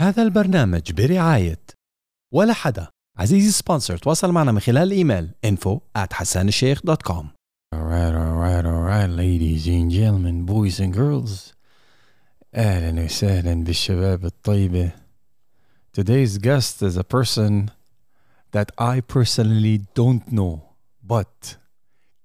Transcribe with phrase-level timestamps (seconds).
[0.00, 1.60] هذا البرنامج برعاية
[2.34, 7.26] ولا حدا عزيزي سبونسر تواصل معنا من خلال الإيميل info at hassanalsheikh.com
[7.74, 11.54] Alright, alright, alright, ladies and gentlemen, boys and girls.
[12.54, 14.90] أهلا وسهلا بالشباب الطيبة.
[15.92, 17.70] Today's guest is a person
[18.52, 20.60] that I personally don't know,
[21.02, 21.56] but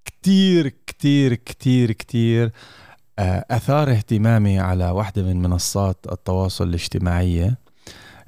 [0.06, 2.52] كتير كتير كتير كتير
[3.20, 7.63] أثار اهتمامي على واحدة من منصات التواصل الاجتماعية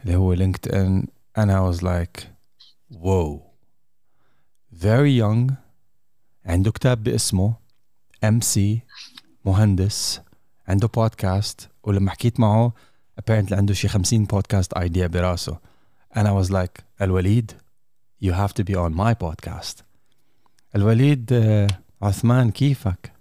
[0.05, 1.07] اللي هو LinkedIn
[1.39, 2.23] and I was like
[2.93, 3.41] whoa.
[4.73, 5.53] Very young.
[6.45, 7.55] عنده كتاب باسمه
[8.23, 8.81] MC
[9.45, 10.21] مهندس
[10.67, 12.73] عنده بودكاست ولما حكيت معه
[13.21, 15.59] apparently عنده شي 50 podcast idea براسه
[16.15, 17.51] and I was like الوليد
[18.23, 19.83] you have to be on my podcast.
[20.75, 21.33] الوليد
[22.01, 23.14] عثمان كيفك؟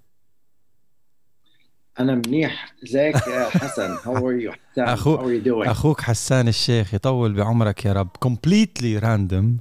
[2.01, 3.91] أنا منيح ازيك يا حسن.
[4.05, 5.17] how are you أخو...
[5.63, 8.09] أخوك حسان الشيخ يطول بعمرك يا رب.
[8.21, 9.59] completely random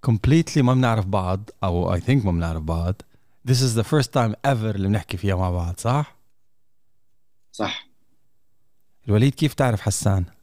[0.00, 3.02] completely ما بنعرف بعض أو I think ما بنعرف بعض.
[3.48, 6.16] This is the first time ever اللي بنحكي فيها مع بعض صح؟
[7.52, 7.86] صح.
[9.08, 10.24] الوليد كيف تعرف حسان؟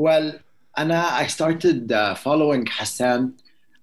[0.00, 0.34] well
[0.78, 3.32] أنا I started uh, following حسان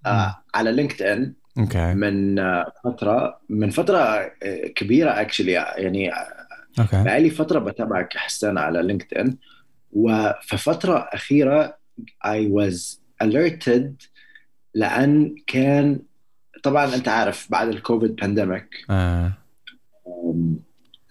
[0.08, 0.10] uh,
[0.56, 1.94] على LinkedIn أوكي.
[1.94, 2.36] من
[2.84, 4.32] فترة من فترة
[4.76, 6.12] كبيرة actually يعني
[6.80, 7.04] أوكي.
[7.04, 9.38] بقالي فترة بتابعك حسان على LinkedIn
[9.92, 11.78] وفي فترة أخيرة
[12.28, 14.08] I was alerted
[14.76, 16.00] لأن كان
[16.64, 19.32] طبعا أنت عارف بعد ال COVID pandemic آه.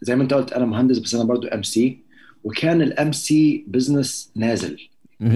[0.03, 2.05] زي ما أنت قلت أنا مهندس بس أنا برضو MC
[2.45, 4.89] وكان ال MC business نازل.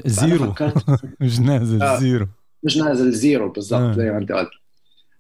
[0.07, 0.55] زيرو.
[1.21, 1.99] مش نازل آه.
[2.01, 2.27] زيرو.
[2.63, 3.53] مش نازل زيرو آه.
[3.53, 4.51] بالظبط زي ما أنت قلت.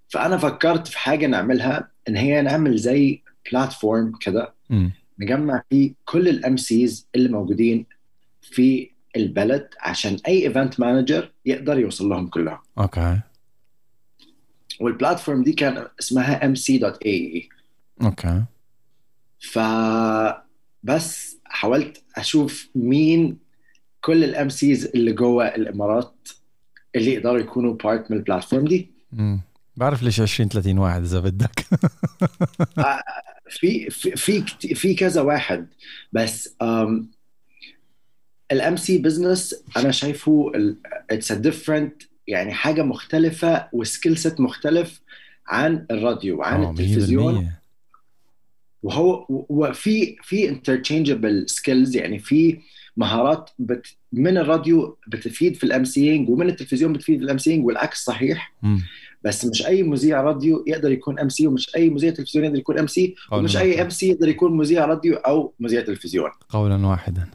[0.08, 4.55] فأنا فكرت في حاجة نعملها إن هي نعمل زي platform كده.
[5.19, 7.86] نجمع فيه كل ال MCs اللي موجودين
[8.42, 13.20] في البلد عشان أي event manager يقدر يوصل لهم كلهم أوكي.
[14.81, 17.42] وال platform دي كان اسمها mc.ae
[18.03, 18.44] أوكي.
[19.41, 19.59] ف
[20.82, 23.38] بس حاولت أشوف مين
[24.00, 26.28] كل ال MCs اللي جوه الإمارات
[26.97, 28.91] اللي يقدروا يكونوا part من ال platform دي.
[29.76, 31.66] بعرف ليش 20 30 واحد إذا بدك
[33.48, 35.68] في في في, في كذا واحد
[36.12, 36.56] بس
[38.53, 40.52] ال MC business أنا شايفه
[41.10, 45.00] it's a different يعني حاجة مختلفة و skill set مختلف
[45.46, 47.50] عن الراديو وعن آه، التلفزيون 100%.
[48.82, 52.58] وهو وفي في interchangeable skills يعني في
[52.96, 58.04] مهارات bit من الراديو بتفيد في ال MCing ومن التلفزيون بتفيد في ال MCing والعكس
[58.04, 58.54] صحيح.
[59.24, 62.86] بس مش أي مذيع راديو يقدر يكون MC ومش أي مذيع تلفزيون يقدر يكون ام
[62.86, 63.82] سي قولاً ومش أي.
[63.82, 66.30] MC يقدر يكون مذيع راديو أو مذيع تلفزيون.
[66.48, 67.28] قولا واحدا.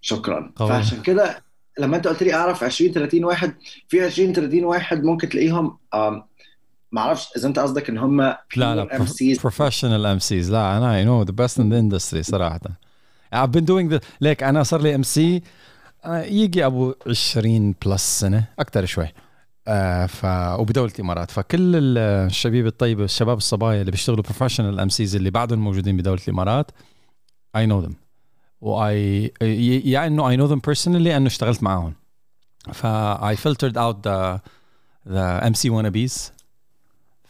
[0.00, 0.52] شكرا.
[0.56, 0.68] قوي.
[0.68, 1.44] فعشان كده
[1.78, 3.54] لما أنت قلت لي أعرف 20 30 واحد
[3.88, 5.78] في 20 30 واحد ممكن تلاقيهم
[6.92, 10.76] ما أعرفش إذا أنت قصدك إن هم لا لا ام سيز بروفيشنال ام سيز لا
[10.76, 12.60] أنا I know the best in the industry صراحة.
[13.34, 15.42] I've been doing the like أنا صار لي MC
[16.06, 19.08] يجي أبو 20 plus سنة أكثر شوي.
[19.68, 20.24] آه ف
[20.60, 21.30] وبدولة الإمارات.
[21.30, 26.70] فكل الشبيب الطيبه الشباب الصبايا اللي بيشتغلوا professional MCs اللي بعدهم موجودين بدولة الإمارات
[27.56, 27.94] I know them
[28.60, 29.32] واي
[29.84, 31.94] يا إنه I know them personally إنه اشتغلت معاهم.
[32.72, 32.86] ف
[33.16, 34.40] I filtered out the
[35.06, 36.34] the MC wannabes.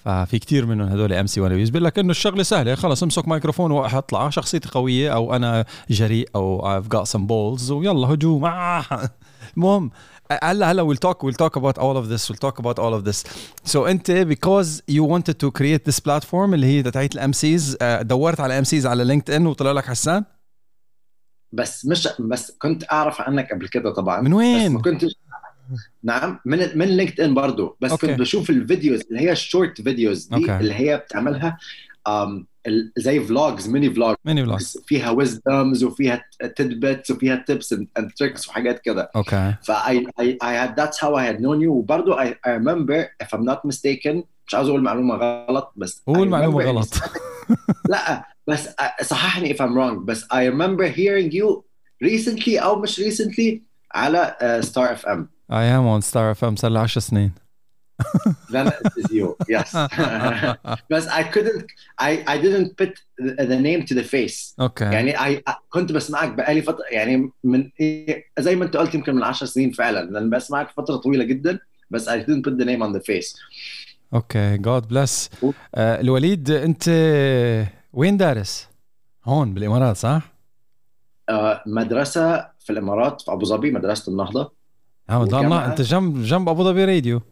[0.04, 4.30] ففي كتير منهم هدول MC wannabes بيقول لك إنه الشغلة سهلة خلص امسك ميكروفون واطلع
[4.30, 8.44] شخصيتي قوية أو أنا جريء أو I've got some balls ويلا هجوم.
[8.44, 8.84] آه.
[9.56, 9.90] المهم
[10.32, 13.04] هلا هلا we'll talk we'll talk about all of this we'll talk about all of
[13.04, 13.24] this
[13.72, 18.40] so انت because you wanted to create this platform اللي هي تاعت ال MCs دورت
[18.40, 20.24] على MCs على LinkedIn وطلع لك حسان
[21.52, 25.14] بس مش بس كنت أعرف عنك قبل كده طبعا من بس وين؟ ما كنتش
[26.02, 28.06] نعم من من LinkedIn برضه بس أوكي.
[28.06, 30.56] كنت بشوف ال videos اللي هي ال short videos دي أوكي.
[30.58, 31.58] اللي هي بتعملها
[32.96, 36.24] زي vlogs mini vlogs ماني بلاس فيها wisdoms وفيها
[36.56, 39.10] tidbits وفيها tips and tricks وحاجات كده.
[39.16, 41.68] أوكي ف I, I, I had that's how I had known you.
[41.68, 46.28] وبرضه I, I remember if I'm not mistaken مش عاوز أقول معلومة غلط بس قول
[46.28, 46.88] معلومة غلط.
[47.88, 48.68] لا بس
[49.02, 51.62] صححني if I'm wrong بس I remember hearing you
[52.04, 53.58] recently أو مش recently
[53.94, 57.32] على Star FM I am on Star FM صار لي 10 سنين.
[58.50, 59.36] It is you.
[59.48, 59.74] Yes.
[60.90, 61.66] بس I couldn't
[62.00, 64.54] I I didn't put the, name to the face.
[64.60, 67.70] أوكي يعني I, I كنت بسمعك بقالي فترة يعني من
[68.38, 70.10] زي ما أنت قلت يمكن من 10 سنين فعلا.
[70.10, 71.58] لأن بسمعك فترة طويلة جدا
[71.90, 73.40] بس I didn't put the name on the face.
[74.14, 75.30] أوكي God bless
[75.76, 76.88] الوليد أنت
[77.92, 78.68] وين دارس؟
[79.24, 80.34] هون بالإمارات صح؟
[81.28, 84.52] آه، مدرسة في الإمارات في أبو ظبي مدرسة النهضة.
[85.10, 85.66] آه لا.
[85.66, 87.22] أنت جنب جنب أبو ظبي راديو.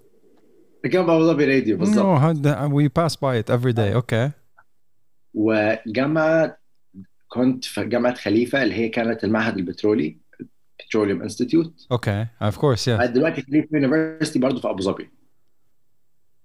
[0.85, 4.31] جنب ابو ظبي راديو بالضبط we pass by it every day أوكي
[5.35, 6.59] وجامعه
[7.29, 10.17] كنت في جامعة خليفة اللي هي كانت المعهد البترولي
[10.81, 15.11] Petroleum Institute أوكي of course yes دلوقتي خليفة University برضه في أبو ظبي.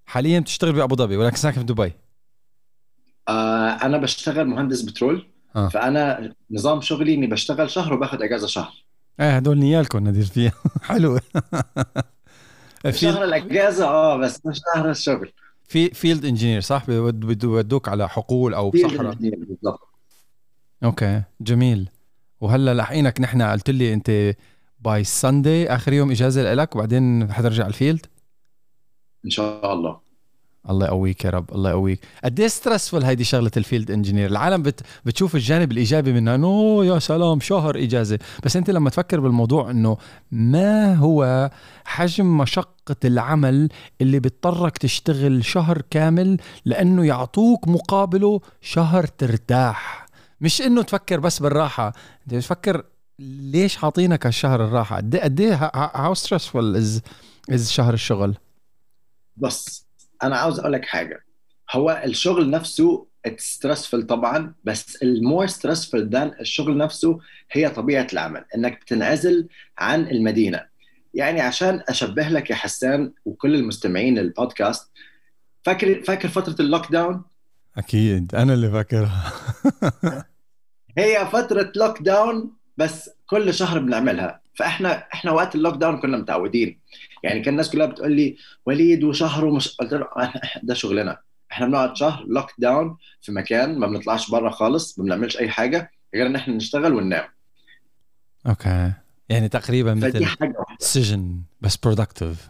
[0.06, 1.92] حاليا بتشتغل بابو ظبي ولكن ساكن في دبي.
[3.28, 5.26] آه أنا بشتغل مهندس بترول.
[5.56, 5.68] آه.
[5.68, 8.84] فأنا نظام شغلي إني بشتغل شهر وباخذ إجازة شهر.
[9.20, 10.52] إيه هدول نيالكم نادر فيها.
[10.82, 11.18] حلو.
[12.90, 15.32] شهر الأجازة آه بس مش شهر الشغل.
[15.68, 19.88] في فيلد انجينير صح؟ بيودوك على حقول أو بصحراء بالضبط.
[20.84, 21.90] okay جميل.
[22.40, 24.36] وهلا لاحقينك نحن قلت لي أنت
[24.80, 28.06] by Sunday آخر يوم إجازة لك وبعدين حترجع ال field
[29.24, 30.07] إن شاء الله.
[30.70, 32.00] الله يقويك يا رب الله يقويك.
[32.24, 36.34] قد إيه stressful هيدي شغلة ال field engineer العالم بت بتشوف الجانب الإيجابي منها.
[36.34, 38.18] إنه يا سلام شهر إجازة.
[38.44, 39.96] بس أنت لما تفكر بالموضوع إنه
[40.32, 41.50] ما هو
[41.84, 43.68] حجم مشقة العمل
[44.00, 50.06] اللي بيضطرك تشتغل شهر كامل لأنه يعطوك مقابله شهر ترتاح؟
[50.40, 51.92] مش إنه تفكر بس بالراحة.
[52.22, 52.84] أنت بتفكر
[53.20, 57.02] ليش حاطينك هالشهر الراحة؟ قد إيه قد إيه how stressful is
[57.50, 58.34] is شهر الشغل؟
[59.36, 59.87] بس
[60.22, 61.24] أنا عاوز أقول لك حاجة.
[61.70, 63.06] هو الشغل نفسه
[63.36, 67.18] stressful طبعا بس ال more stressful than الشغل نفسه
[67.50, 69.48] هي طبيعة العمل إنك بتنعزل
[69.78, 70.66] عن المدينة.
[71.14, 74.90] يعني عشان أشبه لك يا حسان وكل المستمعين للبودكاست
[75.64, 77.22] فاكر فاكر فترة ال lockdown
[77.76, 79.32] أكيد أنا اللي فاكرها.
[80.98, 84.40] هي فترة lockdown بس كل شهر بنعملها.
[84.58, 86.80] فاحنا إحنا وقت ال lockdown كنا متعودين.
[87.22, 90.08] يعني كان الناس كلها بتقول لي وليد وشهر ومش قلت له
[90.62, 91.18] ده شغلنا.
[91.52, 96.26] إحنا بنقعد شهر lockdown في مكان ما بنطلعش بره خالص ما بنعملش أي حاجة غير
[96.26, 97.24] إن إحنا نشتغل وننام.
[98.46, 98.92] okay.
[99.28, 100.54] يعني تقريبا مثل واحدة.
[100.78, 102.48] سجن بس productive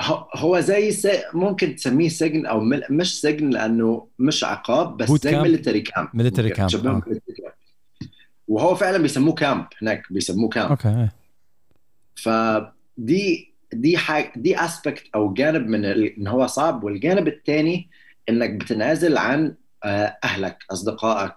[0.00, 1.08] هو- هو زي س...
[1.34, 2.82] ممكن تسميه سجن أو مل...
[2.90, 5.42] مش سجن لأنه مش عقاب بس زي camp.
[5.42, 6.08] military camp
[6.70, 6.76] camp،
[7.46, 7.52] آه.
[8.52, 11.08] وهو فعلا بيسموه camp هناك بيسموه camp okay
[12.14, 16.18] فدي دي حاجة دي aspect أو جانب من ال...
[16.18, 16.84] إن هو صعب.
[16.84, 17.90] والجانب الثاني
[18.28, 19.54] إنك بتنعزل عن
[19.84, 21.34] آه، أهلك أصدقائك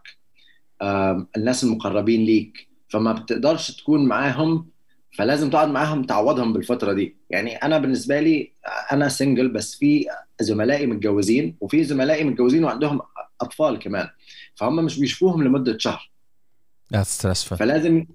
[1.38, 2.68] الناس المقربين ليك.
[2.90, 4.70] فما بتقدرش تكون معاهم
[5.12, 7.16] فلازم تقعد معاهم تعوضهم بالفترة دي.
[7.30, 8.52] يعني أنا بالنسبة لي
[8.92, 10.06] أنا single بس في
[10.40, 13.02] زملائي متجوزين وفي زملائي متجوزين وعندهم
[13.42, 14.08] أطفال كمان.
[14.56, 16.15] فهم مش بيشوفوهم لمدة شهر.
[16.94, 18.06] that's stressful فلازم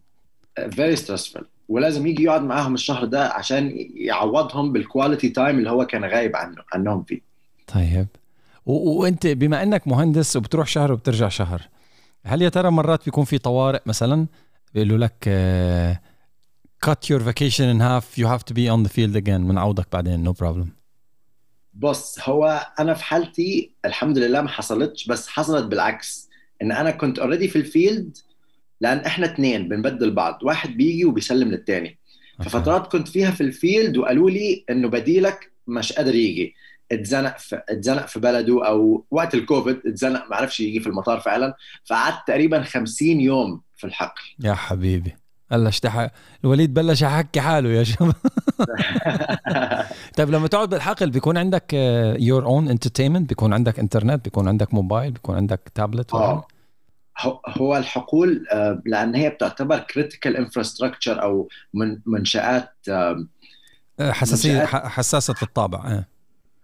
[0.71, 5.87] very stressful ولازم يجي يقعد معاهم الشهر ده عشان يعوضهم بال quality time اللي هو
[5.87, 7.21] كان غايب عنه عنهم فيه.
[7.75, 8.07] طيب.
[8.67, 11.63] و- وانت بما انك مهندس وبتروح شهر وبترجع شهر
[12.25, 14.27] هل يا ترى مرات بيكون في طوارئ مثلا؟
[14.75, 15.29] بيقولوا لك
[16.87, 20.33] cut your vacation in half you have to be on the field again بنعوضك بعدين
[20.33, 20.67] no problem.
[21.75, 26.29] بص هو أنا في حالتي الحمد لله ما حصلتش بس حصلت بالعكس.
[26.63, 28.19] إن أنا كنت already في ال field
[28.81, 31.99] لأن إحنا اتنين بنبدل بعض واحد بيجي وبيسلم للتاني.
[32.39, 32.51] okay.
[32.51, 36.55] ففترات كنت فيها في ال field وقالوا لي إنه بديلك مش قادر يجي.
[36.93, 41.55] اتزنق في اتزنق في بلده أو وقت الكوفيد اتزنق ما عرفش يجي في المطار فعلا.
[41.85, 44.23] فقعدت تقريبا 50 يوم في الحقل.
[44.45, 45.15] يا حبيبي.
[45.53, 46.11] هلا اشتحى
[46.45, 48.15] الوليد بلش يحكي حاله يا شباب.
[50.17, 51.73] طيب لما تقعد بالحقل بيكون عندك
[52.19, 56.47] your own entertainment بيكون عندك انترنت بيكون عندك موبايل بيكون عندك تابلت آه.
[57.19, 63.27] هو- هو الحقول آه، لأن هي بتعتبر critical infrastructure أو من منشات آه،
[64.01, 64.87] حساسية منشآت.
[64.87, 66.05] حساسة الطابع آه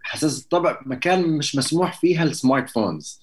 [0.03, 3.21] حساس الطبع مكان مش مسموح فيها ال smart phones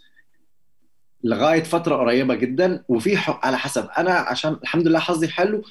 [1.24, 5.62] لغاية فترة قريبة جدا وفي على حسب أنا عشان الحمد لله حظي حلو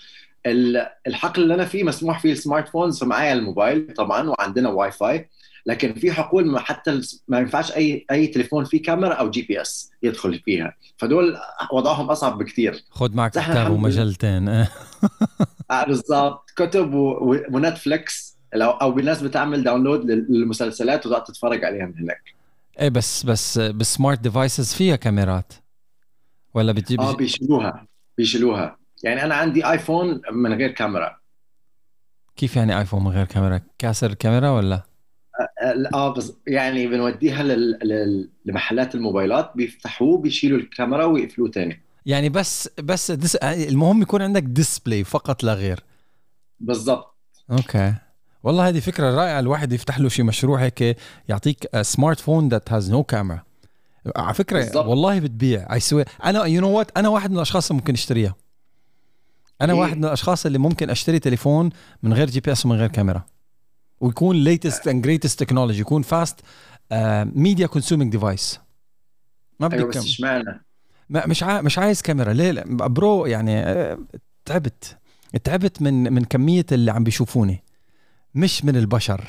[0.45, 4.91] ال- الحقل اللي أنا فيه مسموح فيه ال smart phones فمعايا الموبايل طبعا وعندنا واي
[4.91, 5.29] فاي
[5.65, 10.39] لكن في حقول ما حتى ما ينفعش أي أي تليفون فيه كاميرا أو GPS يدخل
[10.39, 10.73] فيها.
[10.97, 11.37] فدول
[11.73, 13.71] وضعهم أصعب بكثير خد معك كتاب.
[13.71, 14.47] ومجلتين.
[15.71, 18.37] آه، بالضبط كتب و- و Netflix.
[18.55, 22.33] لو أو ناس بتعمل download لل- للمسلسلات وتقعد تتفرج عليها من هناك.
[22.79, 25.53] إيه بس بس بال smart devices فيها كاميرات؟
[26.53, 27.87] ولا بتجيب آه بيشيلوها.
[28.17, 28.77] بيشيلوها.
[29.03, 31.17] يعني أنا عندي iPhone من غير كاميرا.
[32.35, 34.81] كيف يعني iPhone من غير كاميرا؟ كاسر الكاميرا ولا؟
[35.93, 36.15] آه
[36.47, 37.79] يعني بنوديها لل...
[37.83, 38.29] لل...
[38.45, 41.81] لمحلات الموبايلات بيفتحوه بيشيلوا الكاميرا ويقفلوه تاني.
[42.05, 43.35] يعني بس بس dis...
[43.35, 45.83] المهم يكون عندك display فقط لا غير.
[46.59, 47.15] بالضبط.
[47.51, 47.93] okay.
[48.43, 50.97] والله هذه فكرة رائعة الواحد يفتح له شيء مشروع هيك
[51.29, 53.43] يعطيك smart phone that has no camera
[54.15, 54.85] على فكرة بالظبط.
[54.85, 55.73] والله بتبيع.
[55.73, 58.35] I swear أنا you know what أنا واحد من الأشخاص اللي ممكن أشتريها.
[59.61, 61.69] أنا إيه؟ واحد من الأشخاص اللي ممكن أشتري تليفون
[62.03, 63.25] من غير GPS ومن غير كاميرا.
[64.01, 66.39] ويكون latest and greatest technology يكون fast
[67.35, 68.59] media consuming device
[69.59, 69.99] ما بدي بس كم...
[69.99, 70.65] اشمعنى؟
[71.09, 71.61] ما مش عا...
[71.61, 72.33] مش عايز كاميرا.
[72.33, 73.97] ليه؟ لا، bro يعني آه،
[74.45, 74.97] تعبت.
[75.43, 77.63] تعبت من من كمية اللي عم بيشوفوني
[78.35, 79.21] مش من البشر.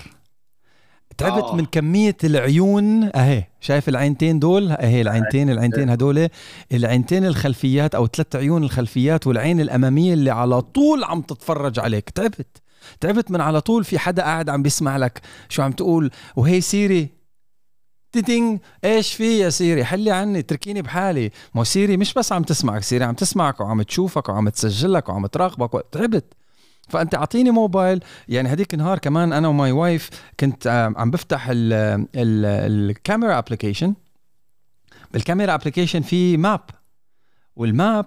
[1.19, 1.55] تعبت آه.
[1.55, 3.11] من كمية العيون.
[3.17, 6.29] أهي شايف العينتين دول؟ أهي العينتين العينتين هدول.
[6.73, 12.11] العينتين الخلفيات أو ثلاث عيون الخلفيات والعين الأمامية اللي على طول عم تتفرج عليك.
[12.11, 12.63] تعبت.
[13.01, 15.21] تعبت من على طول في حدا قاعد عم بيسمع لك.
[15.49, 17.09] شو عم تقول؟ وهي سيري.
[18.13, 21.31] تيتينج إيش في يا سيري؟ حلي عني اتركيني بحالي.
[21.55, 25.87] ما سيري مش بس عم تسمعك سيري عم تسمعك وعم تشوفك وعم تسجلك وعم تراقبك
[25.93, 26.25] تعبت.
[26.89, 28.01] فأنت أعطيني موبايل.
[28.29, 31.73] يعني هديك النهار كمان أنا و my wife كنت عم بفتح ال-
[32.15, 33.95] ال- ال camera application
[35.13, 36.61] بال camera application في map
[37.57, 38.07] وال map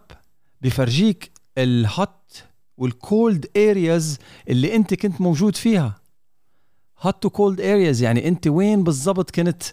[0.62, 2.44] بيفرجيك ال hot
[2.78, 4.18] وال cold areas
[4.50, 5.96] اللي انت كنت موجود فيها.
[7.02, 9.64] hot to cold areas يعني انت وين بالضبط كنت؟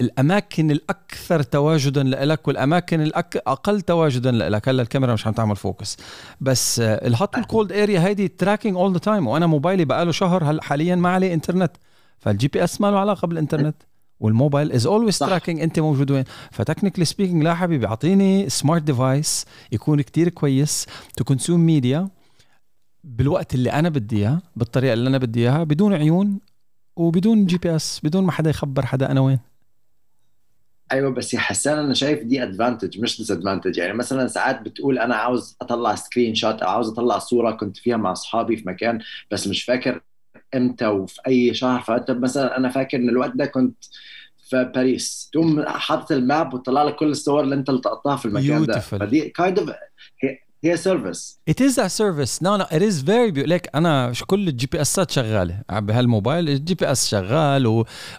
[0.00, 5.96] الأماكن الأكثر تواجدا لك والأماكن الاقل تواجدا لك هلا الكاميرا مش عم تعمل focus
[6.40, 10.44] بس ال hot وال cold area هيدي tracking all the time وأنا موبايلي بقاله شهر
[10.44, 11.72] هلا حاليا ما عليه انترنت
[12.18, 13.76] فال GPS ما له علاقة بالانترنت
[14.20, 15.26] والموبايل is always صح.
[15.26, 16.24] tracking انت موجود وين.
[16.52, 20.86] ف technically speaking لا حبيبي أعطيني smart device يكون كتير كويس
[21.16, 22.08] to consume media
[23.06, 26.40] بالوقت اللي أنا بدي إياه بالطريقة اللي أنا بدي إياها بدون عيون
[26.96, 29.38] وبدون GPS بدون ما حدا يخبر حدا أنا وين.
[30.92, 35.14] أيوه بس يا حسان أنا شايف دي advantage مش disadvantage يعني مثلا ساعات بتقول أنا
[35.14, 39.62] عاوز أطلع screenshot أو عاوز أطلع صورة كنت فيها مع أصحابي في مكان بس مش
[39.62, 40.00] فاكر
[40.54, 41.80] إمتى وفي أي شهر.
[41.80, 43.84] فأنت مثلا أنا فاكر إن الوقت ده كنت
[44.50, 48.64] في باريس تقوم حاطط ال map وتطلع لك كل الصور اللي أنت التقطتها في المكان
[48.64, 48.78] ده.
[48.80, 49.74] فدي kind of هي
[50.70, 52.42] هي service is a service.
[52.42, 55.62] No no it is very beautiful ليك أنا كل ال GPS ات شغالة.
[55.70, 57.66] بهالموبايل ال GPS شغال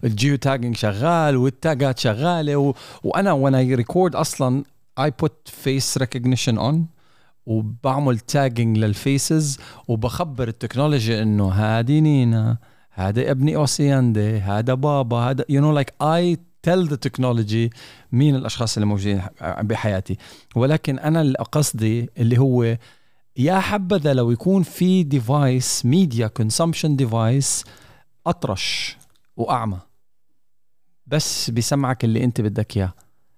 [0.03, 2.73] وال geotagging شغال وال tag ات شغالة و...
[3.03, 4.63] وأنا وأنا record أصلا
[4.99, 6.75] I put face recognition on
[7.45, 12.57] وبعمل tagging لل faces وبخبر التكنولوجي إنه هادي نينا
[12.91, 17.69] هذا ابني أوسياندي هذا بابا هذا you know like I tell the technology
[18.11, 20.17] مين الأشخاص اللي موجودين بحياتي.
[20.55, 22.77] ولكن أنا اللي قصدي اللي هو
[23.37, 27.63] يا حبذا لو يكون في device media consumption device
[28.27, 28.97] أطرش
[29.37, 29.79] وأعمى.
[31.07, 32.93] بس بيسمعك اللي أنت بدك إياه.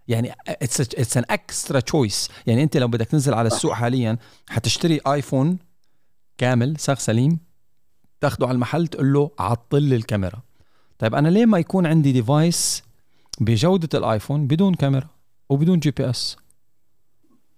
[0.08, 4.18] يعني it's an extra choice يعني أنت لو بدك تنزل على السوق حاليا
[4.50, 5.58] حتشتري iPhone
[6.38, 7.40] كامل ساق سليم
[8.22, 10.42] تاخده على المحل تقول له عطل لي الكاميرا.
[11.00, 12.84] طيب أنا ليه ما يكون عندي device
[13.40, 15.08] بجودة ال iPhone بدون كاميرا
[15.50, 16.38] وبدون GPS.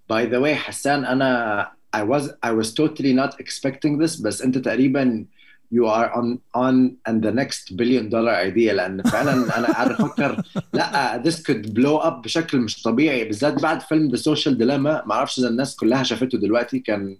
[0.09, 4.57] by the way حسان أنا I was I was totally not expecting this بس أنت
[4.57, 5.25] تقريبا
[5.73, 6.75] you are on on
[7.07, 12.03] and the next billion dollar idea لأن فعلا أنا قاعد أفكر لأ this could blow
[12.05, 16.03] up بشكل مش طبيعي بالذات بعد فيلم The Social Dilemma ما أعرفش إذا الناس كلها
[16.03, 17.17] شافته دلوقتي كان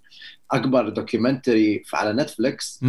[0.52, 2.80] أكبر documentary على Netflix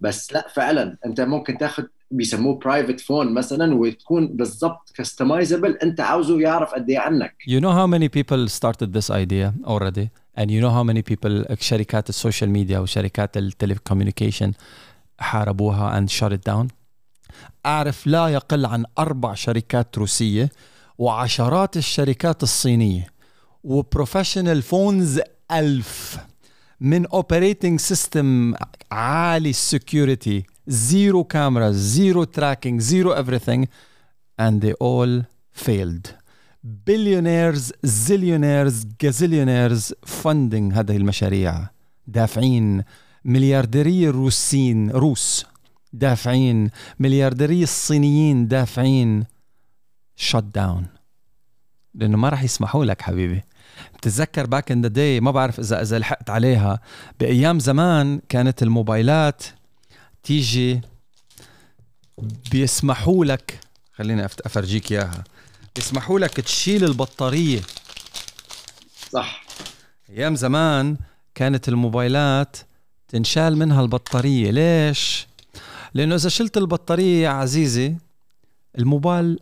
[0.00, 6.40] بس لا فعلا أنت ممكن تاخد بيسموه private phone مثلا وتكون بالضبط customizable أنت عاوزه
[6.40, 7.34] يعرف قد إيه عنك.
[7.48, 10.10] You know how many people started this idea already?
[10.36, 14.52] And you know how many people شركات ال social media وشركات ال telecommunication
[15.18, 16.66] حاربوها and shut it down
[17.66, 20.50] أعرف لا يقل عن أربع شركات روسية
[20.98, 23.06] وعشرات الشركات الصينية
[23.64, 25.20] و professional phones
[25.52, 26.18] ألف.
[26.80, 28.54] من operating system
[28.92, 33.66] عالي ال security zero camera zero tracking zero everything.
[34.40, 35.24] And they all
[35.64, 36.08] failed.
[36.64, 41.68] billionaires zillionaires gazillionaires funding هذه المشاريع.
[42.06, 42.84] دافعين.
[43.24, 45.46] مليارديري الروسيين روس.
[45.92, 46.70] دافعين.
[46.98, 49.24] مليارديري الصينيين دافعين.
[50.16, 50.86] shut down
[51.94, 53.42] لأنه ما راح يسمحوا لك حبيبي.
[53.98, 56.80] بتتذكر back in the day ما بعرف اذا إذا لحقت عليها.
[57.20, 59.42] بأيام زمان كانت الموبايلات
[60.22, 60.80] تيجي
[62.50, 63.60] بيسمحوا لك
[63.94, 65.24] خليني أفرجيك إياها.
[65.76, 67.60] بيسمحوا لك تشيل البطارية.
[69.12, 69.44] صح.
[70.10, 70.96] أيام زمان
[71.34, 72.56] كانت الموبايلات
[73.08, 74.50] تنشال منها البطارية.
[74.50, 75.26] ليش؟
[75.94, 77.96] لأنه إذا شلت البطارية يا عزيزي
[78.78, 79.40] الموبايل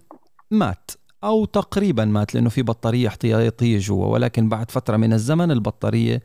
[0.51, 0.91] مات.
[1.25, 6.23] أو تقريبا مات لأنه في بطارية احتياطية جوا ولكن بعد فترة من الزمن البطارية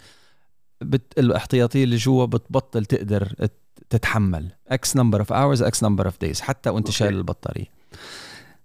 [0.81, 1.19] بت...
[1.19, 3.49] الاحتياطية اللي جوا بتبطل تقدر
[3.89, 4.51] تتحمل.
[4.67, 6.89] X number of hours X number of days حتى وأنت.
[6.89, 7.65] شايل البطارية.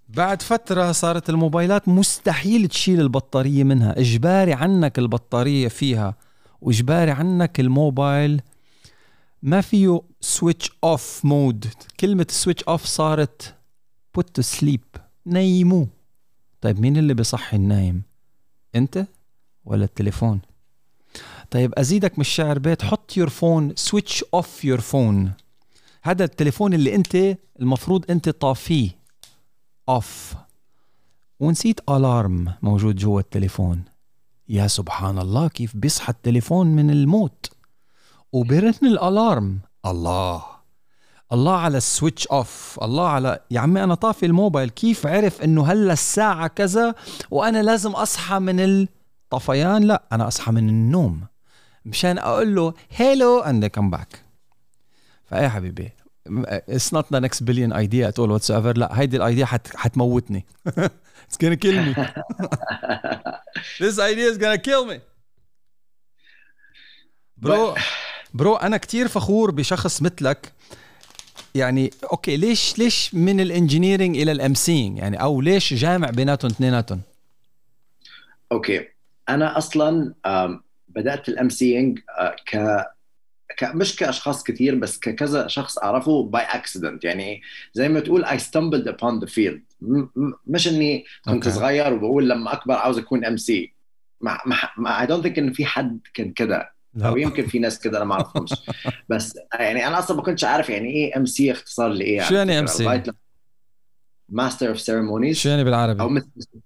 [0.09, 4.01] بعد فترة صارت الموبايلات مستحيل تشيل البطارية منها.
[4.01, 6.15] إجباري عنك البطارية فيها
[6.61, 8.43] وإجباري عنك الموبايل
[9.43, 11.67] ما فيه switch off mode
[12.01, 13.55] كلمة switch off صارت
[14.19, 15.01] put to sleep.
[15.27, 15.98] نيموه.
[16.61, 18.03] طيب مين اللي بصحي النايم؟
[18.75, 19.07] انت
[19.65, 20.41] ولا التليفون؟
[21.51, 25.33] طيب أزيدك من الشعر بيت حط your phone switch off your phone
[26.03, 28.91] هذا التليفون اللي انت المفروض انت طافيه.
[29.89, 30.35] off
[31.41, 33.83] ونسيت alarm موجود جوا التليفون.
[34.49, 37.51] يا سبحان الله كيف بيصحى التليفون من الموت.
[38.33, 40.58] وبرن ال alarm الله.
[41.33, 42.79] الله على ال switch off.
[42.83, 46.95] الله على يا عمي أنا طافي الموبايل كيف عرف إنه هلأ الساعة كذا
[47.31, 51.21] وأنا لازم أصحى من الطفيان؟ لا أنا أصحى من النوم
[51.85, 54.25] مشان أقول له hello and come back
[55.25, 55.93] فايه حبيبي
[56.69, 58.79] it's not the next billion idea at all whatsoever.
[58.79, 60.47] لا هيدي ال idea حت حتموتني.
[61.31, 61.95] It's gonna kill me.
[63.81, 65.01] This idea is gonna kill me.
[67.37, 67.75] bro
[68.35, 70.53] bro أنا كتير فخور بشخص مثلك.
[71.55, 76.51] يعني okay ليش ليش من ال engineering إلى ال MCing؟ يعني أو ليش جامع بيناتهم
[76.51, 77.01] اثنيناتهم؟
[78.53, 78.89] okay.
[79.29, 80.15] أنا أصلا
[80.89, 81.99] بدأت ال MCing
[82.53, 88.39] ك مش كأشخاص كثير بس ككذا شخص أعرفه by accident يعني زي ما تقول I
[88.39, 89.63] stumbled upon the field
[90.47, 91.49] مش إني كنت okay.
[91.49, 93.73] صغير وبقول لما أكبر عاوز أكون MC.
[94.87, 96.73] I don't think إن في حد كان كده.
[97.03, 98.51] أو يمكن في ناس كده أنا ما أعرفهمش.
[99.11, 103.03] بس يعني أنا أصلا ما كنتش عارف يعني إيه MC اختصار لإيه شو يعني MC؟
[104.29, 106.21] master of ceremonies شو يعني بالعربي؟ أو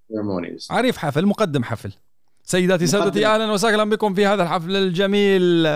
[0.09, 1.93] ceremonies عريف حفل مقدم حفل.
[2.45, 5.69] سيداتي سادتي أهلا وسهلا بكم في هذا الحفل الجميل.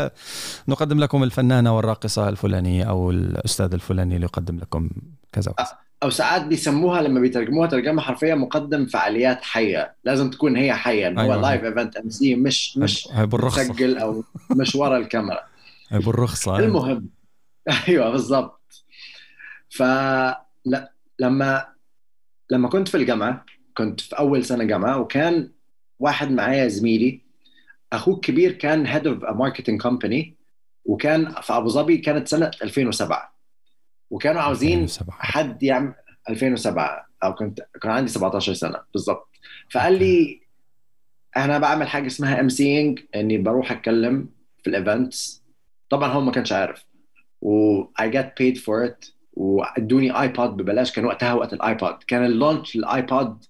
[0.69, 4.91] نقدم لكم الفنانة والراقصة الفلانية أو الأستاذ الفلاني اللي يقدم لكم
[5.33, 5.86] كذا وكذا.
[6.03, 9.95] أو ساعات بيسموها لما بيترجموها ترجمة حرفيا مقدم فعاليات حية.
[10.05, 11.23] لازم تكون هي حية أيوة.
[11.23, 15.41] هو live event MC مش مش مسجل أو مش ورا الكاميرا.
[15.88, 17.09] هي بالرخصه المهم.
[17.88, 18.85] أيوه بالضبط.
[19.70, 19.83] ف
[21.18, 21.66] لما
[22.51, 23.44] لما كنت في الجامعة
[23.77, 25.51] كنت في أول سنة جامعة وكان
[25.99, 27.20] واحد معايا زميلي
[27.92, 30.37] أخوه الكبير كان head of marketing company
[30.85, 33.36] وكان في أبو ظبي كانت سنة 2007
[34.11, 35.16] وكانوا عاوزين 2007.
[35.19, 35.95] حد يعمل
[36.31, 38.79] 2007 أو كنت كان عندي 17 سنة.
[38.92, 39.29] بالضبط
[39.71, 40.40] فقال لي
[41.37, 44.29] أنا بعمل حاجة اسمها emceeing إني بروح أتكلم
[44.62, 45.42] في ال events
[45.90, 46.85] طبعا هو ما كانش عارف.
[47.42, 49.11] و I get paid for it.
[49.33, 50.92] وادوني iPad ببلاش.
[50.92, 53.44] كان وقتها وقت ال iPad كان ال launch لل iPad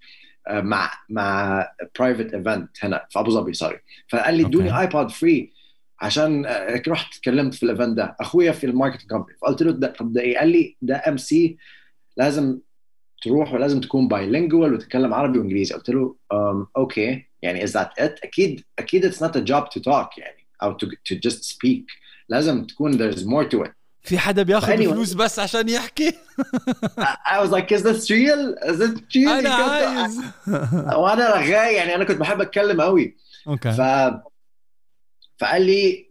[0.51, 5.53] مع مع private event هنا في أبو ظبي sorry فقال لي ادوني iPad free
[6.00, 9.72] عشان آه، رحت اتكلمت في ال event ده أخويا في ال marketing company فقلت له
[9.72, 11.57] ده طب ده إيه؟ قال لي ده MC
[12.16, 12.59] لازم
[13.22, 15.74] تروح ولازم تكون bilingual وتتكلم عربي وإنجليزي.
[15.74, 17.25] قلت له um, okay.
[17.42, 20.87] يعني is that it أكيد أكيد it's not a job to talk يعني أو to
[21.05, 21.87] to just speak
[22.28, 23.70] لازم تكون there's more to it.
[24.02, 24.90] في حدا بياخذ anyway.
[24.90, 26.11] فلوس بس عشان يحكي؟
[27.28, 28.54] I was like is this real?
[28.70, 30.20] Is it real أنا عايز.
[30.96, 33.16] وأنا رغاي يعني أنا كنت بحب أتكلم قوي
[33.49, 33.72] okay.
[33.72, 33.80] ف
[35.38, 36.07] فقال لي.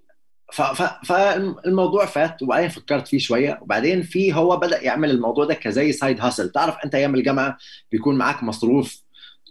[1.05, 6.21] فالموضوع فات وبعدين فكرت فيه شوية وبعدين في هو بدأ يعمل الموضوع ده كزي side
[6.21, 7.57] hustle تعرف أنت أيام الجامعة
[7.91, 9.01] بيكون معاك مصروف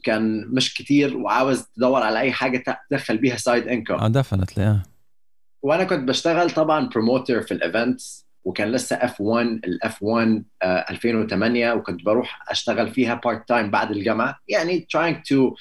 [0.05, 4.83] كان مش كتير وعاوز تدور على أي حاجة تدخل بيها side income آه definitely
[5.63, 12.05] وأنا كنت بشتغل طبعا promoter في ال events وكان لسه F1 ال F1 2008 وكنت
[12.05, 14.39] بروح أشتغل فيها part time بعد الجامعة.
[14.49, 15.55] يعني trying to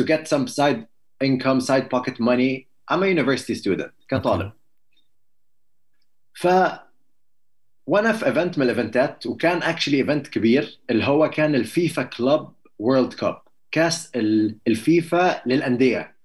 [0.00, 0.80] to get some side
[1.24, 4.50] income side pocket money I'm a university student كطالب.
[4.50, 4.52] okay.
[6.34, 6.48] ف
[7.86, 13.12] وأنا في event من الإيفنتات وكان actually event كبير اللي هو كان الفيفا Club World
[13.12, 14.10] Cup كأس
[14.68, 16.16] الفيفا للأندية.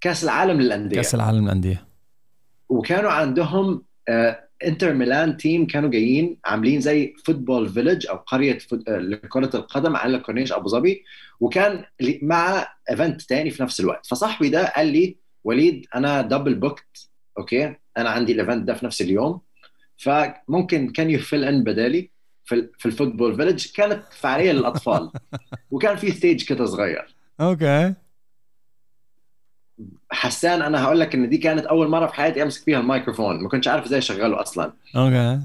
[0.00, 0.96] كأس العالم للأندية.
[0.96, 1.86] كأس العالم للأندية.
[2.68, 3.82] وكانوا عندهم
[4.64, 8.58] انتر ميلان team كانوا جايين عاملين زي football village أو قرية
[8.88, 11.04] لكرة القدم على كورنيش أبو ظبي.
[11.40, 11.84] وكان
[12.22, 14.06] مع event تاني في نفس الوقت.
[14.06, 18.86] فصاحبي ده قال لي وليد أنا double booked okay؟ أنا عندي ال event ده في
[18.86, 19.40] نفس اليوم.
[19.96, 22.10] فممكن كان you fill in بدالي؟
[22.44, 25.10] في في ال football village كانت فعالية للأطفال.
[25.70, 27.16] وكان في stage كده صغير.
[27.40, 27.94] okay.
[30.10, 33.42] حسان أنا هقول لك إن دي كانت أول مرة في حياتي أمسك فيها الميكروفون.
[33.42, 34.72] ما كنتش عارف إزاي أشغله أصلا.
[34.96, 35.40] okay.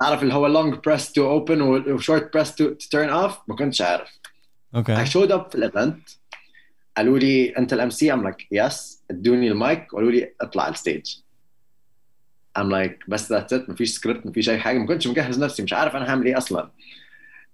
[0.00, 3.82] عارف اللي هو long press to open و short press to turn off ما كنتش
[3.82, 4.18] عارف.
[4.74, 4.98] okay.
[5.00, 6.08] I showed up في ال event
[6.96, 10.80] قالوا لي أنت ال MC I'm like yes ادوني المايك وقالوا لي اطلع على ال
[10.80, 11.16] stage.
[12.58, 14.78] ام لايك like, بس that's it مفيش سكريبت مفيش أي حاجة.
[14.78, 16.70] ما كنتش مجهز نفسي مش عارف أنا هعمل إيه أصلا.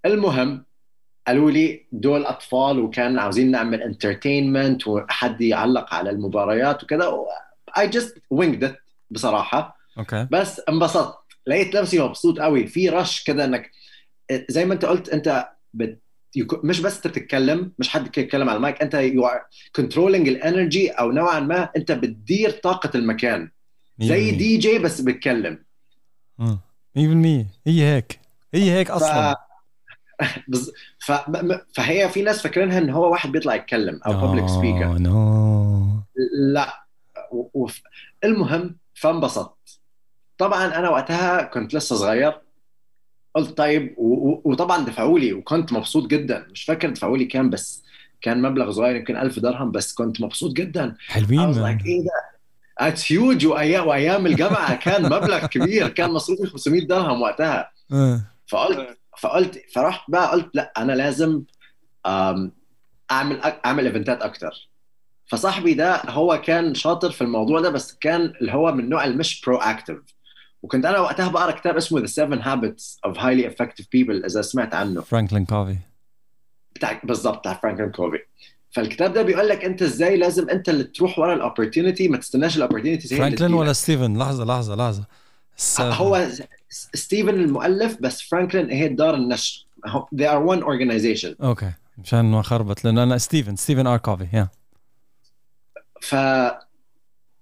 [0.07, 0.64] المهم
[1.27, 7.14] قالوا لي دول أطفال وكان عاوزين نعمل entertainment وحد يعلق على المباريات وكذا
[7.79, 8.79] I just winged it
[9.11, 9.79] بصراحة.
[9.99, 11.18] okay بس انبسطت.
[11.46, 12.66] لقيت نفسي مبسوط قوي.
[12.66, 13.70] في rush كده إنك
[14.48, 15.98] زي ما أنت قلت أنت بت...
[16.64, 19.41] مش بس أنت بتتكلم مش حد يتكلم على المايك أنت you are
[19.77, 23.51] controlling ال energy أو نوعا ما أنت بتدير طاقة المكان.
[24.01, 25.64] زي دي جي بس بتكلم.
[26.41, 26.47] 100%
[26.97, 28.21] هي هيك.
[28.55, 29.37] هي هيك أصلا.
[30.49, 30.73] بز...
[30.99, 31.12] ف...
[31.75, 36.03] فهي في ناس فاكرينها إن هو واحد بيطلع يتكلم أو public speaker no
[36.53, 36.87] لا.
[37.33, 37.64] و...
[37.64, 37.69] و...
[38.25, 39.81] المهم فانبسطت.
[40.38, 42.41] طبعا أنا وقتها كنت لسه صغير.
[43.35, 43.95] قلت طيب.
[44.45, 46.47] وطبعا دفعوا لي وكنت مبسوط جدا.
[46.51, 47.83] مش فاكر دفعوا لي كام بس
[48.21, 50.97] كان مبلغ صغير يمكن 1000 درهم بس كنت مبسوط جدا.
[51.09, 52.11] حلوين like إيه ده؟
[52.79, 57.71] اتس هيوج وايام وأيام الجامعة كان مبلغ كبير كان مصروفي 500 درهم وقتها.
[57.93, 58.21] آه.
[58.47, 61.43] فقلت فقلت فرحت بقى قلت لا أنا لازم
[62.07, 64.69] أعمل أعمل ايفنتات أكتر.
[65.27, 69.41] فصاحبي ده هو كان شاطر في الموضوع ده بس كان اللي هو من النوع المش
[69.41, 69.97] proactive
[70.62, 74.75] وكنت أنا وقتها بقرأ كتاب اسمه The Seven Habits of Highly Effective People إذا سمعت
[74.75, 75.01] عنه.
[75.01, 75.77] فرانكلين كوفي
[76.75, 78.18] بتاع بالظبط بتاع فرانكلين كوفي
[78.71, 82.55] فالكتاب ده بيقول لك أنت إزاي لازم أنت اللي تروح ورا ال opportunity ما تستناش
[82.57, 82.68] اللي
[83.09, 83.55] فرانكلين.
[83.55, 85.05] ولا ستيفن لحظة لحظة لحظة.
[85.59, 86.29] الس- هو
[86.71, 89.66] س- ستيفن المؤلف بس فرانكلين هي دار النشر.
[89.87, 91.42] هو- they are one organization.
[91.45, 94.49] okay مشان ما خربط لأنه أنا ستيفن ستيفن R كوفي يا
[96.01, 96.14] ف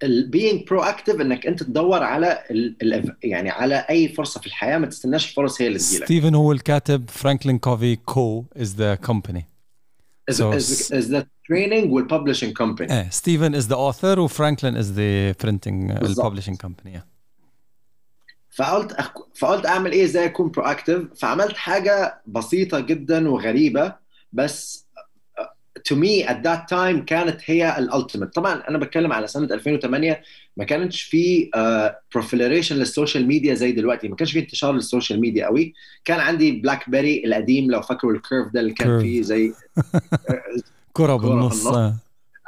[0.05, 5.29] being proactive إنك أنت تدور على ال يعني على أي فرصة في الحياة ما تستناش
[5.29, 6.03] الفرص هي اللي تجيلك.
[6.05, 9.45] ستيفن هو الكاتب فرانكلين كوفي كو is the company
[10.31, 12.91] is, So- is, is the training وال publishing company.
[12.91, 15.31] إيه ستيفن is the author وفرانكلين is the
[16.01, 16.25] بالضبط.
[16.25, 17.03] ال publishing company
[18.55, 19.11] فقلت أخ...
[19.35, 23.95] فقلت أعمل إيه إزاي أكون proactive فعملت حاجة بسيطة جدا وغريبة
[24.33, 24.86] بس
[25.89, 30.21] to me at that time كانت هي ال ultimate طبعا أنا بتكلم على سنة 2008
[30.57, 31.49] ما كانش في
[32.13, 34.07] proliferation لل social media زي دلوقتي.
[34.07, 35.73] ما كانش في انتشار لل social media قوي.
[36.05, 38.99] كان عندي بلاك بيري القديم لو فاكروا ال Curve ده اللي كان.
[39.01, 39.53] فيه زي
[40.93, 41.67] كرة بالنص.
[41.67, 41.95] آه.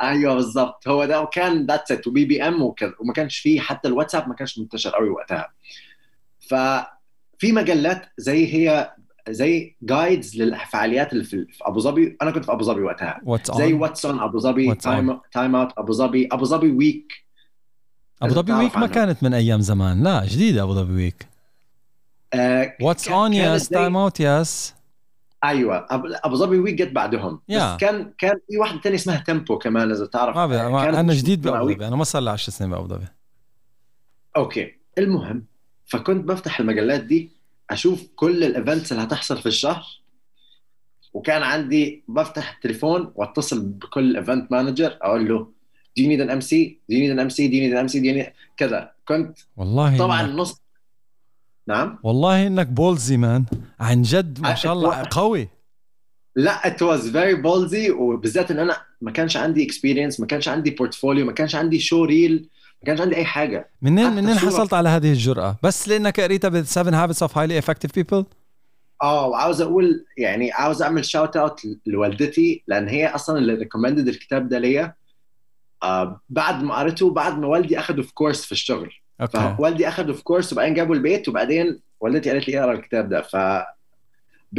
[0.01, 0.87] أيوه بالظبط.
[0.87, 2.93] هو ده وكان that's it و BBM وكذا.
[2.99, 5.51] وما كانش فيه حتى الواتساب ما كانش منتشر قوي وقتها.
[6.39, 8.91] ففي مجلات زي هي
[9.29, 12.17] زي guides للفعاليات اللي في أبو ظبي.
[12.21, 13.21] أنا كنت في أبو ظبي وقتها.
[13.57, 16.27] زي What's On أبو ظبي Time Out أبو ظبي.
[16.31, 17.13] أبو ظبي Week
[18.21, 18.87] أبو ظبي Week ما.
[18.87, 20.03] كانت من أيام زمان.
[20.03, 21.27] لا جديدة أبو ظبي Week
[22.81, 24.75] What's On yes Time Out yes
[25.43, 25.87] أيوه.
[26.25, 27.41] أبو ظبي Week جت بعدهم.
[27.51, 27.55] Yeah.
[27.55, 30.35] بس كان كان في واحدة ثانية اسمها تيمبو كمان اذا تعرف.
[30.35, 30.61] ما بي-
[30.99, 31.73] أنا جديد بأبو.
[31.73, 31.87] ظبي.
[31.87, 33.05] أنا ما صار لي 10 سنين بأبو ظبي.
[34.37, 34.75] okay.
[34.97, 35.45] المهم
[35.85, 37.38] فكنت بفتح المجلات دي.
[37.69, 39.85] أشوف كل ال events اللي هتحصل في الشهر
[41.13, 45.59] وكان عندي بفتح التليفون واتصل بكل event manager أقول له
[45.99, 46.51] need an MC
[46.89, 48.91] do you need an MC do you need an MC do you need كذا.
[49.05, 50.61] كنت والله طبعا إنك نص
[51.67, 53.45] نعم؟ والله إنك ballsy man
[53.79, 55.49] عن جد ما شاء الله قوي.
[56.35, 60.71] لا it was very ballsy وبالذات إن أنا ما كانش عندي experience ما كانش عندي
[60.71, 62.49] portfolio ما كانش عندي showreel
[62.81, 63.69] ما كانش عندي أي حاجة.
[63.81, 67.91] منين منين حصلت على هذه الجرأة؟ بس لأنك قريتها ب 7 habits of highly effective
[68.01, 68.23] people
[69.01, 74.49] آه وعاوز أقول يعني عاوز أعمل shout out لوالدتي لأن هي أصلا اللي recommended الكتاب
[74.49, 74.93] ده ليا.
[75.83, 78.91] آه بعد ما قريته بعد ما والدي أخده في كورس في الشغل.
[79.21, 79.55] okay.
[79.57, 83.21] فوالدي أخده في كورس وبعدين جابه البيت وبعدين والدتي قالت لي اقرأ الكتاب ده.
[83.21, 83.35] ف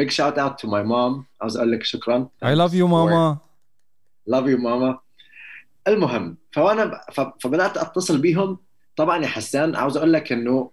[0.00, 1.24] big shout out to my mom.
[1.40, 2.28] عاوز أقول لك شكرا.
[2.44, 3.38] I love you ماما.
[4.30, 4.98] Love you ماما.
[5.88, 7.00] المهم فأنا
[7.40, 8.58] فبدأت أتصل بيهم.
[8.96, 10.70] طبعا يا حسان عاوز أقول لك إنه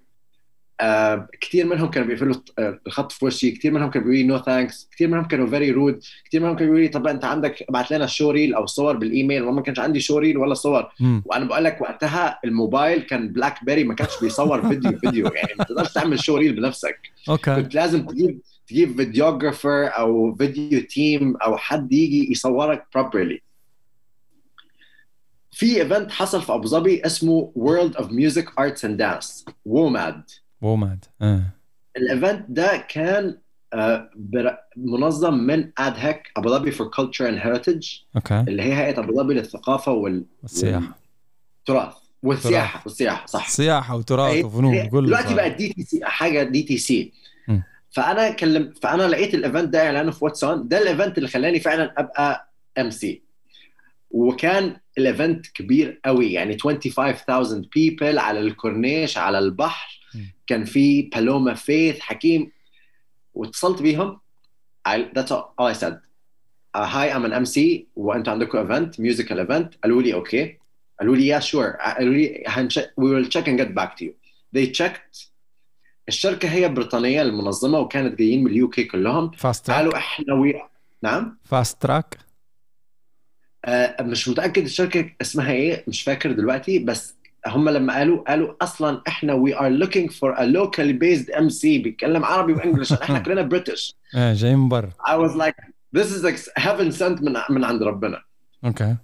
[0.81, 3.51] آه كثير منهم كانوا بيقفلوا آه، الخط في وشي.
[3.51, 6.87] كثير منهم كانوا بيقولوا no thanks كثير منهم كانوا very rude كثير منهم كانوا بيقولوا
[6.87, 9.43] لي طب أنت عندك ابعت لنا showreel أو صور بالإيميل.
[9.43, 10.91] وما كانش عندي showreel ولا صور.
[11.25, 15.27] وأنا بقول لك وقتها الموبايل كان BlackBerry ما كانش بيصور فيديو فيديو.
[15.27, 16.99] يعني ما تقدرش تعمل showreel بنفسك.
[17.29, 17.55] okay.
[17.55, 23.46] كنت لازم تجيب تجيب videographer أو video team أو حد يجي يصورك properly.
[25.57, 30.21] في event حصل في أبو ظبي اسمه World of Music Arts and Dance WOMAD
[30.61, 31.41] WOMAD آه.
[31.97, 33.37] ال event ده كان
[33.73, 34.09] آه،
[34.77, 38.39] منظم من ADACH أبو ظبي for culture and heritage okay.
[38.39, 40.97] اللي هي هيئة أبو ظبي للثقافة وال- السياحة
[41.59, 41.93] والتراث.
[42.23, 43.49] والسياحة والسياحة صح.
[43.49, 45.33] سياحة وتراث هي- وفنون هي كله دلوقتي.
[45.35, 47.13] بقت DTC حاجة DTC.
[47.91, 51.29] فأنا كلم فأنا لقيت ال event ده إعلانه في What's On ده ال event اللي
[51.29, 53.21] خلاني فعلا أبقى MC
[54.11, 56.33] وكان ال event كبير قوي.
[56.33, 59.99] يعني 25000 people على الكورنيش على البحر.
[60.47, 62.51] كان في بالوما فيث حكيم.
[63.33, 64.19] واتصلت بيهم.
[64.87, 65.99] I, that's all, all I said.
[66.77, 67.59] Uh, hi I'm an MC
[67.95, 69.77] وأنتم عندكم event musical event.
[69.83, 70.57] قالوا لي okay
[70.99, 71.95] قالوا لي yeah sure.
[71.97, 72.43] قالوا لي
[73.01, 74.13] we will check and get back to you.
[74.55, 75.29] They checked.
[76.07, 79.31] الشركة هي بريطانية المنظمة وكانت جايين من ال UK كلهم.
[79.31, 80.61] fast track قالوا إحنا we
[81.03, 82.17] نعم؟ fast track
[84.01, 89.45] مش متأكد الشركة اسمها إيه مش فاكر دلوقتي بس هم لما قالوا قالوا أصلا إحنا
[89.45, 93.95] we are looking for a locally based MC بيتكلم عربي و English إحنا كلنا British
[94.15, 94.89] إيه جاي من برا.
[95.07, 95.55] I was like
[95.97, 98.21] this is like heaven sent من من عند ربنا.
[98.65, 98.95] okay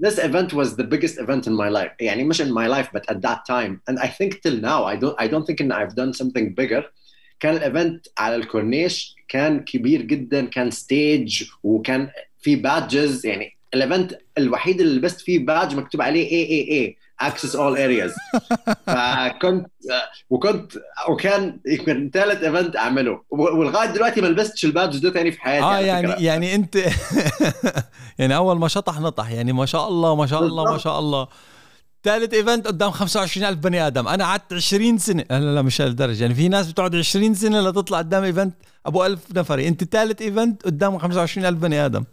[0.00, 1.92] this event was the biggest event in my life.
[2.00, 3.80] يعني مش in my life but at that time.
[3.90, 6.82] And I think till now I don't I don't think I've done something bigger.
[7.40, 13.81] كان ال event على الكورنيش كان كبير جدا كان stage وكان في badges يعني ال
[13.81, 18.12] event الوحيد اللي لبست فيه badge مكتوب عليه AAA access all areas.
[18.86, 19.66] فكنت
[20.30, 20.72] وكنت
[21.08, 23.22] وكان يمكن ثالث event أعمله.
[23.30, 26.20] ولغاية دلوقتي ما لبستش ال badge ده تاني في حياتي آه يعني فكرة.
[26.20, 26.76] يعني أنت
[28.18, 29.30] يعني أول ما شطح نطح.
[29.30, 30.78] يعني ما شاء الله ما شاء الله ما.
[30.78, 31.28] شاء الله.
[32.04, 34.08] ثالث event قدام 25000 بني آدم.
[34.08, 35.24] أنا قعدت 20 سنة.
[35.30, 38.54] لا لا مش هالدرجه يعني في ناس بتقعد 20 سنة لتطلع قدام event
[38.86, 39.68] أبو 1000 نفري.
[39.68, 42.04] أنت ثالث event قدام 25000 بني آدم.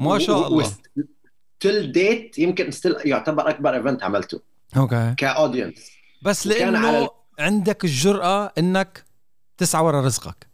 [0.00, 0.72] ما شاء الله.
[1.60, 4.40] till date يمكن still يعتبر أكبر event عملته.
[4.76, 5.14] okay.
[5.18, 5.90] ك audience
[6.22, 7.08] بس لأنه على
[7.38, 9.04] عندك الجرأة إنك
[9.58, 10.49] تسعى ورا رزقك.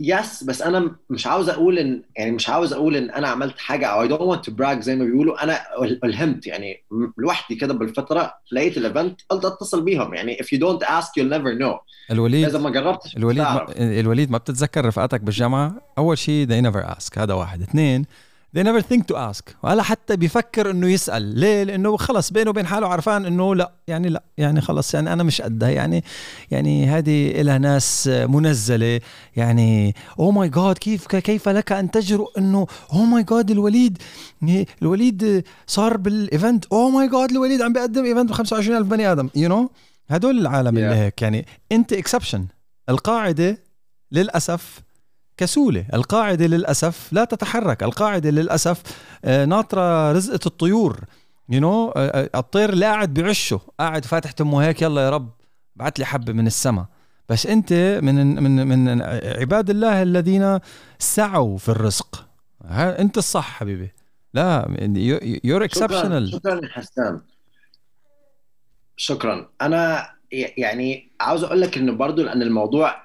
[0.00, 3.86] yes بس أنا مش عاوز أقول إن يعني مش عاوز أقول إن أنا عملت حاجة
[3.86, 5.44] أو I don't want to brag زي ما بيقولوا.
[5.44, 5.60] أنا
[6.04, 6.82] الهمت يعني
[7.18, 10.14] لوحدي كده بالفترة لقيت ال event قلت أتصل بيهم.
[10.14, 11.78] يعني if you don't ask you'll never know.
[12.10, 13.66] الوليد إذا ما جربتش الوليد ما.
[13.78, 17.62] الوليد ما بتتذكر رفقاتك بالجامعة؟ أول شيء they never ask هذا واحد.
[17.62, 18.06] اثنين
[18.56, 19.54] they never think to ask.
[19.62, 21.22] ولا حتى بيفكر إنه يسأل.
[21.22, 25.22] ليه؟ لإنه خلص بينه وبين حاله عرفان إنه لا يعني لا يعني خلص يعني أنا
[25.22, 25.68] مش قدها.
[25.70, 26.04] يعني
[26.50, 29.00] يعني هذه لها ناس منزلة.
[29.36, 33.98] يعني oh my God كيف كيف لك أن تجرؤ إنه oh my God الوليد
[34.82, 39.28] الوليد صار بال event oh my God الوليد عم بيقدم event ب 25000 بني آدم.
[39.34, 39.70] you you know?
[40.10, 40.94] هدول العالم اللي Yeah.
[40.96, 41.22] هيك.
[41.22, 42.46] يعني أنت exception
[42.88, 43.58] القاعدة
[44.12, 44.80] للأسف
[45.36, 45.86] كسولة.
[45.94, 47.82] القاعدة للأسف لا تتحرك.
[47.82, 48.82] القاعدة للأسف
[49.24, 51.04] آه، ناطرة رزقة الطيور.
[51.48, 51.92] you know
[52.34, 55.30] الطير اللي قاعد بعشه قاعد فاتح تمه هيك يلا يا رب
[55.76, 56.86] بعت لي حبة من السماء
[57.28, 57.72] بس أنت
[58.02, 59.02] من من من
[59.40, 60.58] عباد الله الذين
[60.98, 62.28] سعوا في الرزق.
[62.70, 63.92] أنت الصح حبيبي.
[64.34, 64.68] لا
[65.44, 67.22] you're exceptional شكرا حسام.
[68.96, 69.48] شكرا.
[69.62, 73.02] أنا يعني عاوز أقول لك إنه برضو لأن الموضوع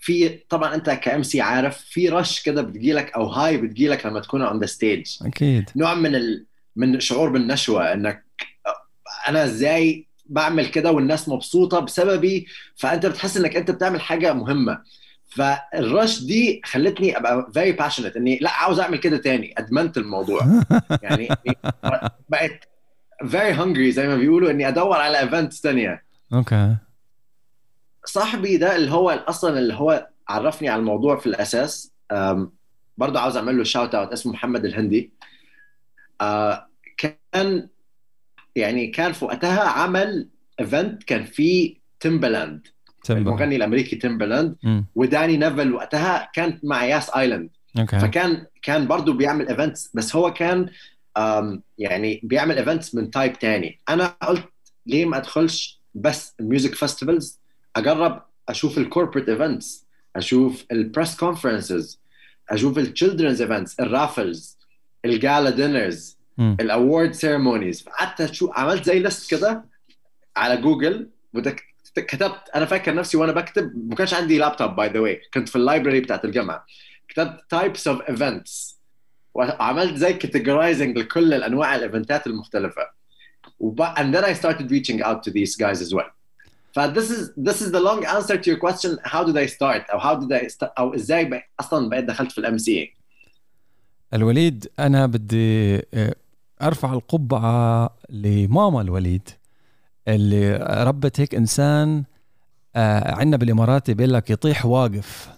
[0.00, 4.42] في طبعا أنت ك MC عارف في rush كده بتجيلك أو high بتجيلك لما تكون
[4.42, 5.70] on the stage أكيد.
[5.76, 6.46] نوع من ال...
[6.76, 8.24] من شعور بالنشوة إنك
[9.28, 14.82] أنا إزاي بعمل كده والناس مبسوطة بسببي فأنت بتحس إنك أنت بتعمل حاجة مهمة.
[15.28, 19.54] فال rush دي خلتني أبقى very passionate إني لا عاوز أعمل كده تاني.
[19.58, 20.40] أدمنت الموضوع.
[21.02, 21.28] يعني
[22.28, 22.64] بقيت
[23.24, 26.02] very hungry زي ما بيقولوا إني أدور على events تانية.
[26.32, 26.76] okay
[28.12, 31.92] صاحبي ده اللي هو أصلا اللي هو عرفني على الموضوع في الأساس
[32.98, 35.12] برضه عاوز أعمل له shout out اسمه محمد الهندي.
[36.20, 37.68] آه، كان
[38.56, 40.28] يعني كان في وقتها عمل
[40.60, 42.66] event كان فيه تيمبلاند
[43.10, 44.56] المغني الأمريكي تيمبلاند.
[44.94, 47.98] وداني نيفل وقتها كانت مع ياس ايلاند okay.
[47.98, 50.70] فكان كان برضه بيعمل events بس هو كان
[51.78, 53.80] يعني بيعمل events من type تاني.
[53.88, 54.48] أنا قلت
[54.86, 57.39] ليه ما أدخلش بس ال music festivals
[57.76, 62.00] أجرب أشوف ال corporate events أشوف ال press conferences
[62.50, 64.58] أشوف ال children's events ال raffles
[65.04, 66.18] ال gala dinners.
[66.60, 69.64] ال award ceremonies فقعدت أشوف عملت زي list كده
[70.36, 71.10] على جوجل
[71.94, 75.56] كتبت أنا فاكر نفسي وأنا بكتب ما كانش عندي laptop by the way كنت في
[75.56, 76.66] ال library بتاعت الجامعة.
[77.08, 78.80] كتبت types of events
[79.34, 82.90] وعملت زي categorizing لكل الأنواع ال event ات المختلفة.
[83.58, 83.84] وب...
[83.84, 86.10] and then I started reaching out to these guys as well.
[86.72, 89.90] ف this is this is the long answer to your question how did I start?
[89.92, 92.94] أو how did I start أو إزاي بقى أصلا بقيت دخلت في الام سي
[94.14, 96.14] الوليد أنا بدي آه،
[96.62, 99.28] أرفع القبعة لماما الوليد
[100.08, 100.56] اللي
[100.86, 102.04] ربت هيك إنسان
[102.76, 105.30] آه، عندنا بالاماراتي بيقول لك يطيح واقف.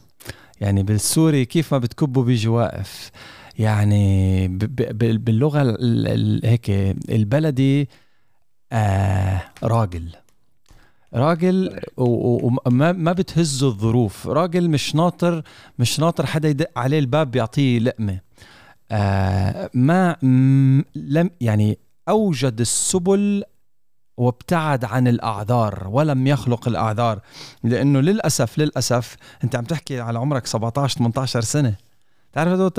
[0.61, 3.11] يعني بالسوري كيف ما بتكبه بيجي واقف.
[3.59, 5.77] يعني باللغة ال-
[6.09, 6.71] ال- هيك
[7.11, 7.89] البلدي
[8.73, 10.09] آه راجل.
[11.15, 14.27] راجل وما ما بتهزه الظروف.
[14.29, 15.43] راجل مش ناطر
[15.79, 18.21] مش ناطر حدا يدق عليه الباب بيعطيه لقمة.
[18.91, 20.17] آه ما
[20.95, 23.45] لم يعني أوجد السبل
[24.17, 27.21] وابتعد عن الأعذار ولم يخلق الأعذار
[27.65, 31.75] لأنه للاسف للأسف أنت عم تحكي على عمرك 17 18 سنة.
[32.33, 32.73] تعرف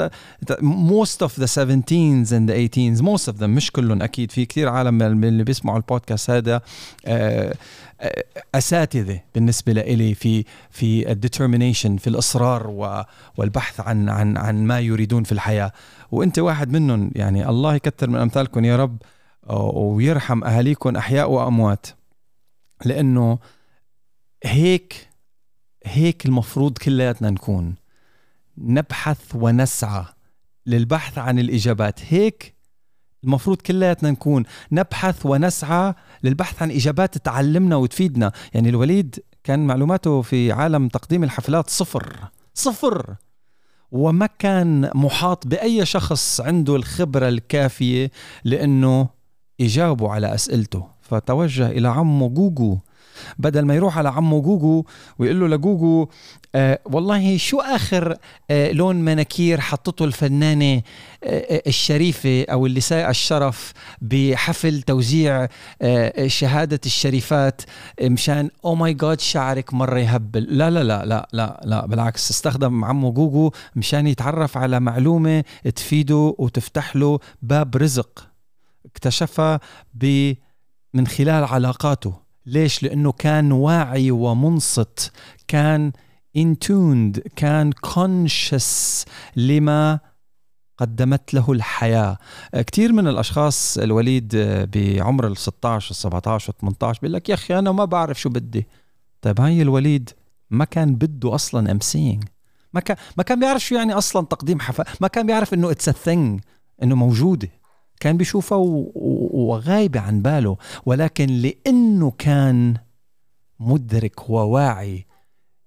[0.61, 4.69] most of the 17s and the 18s most of them مش كلهم أكيد في كثير
[4.69, 6.61] عالم اللي بيسمعوا البودكاست هذا
[7.05, 7.55] آه،
[8.01, 8.23] آه،
[8.55, 12.67] أساتذة بالنسبة لي في في الديترمينيشن في الإصرار
[13.37, 15.71] والبحث عن عن عن ما يريدون في الحياة.
[16.11, 18.97] وأنت واحد منهم يعني الله يكثر من أمثالكم يا رب
[19.73, 21.87] ويرحم أهاليكم أحياء وأموات.
[22.85, 23.39] لأنه
[24.43, 25.07] هيك
[25.85, 27.75] هيك المفروض كلياتنا نكون.
[28.57, 30.05] نبحث ونسعى
[30.65, 31.99] للبحث عن الإجابات.
[32.07, 32.55] هيك
[33.23, 38.31] المفروض كلياتنا نكون نبحث ونسعى للبحث عن إجابات تعلمنا وتفيدنا.
[38.53, 42.15] يعني الوليد كان معلوماته في عالم تقديم الحفلات صفر.
[42.53, 43.15] صفر!
[43.91, 48.11] وما كان محاط بأي شخص عنده الخبرة الكافية
[48.43, 49.09] لأنه
[49.59, 50.87] يجاوبوا على أسئلته.
[51.01, 52.77] فتوجه إلى عمه جوجو.
[53.39, 54.85] بدل ما يروح على عمه جوجو
[55.19, 56.07] ويقول له لجوجو
[56.55, 58.17] آه والله شو آخر
[58.51, 60.81] آه لون مناكير حطته الفنانة آه,
[61.23, 65.47] آه، الشريفة أو اللي سايقة الشرف بحفل توزيع
[65.81, 67.61] آه شهادة الشريفات
[68.01, 70.43] مشان oh my god شعرك مرة يهبل.
[70.57, 75.43] لا لا لا لا لا لا بالعكس استخدم عمه جوجو مشان يتعرف على معلومة
[75.75, 78.27] تفيده وتفتح له باب رزق
[78.85, 79.59] اكتشفها
[80.93, 82.22] من خلال علاقاته.
[82.45, 85.11] ليش؟ لأنه كان واعي ومنصت
[85.47, 85.91] كان
[86.37, 89.99] intuned كان conscious لما
[90.77, 92.17] قدمت له الحياة.
[92.53, 94.35] كثير من الأشخاص الوليد
[94.73, 98.29] بعمر ال 16 و 17 و 18 بيقول لك يا أخي أنا ما بعرف شو
[98.29, 98.67] بدي.
[99.21, 100.09] طيب هاي الوليد
[100.49, 102.23] ما كان بده أصلا امسينج
[102.73, 105.89] ما كان ما كان بيعرف شو يعني أصلا تقديم حفلة ما كان بيعرف إنه it's
[105.89, 106.41] a thing
[106.83, 107.49] إنه موجودة.
[108.03, 108.57] كان بيشوفها
[109.33, 112.77] وغايبة عن باله ولكن لأنه كان
[113.59, 115.05] مدرك وواعي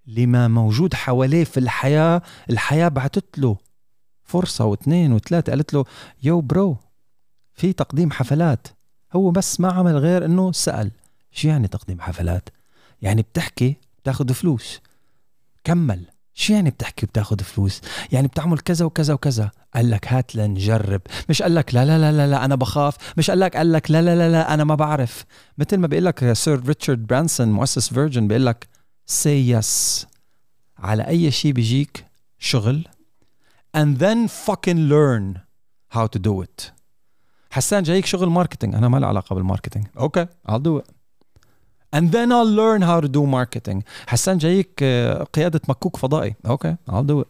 [0.07, 3.57] لما موجود حواليه في الحياة الحياة بعتت له
[4.25, 5.85] فرصة واثنين وثلاثة قالت له
[6.22, 6.77] yo bro
[7.55, 8.68] في تقديم حفلات.
[9.12, 10.90] هو بس ما عمل غير إنه سأل
[11.31, 12.49] شو يعني تقديم حفلات؟
[13.03, 14.81] يعني بتحكي بتاخذ فلوس
[15.64, 16.07] كمل.
[16.38, 17.81] شو يعني بتحكي بتاخذ فلوس؟
[18.12, 19.51] يعني بتعمل كذا وكذا وكذا.
[19.75, 21.01] قال لك هات لنجرب.
[21.29, 22.96] مش قال لك لا لا لا لا, لا أنا بخاف.
[23.18, 25.25] مش قال لك قال لك لا لا لا لا أنا ما بعرف.
[25.59, 28.68] مثل ما بيقول لك Sir ريتشارد برانسون مؤسس فيرجن بيقول لك
[29.11, 30.07] say yes.
[30.79, 32.07] على أي شيء بيجيك
[32.38, 32.88] شغل
[33.77, 35.40] and then fucking learn
[35.96, 36.72] how to do it.
[37.51, 40.95] حسان جايك شغل marketing أنا ما له علاقة بال marketing okay I'll do it.
[41.94, 43.83] And then I'll learn how to do marketing.
[44.07, 46.35] حسان جايك آه، قيادة مكوك فضائي.
[46.46, 47.29] okay I'll do it.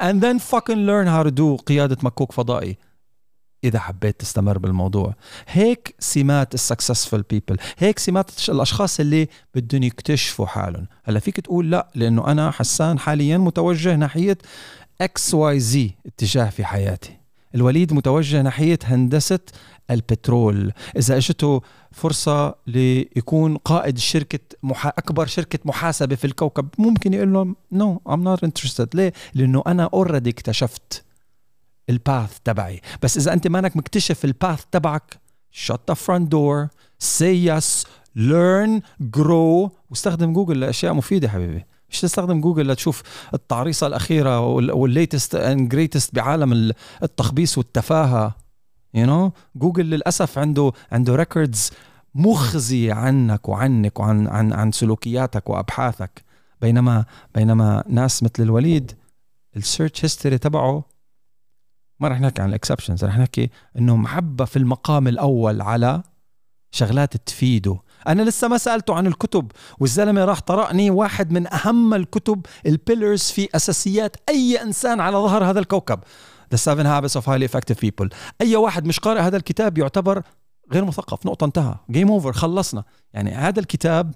[0.00, 2.76] And then fucking learn how to do قيادة مكوك فضائي.
[3.64, 5.14] إذا حبيت تستمر بالموضوع.
[5.48, 10.86] هيك سمات ال successful people هيك سمات الأشخاص اللي بدهم يكتشفوا حالهم.
[11.04, 14.38] هلا فيك تقول لا لأنه أنا حسان حاليا متوجه ناحية
[15.00, 17.16] X Y Z اتجاه في حياتي.
[17.54, 19.40] الوليد متوجه ناحية هندسة
[19.90, 20.72] البترول.
[20.96, 21.62] إذا إجته
[21.96, 24.88] فرصة ليكون قائد شركة محا...
[24.88, 26.68] أكبر شركة محاسبة في الكوكب.
[26.78, 31.04] ممكن يقول لهم no I'm not interested ليه؟ لأنه أنا already اكتشفت
[31.90, 32.80] ال path تبعي.
[33.02, 35.20] بس إذا أنت مانك مكتشف ال path تبعك
[35.66, 36.70] shut the front door
[37.04, 37.86] say yes
[38.18, 38.82] learn
[39.16, 39.70] grow.
[39.90, 41.64] واستخدم جوجل لأشياء مفيدة حبيبي.
[41.90, 43.02] مش تستخدم جوجل لتشوف
[43.34, 44.40] التعريصة الأخيرة
[44.74, 48.45] وال latest and greatest بعالم التخبيص والتفاهة.
[48.94, 49.32] you you know?
[49.56, 51.70] جوجل للأسف عنده عنده records
[52.14, 56.24] مخزية عنك وعنك وعن عن عن سلوكياتك وأبحاثك.
[56.60, 58.92] بينما بينما ناس مثل الوليد
[59.56, 60.84] ال search history تبعه
[62.00, 66.02] ما رح نحكي عن ال exceptions رح نحكي إنه محبة في المقام الأول على
[66.70, 67.78] شغلات تفيده.
[68.08, 73.22] أنا لسه ما سألته عن الكتب والزلمة راح طرقني واحد من أهم الكتب ال pillars
[73.22, 76.00] في أساسيات أي إنسان على ظهر هذا الكوكب.
[76.54, 78.08] The Seven Habits of Highly Effective People.
[78.40, 80.22] أي واحد مش قارئ هذا الكتاب يعتبر
[80.72, 81.26] غير مثقف.
[81.26, 81.74] نقطة انتهى.
[81.90, 82.84] game over خلصنا.
[83.12, 84.14] يعني هذا الكتاب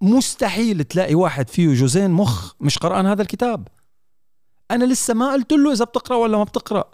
[0.00, 3.68] مستحيل تلاقي واحد فيه جوزين مخ مش قرآن هذا الكتاب.
[4.70, 6.84] أنا لسه ما قلت له إذا بتقرأ ولا ما بتقرأ.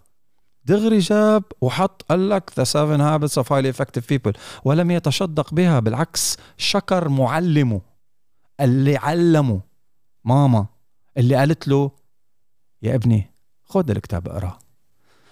[0.65, 4.39] دغري جاب وحط قال لك The Seven Habits of Highly Effective People.
[4.65, 5.81] ولم يتشدق بها.
[5.81, 7.81] بالعكس شكر معلمه
[8.61, 9.61] اللي علمه.
[10.25, 10.67] ماما
[11.19, 11.91] اللي قالت له
[12.83, 13.31] يا ابني
[13.67, 14.59] خذ الكتاب اقراه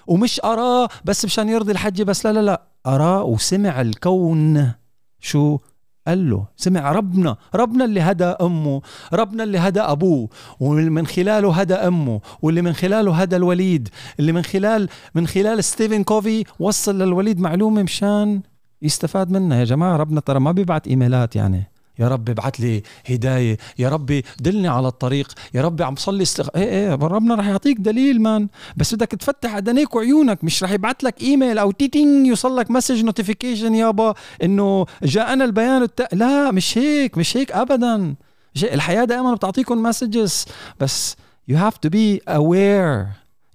[0.06, 2.62] ومش قراه بس مشان يرضي الحج بس لا لا لا.
[2.86, 4.72] قراه وسمع الكون
[5.20, 5.58] شو
[6.06, 6.46] قال له.
[6.56, 8.82] سمع ربنا ربنا اللي هدى أمه
[9.12, 10.28] ربنا اللي هدى أبوه
[10.60, 13.88] ومن خلاله هدى أمه واللي من خلاله هدى الوليد
[14.20, 18.40] اللي من خلال من خلال ستيفن كوفي وصل للوليد معلومة مشان
[18.82, 19.58] يستفاد منها.
[19.58, 21.70] يا جماعة ربنا ترى ما بيبعت إيميلات يعني.
[21.98, 23.58] يا رب ابعت لي هداية.
[23.78, 25.32] يا رب دلني على الطريق.
[25.54, 26.48] يا رب عم صلي استغ...
[26.56, 30.44] إيه إيه ربنا رح يعطيك دليل man بس بدك تفتح إدنيك وعيونك.
[30.44, 35.82] مش رح يبعت لك ايميل أو تيتين يوصل لك message notification يابا إنه جاءنا البيان
[35.82, 36.08] الت...
[36.12, 38.14] لا مش هيك مش هيك ابدا.
[38.62, 40.44] الحياة دائما بتعطيكم messages
[40.80, 41.16] بس
[41.50, 43.06] you have to be aware.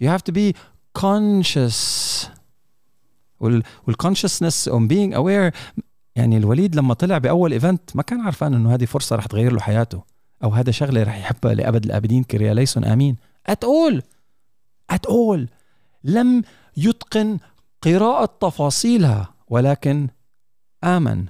[0.04, 0.56] You have to be
[1.00, 1.80] conscious.
[3.88, 5.54] وال consciousness on being aware
[6.16, 9.60] يعني الوليد لما طلع بأول event ما كان عارفان إنه هذه فرصة رح تغير له
[9.60, 10.03] حياته
[10.43, 13.16] أو هذا شغلة رح يحبها لأبد الأبدين كيرياليسون آمين.
[13.47, 14.03] at all
[14.89, 15.49] at all
[16.03, 16.43] لم
[16.78, 17.38] يتقن
[17.82, 20.07] قراءة تفاصيلها ولكن
[20.84, 21.26] آمن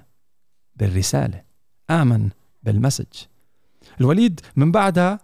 [0.76, 1.42] بالرسالة
[1.90, 2.30] آمن
[2.64, 3.06] بال message.
[4.02, 5.20] الوليد من بعدها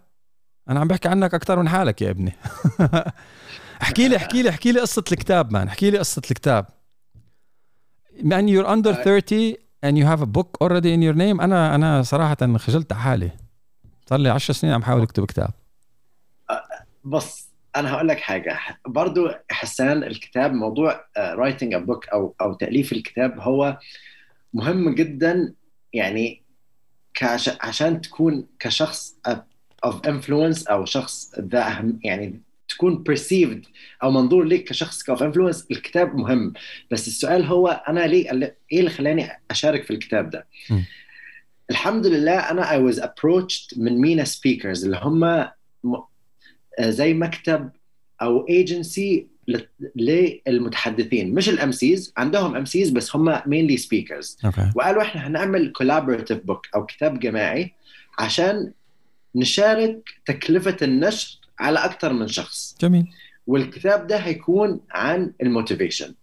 [0.68, 2.32] أنا عم بحكي عنك أكثر من حالك يا ابني.
[3.82, 6.66] احكي لي احكي لي احكي لي قصة الكتاب man احكي لي قصة الكتاب.
[8.22, 11.40] Man you're under 30 and you have a book already in your name.
[11.40, 13.30] أنا أنا صراحة خجلت على حالي.
[14.06, 15.50] صار لي 10 سنين عم حاول أكتب كتاب.
[17.04, 18.58] بص أنا هقول لك حاجة.
[18.86, 23.78] برضو حسان الكتاب موضوع writing a book أو أو تأليف الكتاب هو
[24.54, 25.54] مهم جدا.
[25.92, 26.42] يعني
[27.14, 27.50] كعش...
[27.60, 29.18] عشان تكون كشخص
[29.86, 32.40] of influence أو شخص ذا يعني
[32.76, 33.68] تكون perceived
[34.02, 36.52] أو منظور ليك كشخص of influence الكتاب مهم
[36.90, 38.30] بس السؤال هو أنا ليه
[38.72, 40.80] إيه اللي خلاني أشارك في الكتاب ده؟ م.
[41.70, 45.48] الحمد لله أنا I was approached من مينا speakers اللي هم
[46.80, 47.70] زي مكتب
[48.22, 49.26] أو ايجنسي
[49.96, 54.38] للمتحدثين مش ال MCs عندهم MCs بس هم mainly speakers
[54.76, 57.72] وقالوا إحنا هنعمل collaborative book أو كتاب جماعي
[58.18, 58.72] عشان
[59.34, 62.76] نشارك تكلفة النشر على أكثر من شخص.
[62.80, 63.06] جميل.
[63.46, 66.14] والكتاب ده هيكون عن ال motivation.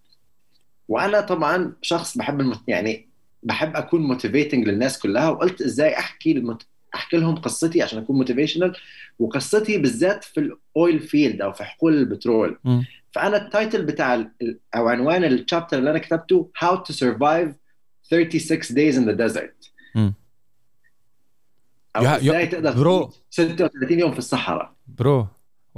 [0.88, 2.60] وأنا طبعا شخص بحب المت...
[2.68, 3.08] يعني
[3.44, 6.62] بحب أكون motivating للناس كلها وقلت إزاي أحكي المت...
[6.96, 8.76] أحكي لهم قصتي عشان أكون motivational
[9.20, 12.60] وقصتي بالذات في ال oil field أو في حقول البترول.
[12.64, 12.82] م.
[13.12, 14.32] فأنا ال title بتاع ال...
[14.76, 17.50] أو عنوان ال chapter اللي أنا كتبته How to Survive
[18.04, 19.70] 36 Days in the Desert.
[19.96, 20.12] م.
[21.96, 23.14] أو إزاي تقدر bro.
[23.30, 24.74] 36 يوم في الصحراء.
[24.88, 25.28] bro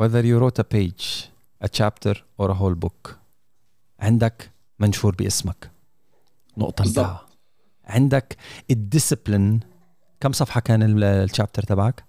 [0.02, 1.30] whether you wrote a page
[1.64, 3.12] a chapter or a whole book.
[4.00, 5.72] عندك منشور باسمك.
[6.58, 7.20] نقطة انتهى.
[7.86, 8.38] عندك
[8.72, 9.60] ال discipline
[10.20, 12.04] كم صفحة كان ال chapter تبعك؟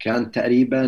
[0.00, 0.86] كان تقريبا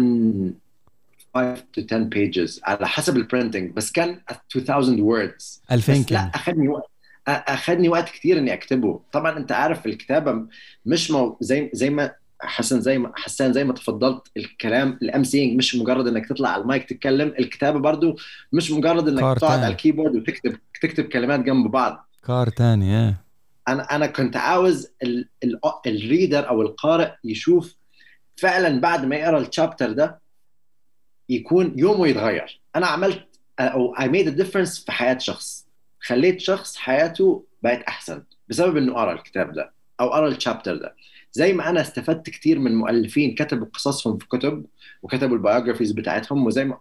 [1.35, 4.21] 5 to 10 pages على حسب ال printing بس كان
[4.57, 5.61] 2000 words.
[5.73, 6.91] 2000 كان لا أخذني وقت.
[7.29, 9.01] اخذني وقت كتير إني أكتبه.
[9.13, 10.47] طبعا أنت عارف الكتابة
[10.87, 15.59] مش مو زي زي ما حسن زي ما حسان زي ما تفضلت الكلام ال MCing
[15.59, 18.17] مش مجرد إنك تطلع على المايك تتكلم الكتابة برضو
[18.53, 22.09] مش مجرد إنك تقعد على ال keyboard وتكتب تكتب كلمات جنب بعض.
[22.25, 23.15] كار تاني
[23.69, 27.77] أنا أنا كنت عاوز ال ال ال reader أو القارئ يشوف
[28.37, 30.21] فعلا بعد ما يقرأ ال chapter ده
[31.29, 32.61] يكون يومه يتغير.
[32.77, 33.27] أنا عملت
[33.61, 35.64] أو I made a difference في حياة شخص.
[36.07, 40.97] خليت شخص حياته بقت أحسن بسبب إنه قرأ الكتاب ده أو قرأ ال chapter ده.
[41.33, 44.67] زي ما أنا استفدت كتير من مؤلفين كتبوا قصصهم في كتب
[45.03, 46.79] وكتبوا ال biographies بتاعتهم وزي ما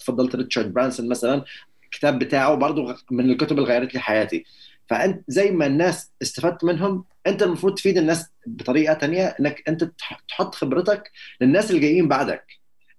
[0.00, 1.44] تفضلت ريتشارد برانسون مثلا
[1.84, 4.44] الكتاب بتاعه برضه من الكتب اللي غيرت لي حياتي.
[4.88, 9.90] فأنت زي ما الناس استفدت منهم أنت المفروض تفيد الناس بطريقة تانية إنك أنت
[10.28, 11.10] تحط خبرتك
[11.40, 12.44] للناس اللي جايين بعدك.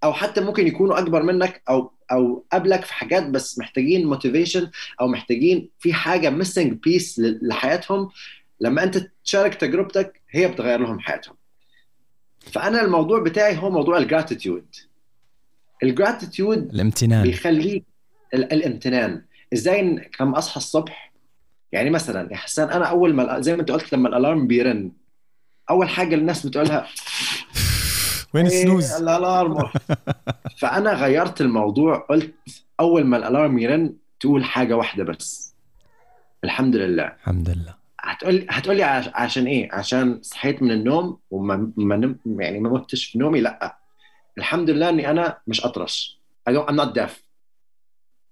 [0.04, 4.70] أو حتى ممكن يكونوا أكبر منك أو أو قبلك في حاجات بس محتاجين motivation
[5.01, 8.10] أو محتاجين في حاجة missing piece لحياتهم
[8.62, 11.36] لما أنت تشارك تجربتك هي بتغير لهم حياتهم.
[12.39, 14.66] فأنا الموضوع بتاعي هو موضوع ال gratitude
[15.84, 17.24] ال gratitude الامتنان.
[17.24, 17.84] بيخليك
[18.34, 19.26] الامتنان.
[19.53, 21.14] إزاي لما أصحى الصبح؟
[21.72, 24.91] يعني مثلا يا حسان أنا أول ما زي ما أنت قلت لما ال alarm بيرن
[25.70, 26.88] أول حاجة الناس بتقولها
[28.36, 29.70] وين السنوز؟ إيه الألارم.
[30.60, 32.36] فأنا غيرت الموضوع قلت
[32.80, 35.56] أول ما الألارم يرن تقول حاجة واحدة بس.
[36.44, 37.04] الحمد لله.
[37.06, 37.76] الحمد لله.
[38.00, 38.84] هتقول هتقول لي
[39.14, 43.78] عشان إيه؟ عشان صحيت من النوم وما ما نم يعني ما متش في نومي لأ.
[44.38, 46.22] الحمد لله إني أنا مش أطرش.
[46.50, 47.12] I don't, I'm not deaf.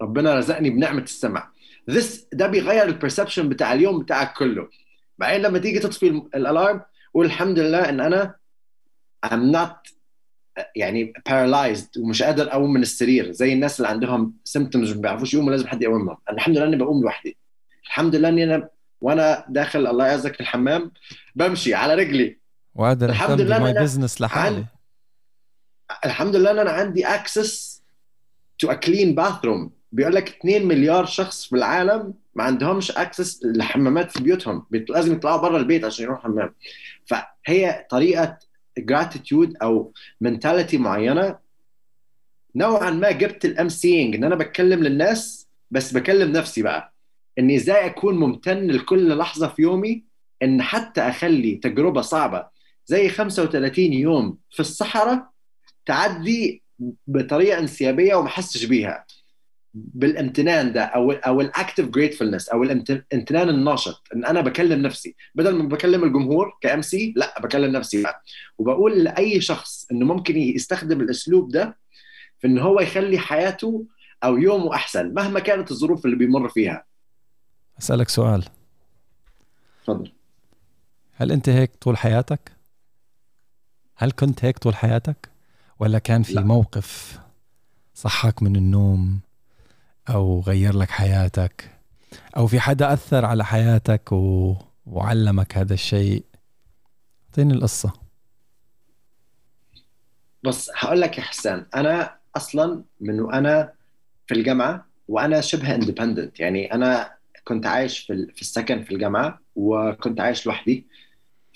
[0.01, 1.51] ربنا رزقني بنعمة السمع.
[1.91, 4.67] This ده بيغير البرسبشن بتاع اليوم بتاعك كله.
[5.17, 6.81] بعدين لما تيجي تطفي ال alarm
[7.13, 8.35] قول الحمد لله إن أنا
[9.25, 9.92] I'm not
[10.75, 15.51] يعني paralyzed ومش قادر أقوم من السرير زي الناس اللي عندهم symptoms ما بيعرفوش يقوموا
[15.51, 16.17] لازم حد يقومهم.
[16.29, 17.37] الحمد لله إني بقوم لوحدي.
[17.85, 18.69] الحمد لله إني أنا
[19.01, 20.91] وأنا داخل الله يعزك الحمام
[21.35, 22.37] بمشي على رجلي.
[22.75, 24.55] وقادر الحمد لله my business لحالي.
[24.55, 24.65] عن...
[26.05, 27.83] الحمد لله إن أنا عندي access
[28.59, 34.11] to a clean bathroom بيقول لك 2 مليار شخص في العالم ما عندهمش access لحمامات
[34.11, 34.65] في بيوتهم.
[34.89, 36.55] لازم يطلعوا برا البيت عشان يروحوا حمام
[37.05, 38.37] فهي طريقة
[38.77, 41.37] gratitude أو mentality معينة.
[42.55, 46.93] نوعا ما جبت ال MCing إن أنا بتكلم للناس بس بكلم نفسي بقى.
[47.39, 50.03] إني إزاي أكون ممتن لكل لحظة في يومي
[50.43, 52.47] إن حتى أخلي تجربة صعبة.
[52.85, 55.29] زي 35 يوم في الصحراء
[55.85, 56.63] تعدي
[57.07, 59.05] بطريقة انسيابية وما أحسش بيها.
[59.73, 64.03] بالامتنان ده أو أو ال active gratefulness أو الامتنان الناشط.
[64.15, 65.15] إن أنا بكلم نفسي.
[65.35, 68.03] بدل ما بكلم الجمهور ك MC لأ بكلم نفسي.
[68.03, 68.23] بقى
[68.57, 71.77] وبقول لأي شخص انه ممكن يستخدم الأسلوب ده
[72.39, 73.85] في إن هو يخلي حياته
[74.23, 76.85] أو يومه أحسن مهما كانت الظروف اللي بيمر فيها.
[77.81, 78.45] أسألك سؤال.
[79.83, 80.11] تفضل
[81.15, 82.51] هل أنت هيك طول حياتك؟
[83.95, 85.29] هل كنت هيك طول حياتك؟
[85.79, 86.41] ولا كان في لا.
[86.41, 87.19] موقف
[87.93, 89.19] صحاك من النوم؟
[90.09, 91.69] أو غير لك حياتك
[92.37, 94.55] أو في حدا أثر على حياتك و...
[94.85, 96.23] وعلمك هذا الشيء.
[97.29, 97.93] أعطيني القصة.
[100.43, 103.73] بس هقول لك يا حسان أنا أصلا من وأنا
[104.27, 110.21] في الجامعة وأنا شبه اندبندنت يعني أنا كنت عايش في في السكن في الجامعة وكنت
[110.21, 110.87] عايش لوحدي.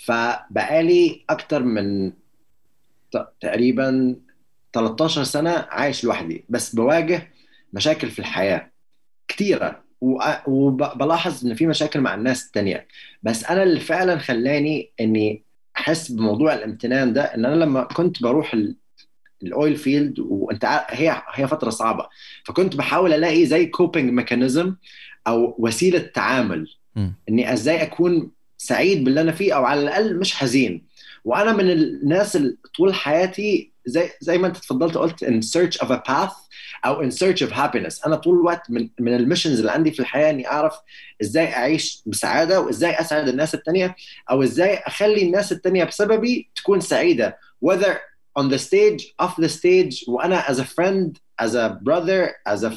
[0.06, 2.14] فبقالي أكتر من
[3.42, 4.16] تقريبا
[4.74, 6.46] 13 سنة عايش لوحدي.
[6.50, 7.32] بس بواجه
[7.74, 8.72] مشاكل في الحياة
[9.28, 9.84] كتيرة.
[10.06, 12.88] وأ- وبلاحظ إن في مشاكل مع الناس التانية.
[13.24, 15.44] بس أنا اللي فعلا خلاني إني
[15.78, 18.76] أحس بموضوع الامتنان ده إن أنا لما كنت بروح ال-
[19.44, 22.08] oil field وأنت هي هي فترة صعبة.
[22.46, 24.76] فكنت بحاول ألاقي زي coping mechanism
[25.28, 26.68] أو وسيلة تعامل.
[26.96, 27.14] مم.
[27.30, 30.88] إني إزاي أكون سعيد باللي أنا فيه أو على الأقل مش حزين.
[31.26, 35.90] وأنا من الناس اللي طول حياتي زي زي ما أنت تفضلت قلت in search of
[35.92, 36.47] a path.
[36.86, 38.06] أو in search of happiness.
[38.06, 40.74] أنا طول الوقت من من الميشنز اللي عندي في الحياة إني أعرف
[41.22, 43.96] إزاي أعيش بسعادة وإزاي أسعد الناس التانية
[44.32, 47.38] أو إزاي أخلي الناس التانية بسببي تكون سعيدة.
[47.66, 47.98] Whether
[48.40, 52.72] on the stage off the stage وأنا as a friend as a brother as a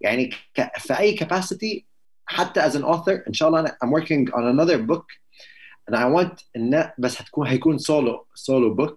[0.00, 1.84] يعني ك- في أي capacity
[2.26, 5.04] حتى as an author إن شاء الله أنا I'm working on another book.
[5.90, 8.94] And I want إن بس هتكون هيكون solo solo book.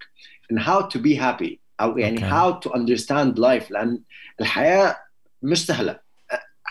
[0.54, 1.60] In how to be happy.
[1.82, 4.00] أو يعني how to understand life لأن
[4.42, 4.96] الحياة
[5.44, 6.00] مش سهلة.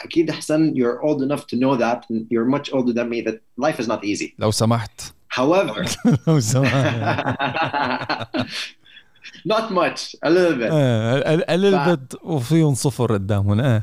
[0.04, 3.38] أكيد أحسن you're old enough to know that and you're much older than me that
[3.66, 4.34] life is not easy.
[4.38, 5.00] لو سمحت.
[5.34, 5.84] However
[6.28, 7.26] لو سمحت.
[9.52, 10.68] not much a little bit.
[10.72, 13.82] آه، قلل ف- بد وفيهم صفر قدامهم آه.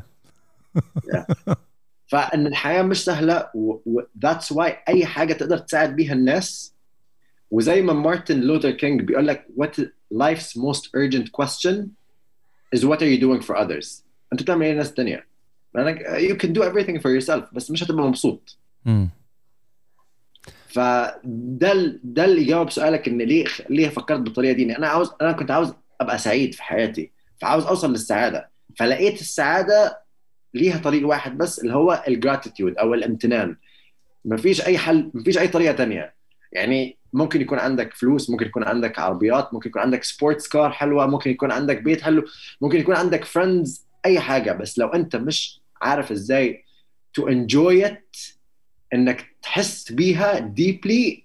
[2.08, 3.76] فإن الحياة مش سهلة و
[4.26, 6.74] that's why أي حاجة تقدر تساعد بيها الناس.
[7.50, 9.82] وزي ما مارتن لوثر كينج بيقول لك what
[10.14, 11.74] life's most urgent question
[12.76, 14.02] is what are you doing for others?
[14.32, 15.26] أنت بتعمل إيه للناس الثانية
[15.74, 18.58] لأنك you can do everything for yourself بس مش هتبقى مبسوط.
[18.84, 19.10] مم.
[20.68, 25.32] فده ده اللي يجاوب سؤالك إن ليه ليه فكرت بالطريقة دي؟ إن أنا عاوز أنا
[25.32, 28.48] كنت عاوز أبقى سعيد في حياتي فعاوز أوصل للسعادة.
[28.76, 29.98] فلقيت السعادة
[30.54, 33.56] ليها طريق واحد بس اللي هو ال gratitude أو الامتنان.
[34.24, 36.14] مفيش أي حل مفيش أي طريقة تانية.
[36.52, 41.06] يعني ممكن يكون عندك فلوس ممكن يكون عندك عربيات ممكن يكون عندك sports car حلوة
[41.06, 42.24] ممكن يكون عندك بيت حلو
[42.60, 44.52] ممكن يكون عندك friends أي حاجة.
[44.52, 46.64] بس لو أنت مش عارف إزاي
[47.20, 48.36] to enjoy it
[48.94, 51.24] إنك تحس بيها deeply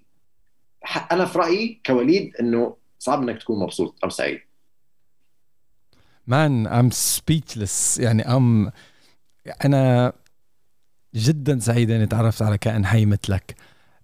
[1.12, 3.98] أنا في رأيي كوليد إنه صعب إنك تكون مبسوط.
[4.04, 4.40] أو سعيد
[6.26, 8.72] man I'm speechless يعني ام
[9.64, 10.12] أنا
[11.14, 13.56] جدا سعيد إني تعرفت على كائن حي مثلك.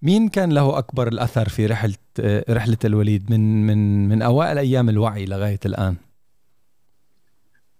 [0.02, 1.94] مين كان له أكبر الأثر في رحلة
[2.50, 5.96] رحلة الوليد من من من أوائل أيام الوعي لغاية الآن؟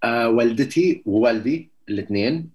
[0.05, 2.51] آه والدتي ووالدي الاثنين.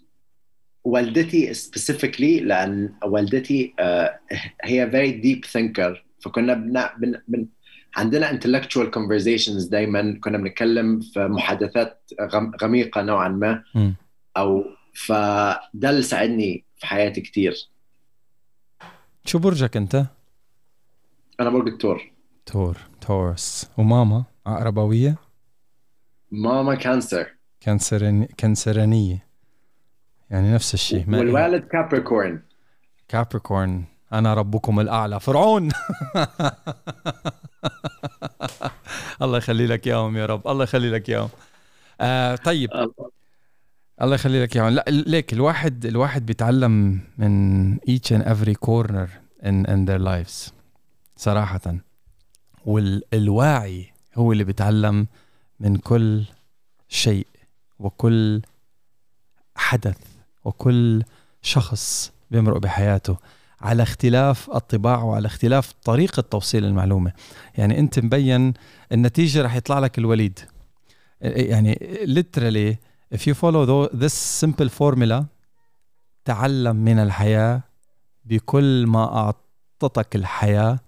[0.84, 4.20] والدتي specifically لأن والدتي آه
[4.64, 5.98] هي very deep thinker.
[6.20, 7.48] فكنا بن, بن, بن
[7.96, 10.20] عندنا intellectual conversations دايما.
[10.24, 13.64] كنا بنتكلم في محادثات غم غميقة نوعا ما.
[13.76, 13.92] م.
[14.38, 17.73] أو فده اللي ساعدني في حياتي كتير.
[19.26, 20.06] شو برجك أنت؟
[21.40, 22.12] أنا برج الثور
[22.46, 23.70] تور Taurus.
[23.78, 25.16] وماما؟ عقربويه؟
[26.32, 29.28] ماما Cancer كانسرني كانسرانية.
[30.30, 32.42] يعني نفس الشيء والوالد كابريكورن
[33.08, 35.20] كابريكورن أنا ربكم الأعلى.
[35.20, 35.70] فرعون!
[39.22, 40.48] الله يخلي لك اياهم يا رب.
[40.48, 41.30] الله يخلي لك اياهم
[42.02, 42.70] آه طيب.
[44.02, 44.70] الله يخلي لك إياهم.
[44.70, 49.08] لا ليك الواحد الواحد بيتعلم من each and every corner
[49.44, 50.52] in, in their lives
[51.18, 51.76] صراحة.
[52.66, 55.08] والواعي هو اللي بيتعلم
[55.60, 56.24] من كل
[56.90, 57.28] شيء
[57.80, 58.42] وكل
[59.56, 59.98] حدث
[60.46, 61.04] وكل
[61.42, 63.18] شخص بيمرق بحياته.
[63.62, 67.12] على اختلاف الطباع وعلى اختلاف طريقة توصيل المعلومة.
[67.58, 68.54] يعني أنت مبين
[68.92, 70.40] النتيجة رح يطلع لك الوليد.
[71.22, 71.76] يعني
[72.06, 75.26] literally if you follow this simple formula
[76.26, 77.62] تعلم من الحياة
[78.26, 79.04] بكل ما
[79.84, 80.80] أعطتك الحياة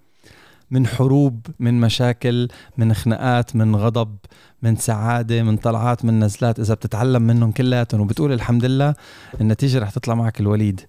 [0.70, 4.16] من حروب من مشاكل من خناقات من غضب
[4.62, 8.94] من سعادة من طلعات من نزلات إذا بتتعلم منهم كلياتهم وبتقول الحمد لله
[9.40, 10.80] النتيجة رح تطلع معك الوليد.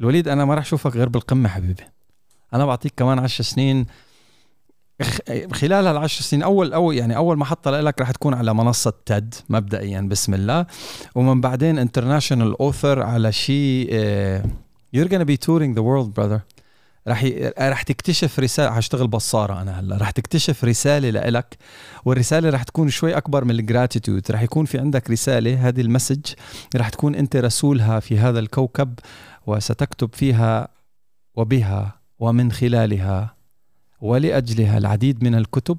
[0.00, 1.82] الوليد أنا ما رح أشوفك غير بالقمة حبيبي.
[2.54, 3.86] أنا بعطيك كمان عشر سنين
[5.52, 10.00] خلال هالعشر سنين أول أول يعني أول محطة لك رح تكون على منصة TED مبدئيا
[10.00, 10.66] بسم الله.
[11.14, 14.46] ومن بعدين international author على شيء uh,
[14.96, 16.40] you're gonna be touring the world brother.
[17.08, 17.24] رح.
[17.60, 19.96] رح تكتشف رسالة حاشتغل بصارة أنا هلأ.
[19.96, 21.56] رح تكتشف رسالة لإلك
[22.04, 25.86] والرسالة رح تكون شوي أكبر من ال gratitude رح يكون في عندك رسالة هذه ال
[25.86, 26.26] message
[26.76, 28.98] رح تكون أنت رسولها في هذا الكوكب
[29.46, 30.68] وستكتب فيها
[31.34, 33.39] وبها ومن خلالها
[34.00, 35.78] ولأجلها العديد من الكتب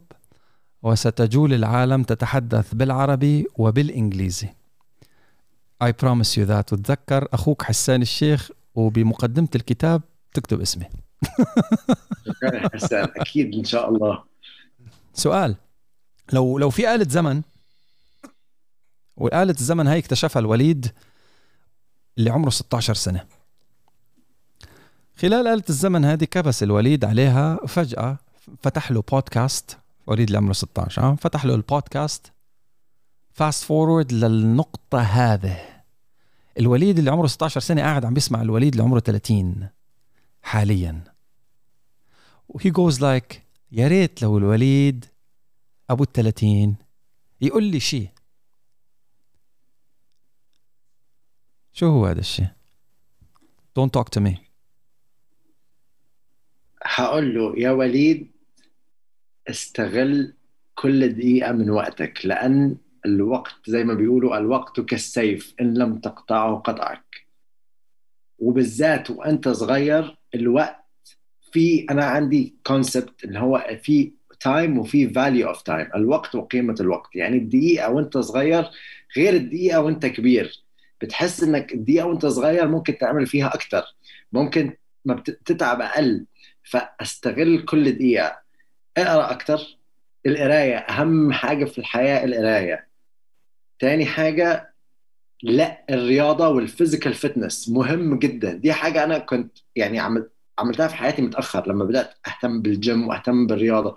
[0.83, 4.47] وستجول العالم تتحدث بالعربي وبالإنجليزي.
[5.83, 6.73] I promise you that.
[6.73, 10.01] وتذكر أخوك حسان الشيخ وبمقدمة الكتاب
[10.33, 10.85] تكتب اسمي
[12.25, 13.07] شكرا حسان.
[13.17, 14.23] أكيد إن شاء الله.
[15.13, 15.55] سؤال.
[16.33, 17.41] لو لو في آلة زمن
[19.17, 20.91] وآلة الزمن هاي اكتشفها الوليد
[22.17, 23.25] اللي عمره 16 سنة.
[25.21, 28.17] خلال آلة الزمن هذه كبس الوليد عليها فجأة
[28.61, 32.31] فتح له بودكاست وليد اللي عمره 16 آه فتح له البودكاست
[33.31, 35.83] fast forward للنقطة هذه.
[36.59, 39.69] الوليد اللي عمره 16 سنة قاعد عم بيسمع الوليد اللي عمره 30
[40.41, 41.03] حاليا.
[42.49, 45.05] وهي just like يا ريت لو الوليد
[45.89, 46.75] أبو ال 30
[47.41, 48.09] يقول لي شيء.
[51.73, 52.47] شو هو هذا الشيء؟
[53.79, 54.50] Don't talk to me.
[56.83, 58.31] هقول له يا وليد
[59.49, 60.33] استغل
[60.75, 67.25] كل دقيقة من وقتك لأن الوقت زي ما بيقولوا الوقت كالسيف إن لم تقطعه قطعك.
[68.39, 71.17] وبالذات وأنت صغير الوقت
[71.51, 77.15] في أنا عندي concept إن هو في time وفي value of time الوقت وقيمة الوقت.
[77.15, 78.65] يعني الدقيقة وأنت صغير
[79.17, 80.63] غير الدقيقة وأنت كبير.
[81.01, 83.83] بتحس إنك الدقيقة وأنت صغير ممكن تعمل فيها أكتر.
[84.31, 84.73] ممكن
[85.05, 86.25] ما بتتعب أقل.
[86.63, 88.39] فأستغل كل دقيقة.
[88.97, 89.77] أقرأ أكتر.
[90.25, 92.87] القراية أهم حاجة في الحياة القراية.
[93.79, 94.73] تاني حاجة
[95.43, 98.53] لا الرياضة وال physical fitness مهم جدا.
[98.53, 103.47] دي حاجة أنا كنت يعني عملت عملتها في حياتي متأخر لما بدأت أهتم بالجيم وأهتم
[103.47, 103.95] بالرياضة.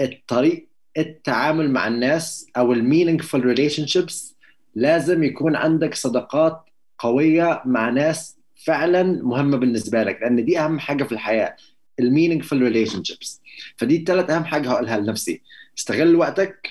[0.00, 4.36] الطريق التعامل مع الناس أو ال meaningful relationships
[4.74, 6.64] لازم يكون عندك صداقات
[6.98, 11.56] قوية مع ناس فعلا مهمة بالنسبة لك لأن دي أهم حاجة في الحياة
[12.00, 13.40] ال meaningful relationships
[13.76, 15.42] فدي الثلاث أهم حاجة هقولها لنفسي.
[15.78, 16.70] استغل وقتك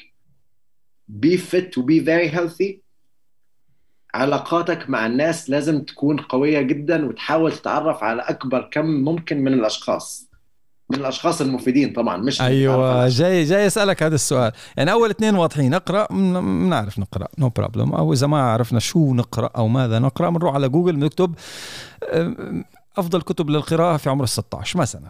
[1.07, 2.81] be fit و be very healthy
[4.13, 10.28] علاقاتك مع الناس لازم تكون قوية جدا وتحاول تتعرف على أكبر كم ممكن من الأشخاص.
[10.89, 14.51] من الأشخاص المفيدين طبعا مش أيوه جاي جاي اسالك هذا السؤال.
[14.77, 19.49] يعني أول اثنين واضحين نقرا بنعرف نقرأ no problem أو إذا ما عرفنا شو نقرأ
[19.57, 21.35] أو ماذا نقرأ بنروح على جوجل بنكتب
[22.97, 25.09] أفضل كتب للقراءة في عمر ال 16 مثلا.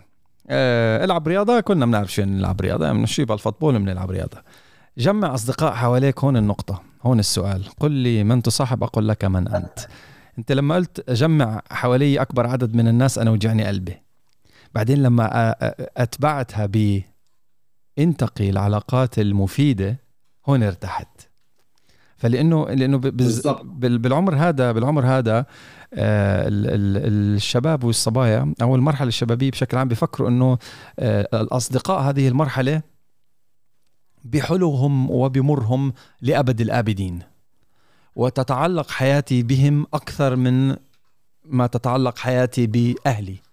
[0.49, 2.93] أه العب رياضة كلنا بنعرف شو نلعب رياضة.
[2.93, 4.37] من شو بال football بنلعب رياضة.
[4.97, 7.63] جمع أصدقاء حواليك هون النقطة هون السؤال.
[7.79, 9.79] قل لي من تصاحب أقول لك من أنت.
[10.39, 14.08] أنت لما قلت جمع حوالي أكبر عدد من الناس أنا وجعني قلبي.
[14.75, 15.55] بعدين لما
[15.97, 17.01] أتبعتها ب
[17.99, 19.99] انتقي العلاقات المفيدة
[20.47, 21.29] هون ارتحت.
[22.17, 22.97] فلأنه لأنه
[23.73, 25.45] بالعمر هذا بالعمر هذا
[25.93, 30.57] آه، الشباب والصبايا أو المرحلة الشبابية بشكل عام بيفكروا إنه
[30.99, 32.81] آه، الأصدقاء هذه المرحلة
[34.23, 37.19] بحلوهم وبمرهم لأبد الآبدين.
[38.15, 40.75] وتتعلق حياتي بهم أكثر من
[41.45, 43.48] ما تتعلق حياتي بأهلي.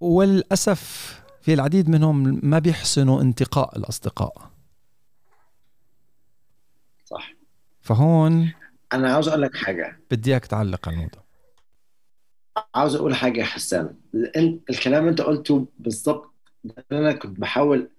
[0.00, 4.50] وللأسف في العديد منهم ما بيحسنوا انتقاء الأصدقاء.
[7.04, 7.34] صح.
[7.82, 8.52] فهون
[8.92, 10.00] أنا عاوز أقول لك حاجة.
[10.10, 11.22] بدي إياك تعلق على الموضوع.
[12.74, 13.94] عاوز أقول حاجة يا حسان.
[14.70, 16.34] الكلام اللي أنت قلته بالظبط
[16.92, 17.90] أنا كنت بحاول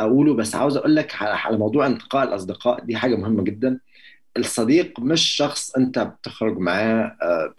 [0.00, 3.80] أقوله بس عاوز أقول لك على موضوع انتقاء الأصدقاء دي حاجة مهمة جدا.
[4.36, 7.54] الصديق مش شخص أنت بتخرج معاه آه،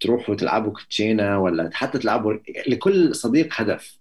[0.00, 2.34] تروحوا تلعبوا كوتشينة ولا حتى تلعبوا
[2.68, 3.98] لكل صديق هدف.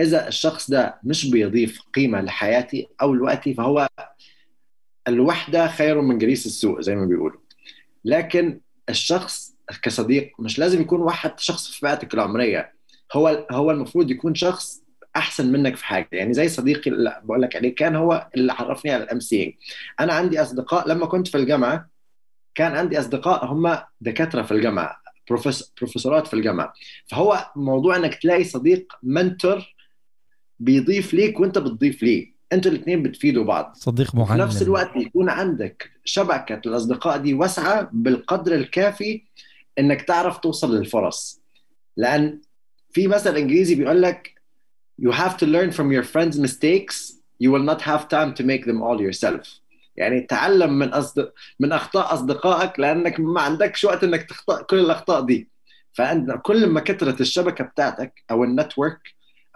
[0.00, 3.88] إذا الشخص ده مش بيضيف قيمة لحياتي أو لوقتي فهو
[5.08, 7.40] الوحدة خير من جليس السوء زي ما بيقولوا.
[8.04, 12.72] لكن الشخص كصديق مش لازم يكون واحد شخص في فئتك العمرية.
[13.12, 14.82] هو هو المفروض يكون شخص
[15.16, 16.08] أحسن منك في حاجة.
[16.12, 19.58] يعني زي صديقي اللي بقول لك عليه كان هو اللي عرفني على ال MC
[20.00, 21.88] أنا عندي أصدقاء لما كنت في الجامعة
[22.54, 25.05] كان عندي أصدقاء هم دكاترة في الجامعة.
[25.28, 26.72] بروفيسورات في الجامعة.
[27.06, 29.74] فهو موضوع إنك تلاقي صديق mentor
[30.60, 32.36] بيضيف ليك وأنت بتضيف ليه.
[32.52, 33.72] أنتوا الاثنين بتفيدوا بعض.
[33.76, 39.22] صديق معلم في نفس الوقت يكون عندك شبكة الأصدقاء دي واسعة بالقدر الكافي
[39.78, 41.40] إنك تعرف توصل للفرص.
[41.96, 42.40] لأن
[42.90, 44.36] في مثل إنجليزي بيقول لك
[45.02, 47.16] you have to learn from your friends mistakes.
[47.44, 49.60] You will not have time to make them all yourself.
[49.96, 51.32] يعني تعلم من أصد...
[51.60, 55.48] من أخطاء أصدقائك لأنك ما عندكش وقت إنك تخطأ كل الأخطاء دي
[55.92, 59.00] فأنت كل ما كثرت الشبكة بتاعتك أو النتورك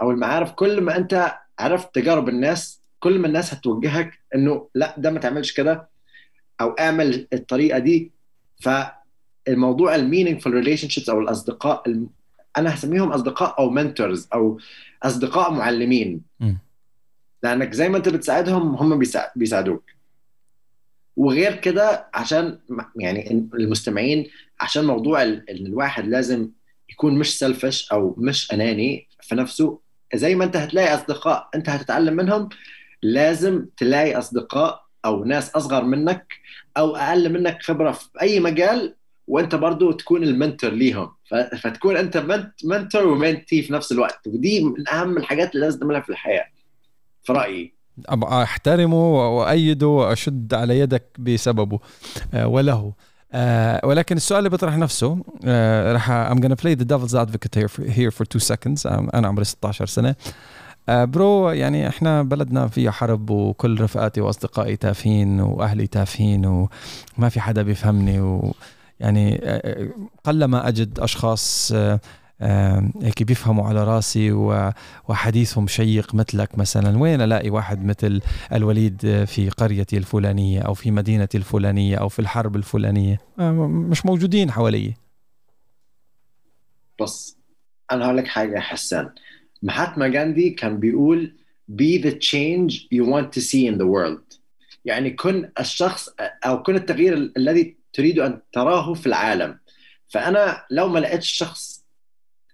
[0.00, 5.10] أو المعارف كل ما أنت عرفت تجارب الناس كل ما الناس هتوجهك إنه لأ ده
[5.10, 5.88] ما تعملش كده
[6.60, 8.12] أو اعمل الطريقة دي
[8.60, 12.04] فالموضوع ال meaningful relationships أو الأصدقاء.
[12.56, 14.58] أنا هسميهم أصدقاء أو mentors أو
[15.02, 16.52] أصدقاء معلمين م.
[17.42, 19.84] لأنك زي ما أنت بتساعدهم هم بيساعد بيساعدوك
[21.16, 22.58] وغير كده عشان
[22.96, 24.26] يعني المستمعين
[24.60, 26.50] عشان موضوع إن الواحد لازم
[26.90, 29.80] يكون مش selfish أو مش أناني في نفسه
[30.14, 32.48] زي ما أنت هتلاقي أصدقاء أنت هتتعلم منهم
[33.02, 36.26] لازم تلاقي أصدقاء أو ناس أصغر منك
[36.76, 38.94] أو أقل منك خبرة في أي مجال
[39.26, 41.12] وأنت برضو تكون المنتور ليهم.
[41.62, 42.16] فتكون أنت
[42.64, 44.26] منتور ومنتي في نفس الوقت.
[44.26, 46.46] ودي من أهم الحاجات اللي لازم تعملها في الحياة.
[47.22, 47.74] في رأيي.
[48.24, 51.78] أحترمه وأيده وأشد على يدك بسببه.
[52.34, 52.92] آه، وله.
[53.32, 57.68] آه ولكن السؤال اللي بيطرح نفسه آه راح I'm gonna play the devil's advocate here
[57.68, 58.86] for, here for two seconds.
[58.86, 60.14] أنا عمري 16 سنة.
[60.88, 67.40] آه برو يعني إحنا بلدنا فيها حرب وكل رفقاتي وأصدقائي تافهين وأهلي تافهين وما في
[67.40, 68.54] حدا بيفهمني و
[69.00, 69.88] يعني آه، آه،
[70.24, 71.72] قلما أجد أشخاص
[73.02, 74.32] هيك بيفهموا على راسي
[75.08, 76.98] وحديثهم شيق مثلك مثلا.
[76.98, 78.20] وين ألاقي واحد مثل
[78.52, 84.94] الوليد في قريتي الفلانية أو في مدينتي الفلانية أو في الحرب الفلانية؟ مش موجودين حوالي.
[87.00, 87.36] بص
[87.92, 89.10] أنا هقول لك حاجة حسان.
[89.62, 91.36] مهاتما جاندي كان بيقول
[91.72, 94.38] be the change you want to see in the world.
[94.84, 96.08] يعني كن الشخص
[96.44, 99.58] أو كن التغيير الذي تريد أن تراه في العالم.
[100.08, 101.69] فأنا لو ما لقيتش شخص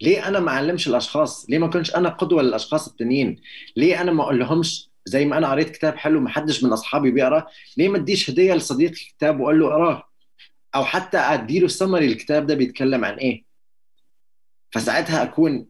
[0.02, 3.40] ليه أنا ما أعلمش الأشخاص؟ ليه ما كنتش أنا قدوة للأشخاص التانيين؟
[3.76, 7.10] ليه أنا ما أقول لهمش زي ما أنا قريت كتاب حلو ما حدش من أصحابي
[7.10, 10.02] بيقرأ؟ ليه ما أديش هدية لصديق الكتاب وأقول له اقرأه؟
[10.74, 13.44] أو حتى أديله سمري الكتاب ده بيتكلم عن إيه؟
[14.70, 15.66] فساعتها أكون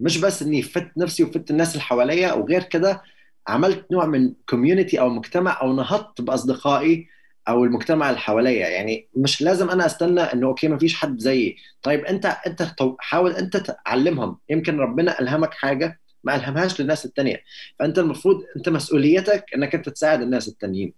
[0.00, 3.02] مش بس إني فت نفسي وفت الناس اللي حواليا وغير كده
[3.48, 7.08] عملت نوع من community أو مجتمع أو نهضت بأصدقائي
[7.48, 8.68] أو المجتمع اللي حواليا.
[8.68, 11.56] يعني مش لازم أنا أستنى انه okay ما فيش حد زيي.
[11.82, 14.38] طيب أنت أنت حاول أنت تعلمهم.
[14.48, 17.42] يمكن ربنا ألهمك حاجة ما ألهمهاش للناس التانية.
[17.78, 20.92] فأنت المفروض أنت مسؤوليتك إنك أنت تساعد الناس التانيين.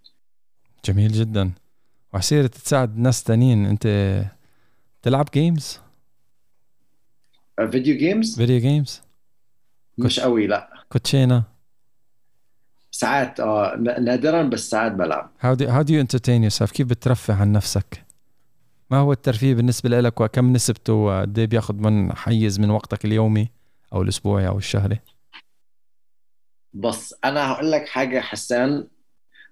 [0.85, 1.51] جميل جدا.
[2.13, 3.87] وعلى سيرة تساعد الناس التانيين أنت
[5.01, 5.79] تلعب جيمز
[7.71, 9.01] فيديو جيمز فيديو جيمز
[9.97, 10.83] مش قوي لا.
[10.91, 11.43] كوتشينا
[12.99, 15.29] ساعات آه نادرا بس ساعات بلعب.
[15.41, 18.05] How do, how do you entertain yourself كيف بترفه عن نفسك؟
[18.91, 23.49] ما هو الترفيه بالنسبة لك؟ وكم نسبته؟ وقد إيه بياخذ من حيز من وقتك اليومي
[23.93, 24.99] أو الأسبوعي أو الشهري؟
[26.73, 28.87] بص أنا هقول لك حاجة حسان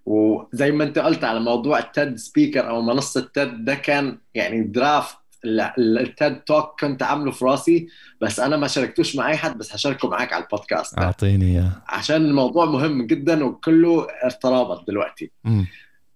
[0.06, 5.18] وزي ما أنت قلت على موضوع التد سبيكر أو منصة تد ده كان يعني درافت
[5.46, 7.88] التيد توك كنت عامله في راسي
[8.22, 11.72] بس أنا ما شاركتوش مع أي حد بس هشاركه معاك على البودكاست أعطيني إياه.
[11.88, 15.32] عشان الموضوع مهم جدا وكله ارتباط دلوقتي.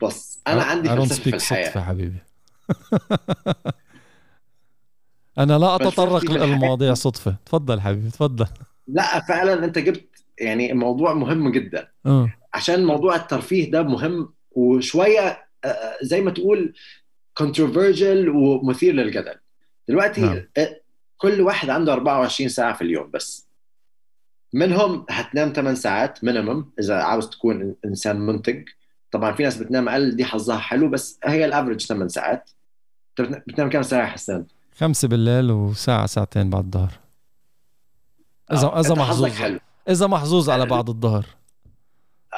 [0.02, 1.66] بص أنا عندي فلسفة في الحياة.
[1.66, 2.18] صدفة حبيبي.
[5.38, 7.36] أنا لا أتطرق للمواضيع صدفة.
[7.46, 8.48] تفضل حبيبي تفضل.
[8.88, 11.88] لا فعلا أنت جبت يعني موضوع مهم جدا.
[12.06, 12.34] أه.
[12.54, 16.74] عشان موضوع الترفيه ده مهم وشوية آه، آه، زي ما تقول
[17.38, 19.36] controversial ومثير للجدل.
[19.88, 20.42] دلوقتي نعم.
[21.18, 23.48] كل واحد عنده 24 ساعة في اليوم بس.
[24.54, 28.68] منهم هتنام 8 ساعات minimum إذا عاوز تكون إنسان منتج.
[29.12, 32.50] طبعا في ناس بتنام أقل دي حظها حلو بس هي ال average 8 ساعات.
[33.20, 34.46] أنت بتنام كم ساعة حسان؟
[34.78, 36.92] خمسة بالليل وساعة ساعتين بعد الظهر.
[38.52, 38.80] إذا آه.
[38.80, 39.60] إذا محظوظ.
[39.90, 41.26] إذا محظوظ على بعد الظهر.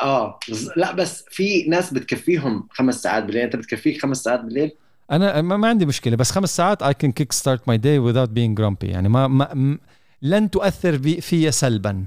[0.01, 0.39] آه
[0.75, 3.43] لا بس في ناس بتكفيهم خمس ساعات بالليل.
[3.43, 4.71] أنت بتكفيك خمس ساعات بالليل
[5.15, 8.55] أنا ما عندي مشكلة بس خمس ساعات I can kick start my day without being
[8.59, 8.89] grumpy.
[8.89, 9.77] يعني ما, ما
[10.21, 12.05] لن تؤثر في سلبا.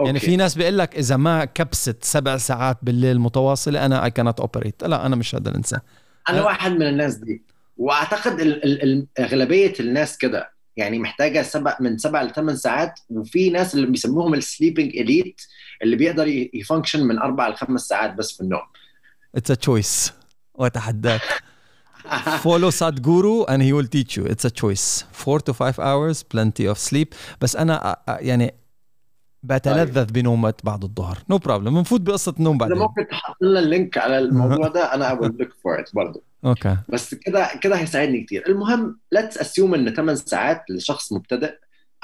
[0.00, 0.06] أوكي.
[0.08, 4.44] يعني في ناس بيقول لك إذا ما كبست سبع ساعات بالليل متواصلة أنا I cannot
[4.44, 4.86] operate.
[4.86, 5.80] لا أنا مش هذا الانسان
[6.28, 7.42] أنا أه؟ واحد من الناس دي.
[7.76, 10.52] وأعتقد ال ال ال أغلبية الناس كده.
[10.76, 15.40] يعني محتاجة سبع من سبع لثمان ساعات وفي ناس اللي بيسموهم ال sleeping elite
[15.82, 18.62] اللي بيقدر ي function من أربع لخمس ساعات بس في النوم.
[19.36, 20.12] It's a choice.
[20.54, 21.20] وأتحداك.
[22.42, 24.24] follow Sadhguru and he will teach you.
[24.24, 25.04] It's a choice.
[25.12, 27.14] Four to five hours plenty of sleep.
[27.40, 28.54] بس أنا يعني
[29.42, 31.18] بتلذذ بنومة بعد الظهر.
[31.28, 32.78] no problem بنفوت بقصة النوم بعدين.
[32.78, 34.94] ممكن تحط لنا ال link على الموضوع ده.
[34.94, 36.22] أنا I will look for it برضه.
[36.44, 38.44] okay بس كده كده هيساعدني كتير.
[38.48, 41.54] المهم let's assume إن 8 ساعات لشخص مبتدئ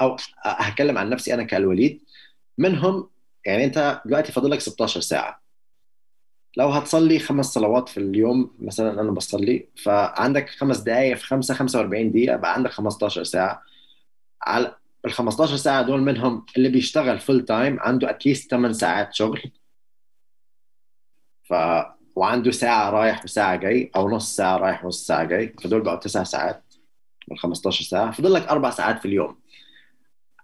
[0.01, 2.01] أو هتكلم عن نفسي أنا كالوليد.
[2.57, 3.09] منهم
[3.45, 5.38] يعني أنت دلوقتي فاضل لك 16 ساعة.
[6.57, 12.11] لو هتصلي خمس صلوات في اليوم مثلا أنا بصلي فعندك خمس دقائق في خمسة 45
[12.11, 13.63] دقيقة بقى عندك 15 ساعة.
[14.43, 14.75] على
[15.05, 19.41] ال 15 ساعة دول منهم اللي بيشتغل full time عنده at least 8 ساعات شغل.
[21.43, 21.53] ف
[22.15, 25.53] وعنده ساعة رايح وساعة جاي أو نص ساعة رايح ونص ساعة جاي.
[25.63, 26.63] فدول بقوا 9 ساعات
[27.31, 28.11] من 15 ساعة.
[28.11, 29.39] فضل لك أربع ساعات في اليوم.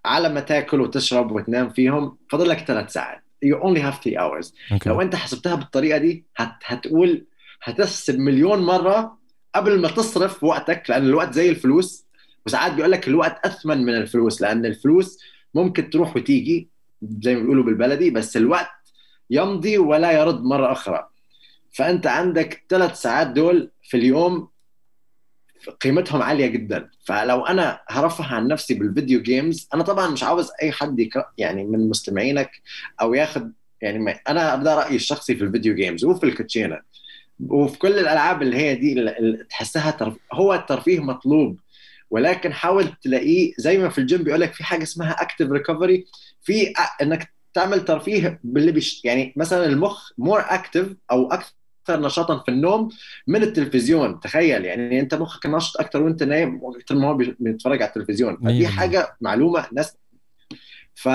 [0.04, 3.25] على ما تاكل وتشرب وتنام فيهم فضل لك ثلاث ساعات.
[3.44, 4.52] You only have three hours.
[4.72, 4.86] Okay.
[4.86, 6.54] لو انت حسبتها بالطريقة دي هت...
[6.64, 7.26] هتقول
[7.62, 9.18] هتحسب مليون مرة
[9.54, 12.06] قبل ما تصرف وقتك لأن الوقت زي الفلوس.
[12.46, 15.18] وساعات بيقول لك الوقت أثمن من الفلوس لأن الفلوس
[15.54, 16.68] ممكن تروح وتيجي
[17.20, 18.70] زي ما بيقولوا بالبلدي بس الوقت
[19.30, 21.08] يمضي ولا يرد مرة أخرى.
[21.72, 24.48] فأنت عندك ثلاث ساعات دول في اليوم
[25.70, 30.50] قيمتهم عالية جدا فلو أنا هرفه عن نفسي بال video games أنا طبعا مش عاوز
[30.62, 31.08] أي حد.
[31.38, 32.50] يعني من مستمعينك
[33.00, 33.42] أو ياخذ
[33.82, 34.20] يعني.
[34.28, 36.80] أنا أبدأ رأيي الشخصي في ال video games وفي الكوتشينة
[37.48, 40.16] وفي كل الألعاب اللي هي دي اللي تحسها.
[40.32, 41.58] هو الترفيه مطلوب
[42.10, 46.06] ولكن حاول تلاقيه زي ما في الجيم بيقول لك في حاجة اسمها active recovery
[46.42, 51.52] في إنك تعمل ترفيه باللي مش يعني مثلا المخ more active أو أكثر
[51.88, 52.88] أكثر نشاطا في النوم
[53.26, 54.20] من التلفزيون.
[54.20, 58.36] تخيل يعني أنت مخك نشط أكثر وأنت نايم أكثر ما هو بيتفرج على التلفزيون.
[58.36, 59.96] فدي حاجة معلومة ناس
[60.94, 61.08] ف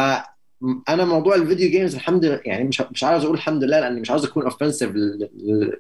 [0.90, 4.02] أنا موضوع ال video games الحمد لله يعني مش مش عاوز أقول الحمد لله لأني
[4.02, 4.92] مش عاوز أكون offensive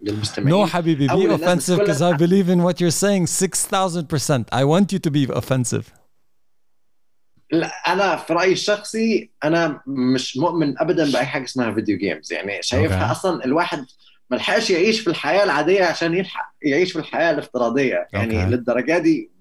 [0.01, 0.49] للمستمعين.
[0.49, 4.99] no حبيبي be offensive because I believe in what you're saying 6000% I want you
[4.99, 5.83] to be offensive.
[7.51, 12.61] لا أنا في رأيي الشخصي أنا مش مؤمن ابدا بأي حاجة اسمها video games يعني
[12.61, 13.11] شايفها okay.
[13.11, 13.85] أصلا الواحد
[14.31, 18.07] ما لحقش يعيش في الحياة العادية عشان يلحق يعيش في الحياة الافتراضية.
[18.13, 18.49] يعني okay.
[18.49, 19.31] للدرجة دي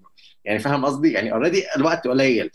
[0.45, 2.51] يعني فاهم قصدي؟ يعني already الوقت قليل.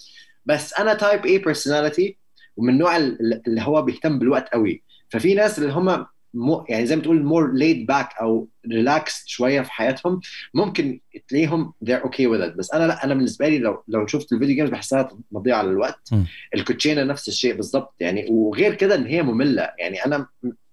[0.46, 2.18] بس أنا type A personality
[2.56, 4.82] ومن النوع اللي هو بيهتم بالوقت قوي.
[5.08, 9.60] ففي ناس اللي هم more يعني زي ما تقول more laid back أو ريلاكس شوية
[9.60, 10.20] في حياتهم
[10.54, 12.56] ممكن تلاقيهم they're okay with it.
[12.56, 16.10] بس أنا لأ أنا بالنسبة لي لو لو شفت الفيديو جيمز بحسها مضيعة للوقت.
[16.54, 17.94] الكوتشينة نفس الشيء بالضبط.
[18.00, 19.70] يعني وغير كده إن هي مملة.
[19.78, 20.26] يعني أنا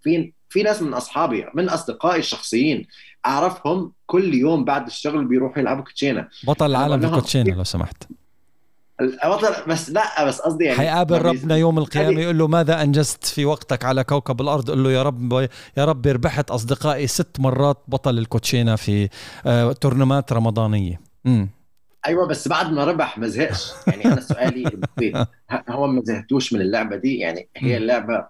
[0.04, 2.88] في في ناس من أصحابي من أصدقائي الشخصيين
[3.26, 6.28] أعرفهم كل يوم بعد الشغل بيروحوا يلعبوا كوتشينة.
[6.47, 8.04] بطل العالم في الكوتشينه لو سمحت.
[9.26, 13.45] بطل بس لا بس قصدي يعني حيقابل ربنا يوم القيامة يقول له ماذا أنجزت في
[13.45, 15.34] وقتك على كوكب الأرض؟ قل له يا رب
[15.78, 19.10] يا رب ربحت أصدقائي ست مرات بطل الكوتشينة في
[19.45, 21.01] آه tournament رمضانية.
[21.26, 21.49] امم
[22.08, 23.72] أيوه بس بعد ما ربح ما زهقش.
[23.88, 24.82] يعني أنا سؤالي
[25.70, 28.28] هو ما زهقتوش من اللعبة دي؟ يعني هي اللعبة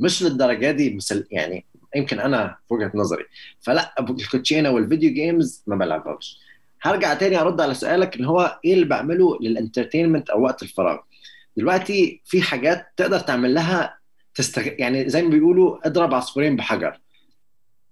[0.00, 1.64] مش للدرجة دي مثل يعني
[1.96, 3.24] يمكن أنا في وجهة نظري.
[3.60, 6.40] فلا الكوتشينة وال video games ما بلعبهاش
[6.82, 10.98] هرجع تاني أرد على سؤالك اللي هو إيه اللي بعمله لل entertainment أو وقت الفراغ.
[11.56, 13.98] دلوقتي في حاجات تقدر تعمل لها
[14.34, 14.62] تستغ...
[14.66, 17.00] يعني زي ما بيقولوا اضرب عصفورين بحجر.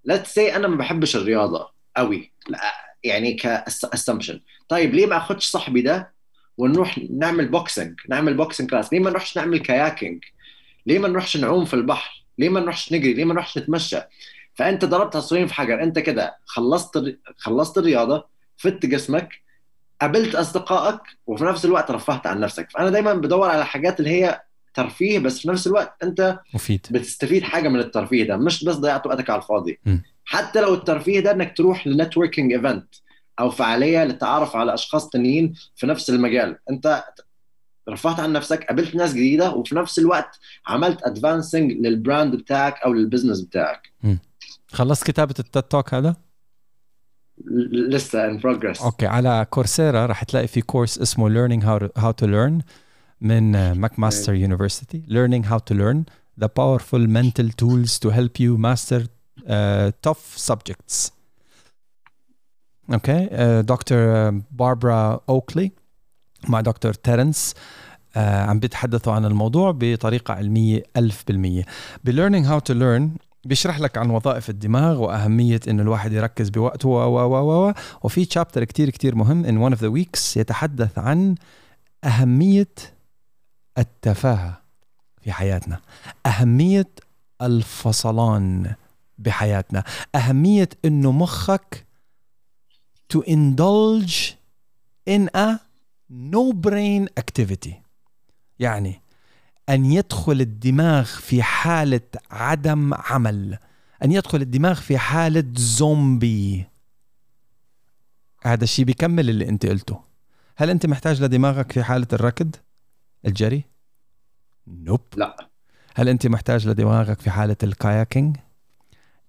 [0.04, 2.60] let's see أنا ما بحبش الرياضة قوي لا
[3.04, 6.12] يعني ك assumption طيب ليه ما أخدش صاحبي ده
[6.58, 10.24] ونروح نعمل boxing نعمل boxing class ليه ما نروحش نعمل kayaking
[10.88, 13.98] ليه ما نروحش نعوم في البحر؟ ليه ما نروحش نجري؟ ليه ما نروحش نتمشى؟
[14.54, 18.26] فأنت ضربت عصفورين في حجر أنت كده خلصت خلصت الرياضة
[18.56, 19.28] fit جسمك
[20.00, 22.70] قابلت أصدقائك وفي نفس الوقت رفهت عن نفسك.
[22.70, 24.40] فأنا دايما بدور على حاجات اللي هي
[24.74, 26.86] ترفيه بس في نفس الوقت أنت مفيد.
[26.90, 29.78] بتستفيد حاجة من الترفيه ده مش بس ضيعت وقتك على الفاضي.
[29.86, 29.96] م.
[30.24, 32.94] حتى لو الترفيه ده إنك تروح ل networking event
[33.40, 36.58] أو فعالية للتعرف على أشخاص تانيين في نفس المجال.
[36.70, 37.04] أنت
[37.88, 42.92] رفهت عن نفسك قابلت ناس جديدة وفي نفس الوقت عملت advancing لل brand بتاعك أو
[42.92, 43.92] لل business بتاعك.
[44.72, 46.16] خلصت كتابة ال TED Talk هذا؟
[47.70, 52.26] لسه in progress okay على كورسيرا رح تلاقي في كورس اسمه learning how how to
[52.26, 52.64] learn
[53.20, 56.04] من McMaster University learning how to learn
[56.44, 61.10] the powerful mental tools to help you master uh, tough subjects.
[62.92, 63.28] okay
[63.62, 65.72] دكتور باربرا اوكلي
[66.48, 67.54] مع دكتور تيرنس
[68.16, 71.04] آه عم بيتحدثوا عن الموضوع بطريقة علمية 1000%
[72.04, 73.10] ب learning how to learn
[73.44, 77.72] بيشرح لك عن وظائف الدماغ وأهمية إنه الواحد يركز بوقته و و و و
[78.02, 81.34] وفي chapter كتير كتير مهم in one of the weeks يتحدث عن
[82.04, 82.74] أهمية
[83.78, 84.62] التفاهة
[85.22, 85.80] في حياتنا.
[86.26, 86.88] أهمية
[87.42, 88.74] الفصلان
[89.18, 89.84] بحياتنا.
[90.14, 91.86] أهمية إنه مخك
[93.14, 94.34] to indulge
[95.10, 95.67] in a
[96.10, 97.74] no brain activity.
[98.58, 99.02] يعني
[99.68, 102.00] أن يدخل الدماغ في حالة
[102.30, 103.58] عدم عمل.
[104.04, 106.66] أن يدخل الدماغ في حالة زومبي
[108.44, 110.00] هذا الشيء بيكمل اللي أنت قلته.
[110.56, 112.56] هل أنت محتاج لدماغك في حالة الركض
[113.26, 113.64] الجري؟
[114.66, 115.48] nope لا.
[115.94, 118.36] هل أنت محتاج لدماغك في حالة ال kayaking؟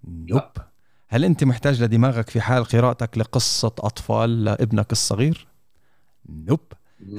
[0.08, 0.52] nope
[1.08, 5.48] هل أنت محتاج لدماغك في حال قراءتك لقصة أطفال لابنك الصغير؟
[6.30, 6.60] nope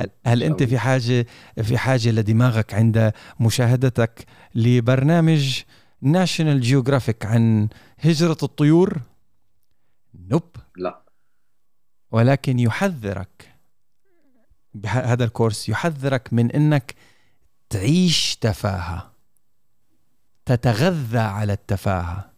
[0.01, 1.27] هل, هل أنت في حاجة
[1.63, 5.63] في حاجة لدماغك عند مشاهدتك لبرنامج
[6.03, 9.01] ناشونال جيوغرافيك عن هجرة الطيور؟
[10.31, 11.03] nope لا.
[12.11, 13.55] ولكن يحذرك
[14.87, 16.95] هذا الكورس يحذرك من أنك
[17.71, 19.11] تعيش تفاهة.
[20.47, 22.31] تتغذى على التفاهة.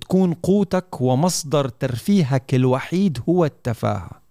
[0.00, 4.25] تكون قوتك ومصدر ترفيهك الوحيد هو التفاهة.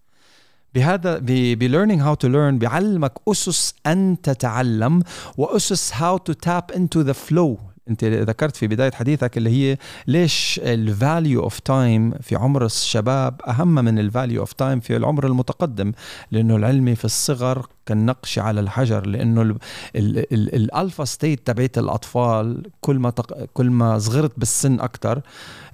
[0.76, 1.18] بهذا
[1.56, 5.04] ب learning how to learn بيعلمك أسس أن تتعلم
[5.38, 7.58] وأسس how to tap into the flow
[7.90, 13.42] أنت ذكرت في بداية حديثك اللي هي ليش ال value of time في عمر الشباب
[13.48, 15.92] أهم من ال value of time في العمر المتقدم.
[16.32, 19.08] لأنه العلم في الصغر كالنقش على الحجر.
[19.08, 19.56] لأنه
[19.96, 23.46] ال alpha state تبعت الأطفال كل ما تق...
[23.54, 25.22] كل ما صغرت بالسن أكثر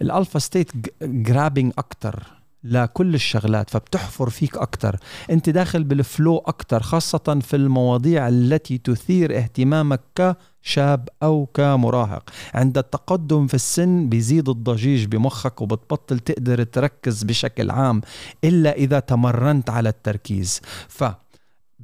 [0.02, 4.96] ال alpha state grabbing أكثر لكل الشغلات فبتحفر فيك أكتر.
[5.30, 12.30] أنت داخل بال flow أكتر خاصة في المواضيع التي تثير اهتمامك كشاب أو كمراهق.
[12.54, 18.02] عند التقدم في السن بيزيد الضجيج بمخك وبتبطل تقدر تركز بشكل عام
[18.44, 20.62] إلا إذا تمرنت على التركيز.
[20.88, 21.04] ف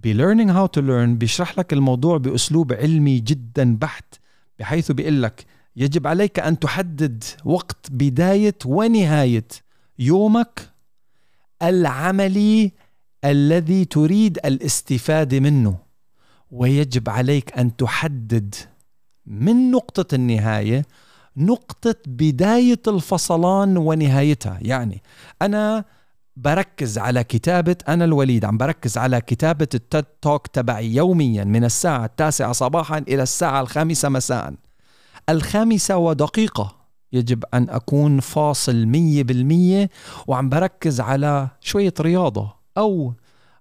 [0.03, 4.15] ب learning how to learn بيشرح لك الموضوع بأسلوب علمي جدا بحت
[4.59, 9.47] بحيث بيقول لك يجب عليك أن تحدد وقت بداية ونهاية
[9.99, 10.69] يومك
[11.63, 12.71] العملي
[13.25, 15.77] الذي تريد الاستفاده منه
[16.51, 18.55] ويجب عليك أن تحدد
[19.25, 20.85] من نقطة النهاية
[21.37, 24.59] نقطة بداية الفصلان ونهايتها.
[24.61, 25.03] يعني
[25.41, 25.85] أنا
[26.35, 32.05] بركز على كتابة أنا الوليد عم بركز على كتابة التد توك تبعي يوميا من الساعة
[32.05, 34.53] التاسعة صباحا إلى الساعة الخامسة مساء.
[35.29, 36.76] الخامسة ودقيقة.
[37.13, 39.89] يجب أن أكون فاصل مية بالمية
[40.27, 43.13] وعم بركز على شوية رياضة أو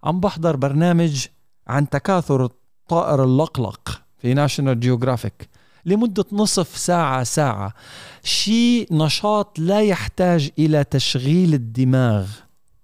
[0.05, 1.27] عم بحضر برنامج
[1.67, 5.49] عن تكاثر الطائر اللقلق في National Geographic
[5.87, 7.75] لمدة نصف ساعة ساعة.
[8.23, 12.29] شيء نشاط لا يحتاج إلى تشغيل الدماغ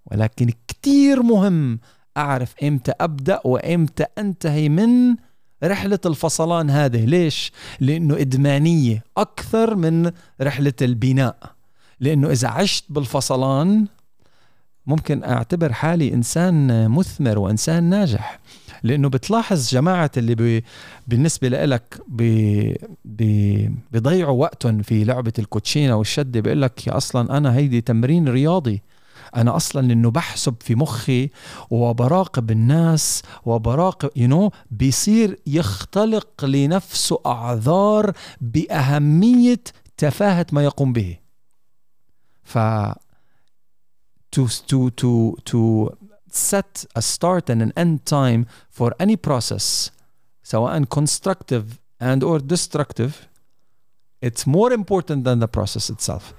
[0.07, 1.81] ولكن كتير مهم.
[2.17, 5.17] أعرف إمتى أبدأ وإمتى أنتهي من
[5.65, 7.05] رحلة الفصلان هذه.
[7.05, 10.11] ليش؟ لأنه إدمانية أكثر من
[10.41, 11.37] رحلة البناء.
[12.01, 13.87] لأنه إذا عشت بالفصلان
[14.87, 18.39] ممكن أعتبر حالي إنسان مثمر وإنسان ناجح.
[18.83, 20.65] لأنه بتلاحظ جماعة اللي بي
[21.07, 27.81] بالنسبة لك بي بي بيضيعوا وقتهم في لعبة الكوتشينة والشدة بيقول لك أصلا أنا هيدي
[27.81, 28.83] تمرين رياضي.
[29.37, 31.31] أنا أصلا لأنه بحسب في مخي
[31.71, 39.61] وبراقب الناس وبراقب you you know, بيصير يختلق لنفسه اعذار باهميه
[39.97, 41.19] تفاهه ما يقوم به
[42.43, 42.59] ف
[44.37, 45.91] to to to to
[46.33, 49.91] set a start and an end time for any process
[50.43, 53.13] سواء constructive and or destructive
[54.23, 56.35] it's more important than the process itself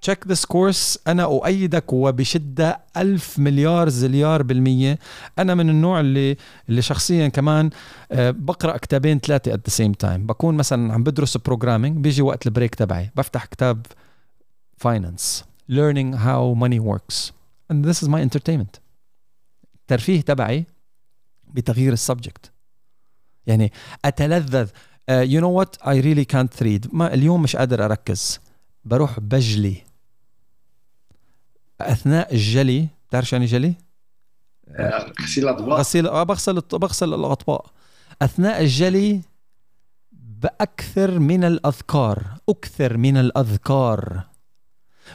[0.00, 4.98] تشيك ذس كورس أنا أؤيدك وبشدة ألف مليار زليار بالمية.
[5.38, 6.36] أنا من النوع اللي
[6.68, 7.70] اللي شخصيا كمان
[8.12, 12.46] آه، بقرأ كتابين ثلاثة at the same time بكون مثلا عم بدرس programming بيجي وقت
[12.46, 13.10] ال break تبعي.
[13.16, 13.86] بفتح كتاب
[14.76, 17.32] finance learning how money works.
[17.70, 18.80] And this is my entertainment.
[19.74, 20.66] الترفيه تبعي
[21.54, 22.52] بتغيير ال subject.
[23.46, 23.72] يعني
[24.04, 24.68] أتلذذ.
[25.08, 28.40] يو نو وات اي ريلي كانت ريد ما اليوم مش قادر أركز.
[28.84, 29.76] بروح بجلي.
[31.80, 33.74] أثناء الجلي بتعرف شو يعني جلي؟
[35.22, 35.78] غسيل الأطباق.
[35.78, 37.72] غسيل آه بغسل بغسل الأطباق.
[38.22, 39.20] أثناء الجلي
[40.12, 44.22] بأكثر من الأذكار أكثر من الأذكار.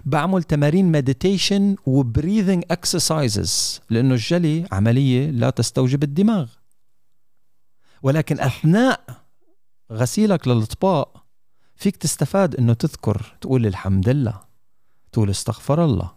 [0.06, 6.50] بعمل تمارين meditation و breathing exercises لأنه الجلي عملية لا تستوجب الدماغ.
[8.04, 9.02] ولكن أثناء
[9.92, 11.27] غسيلك للأطباق
[11.78, 14.42] فيك تستفاد إنه تذكر تقول الحمد لله
[15.12, 16.12] تقول استغفر الله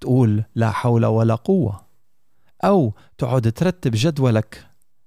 [0.00, 1.80] تقول لا حول ولا قوة
[2.64, 4.66] أو تقعد ترتب جدولك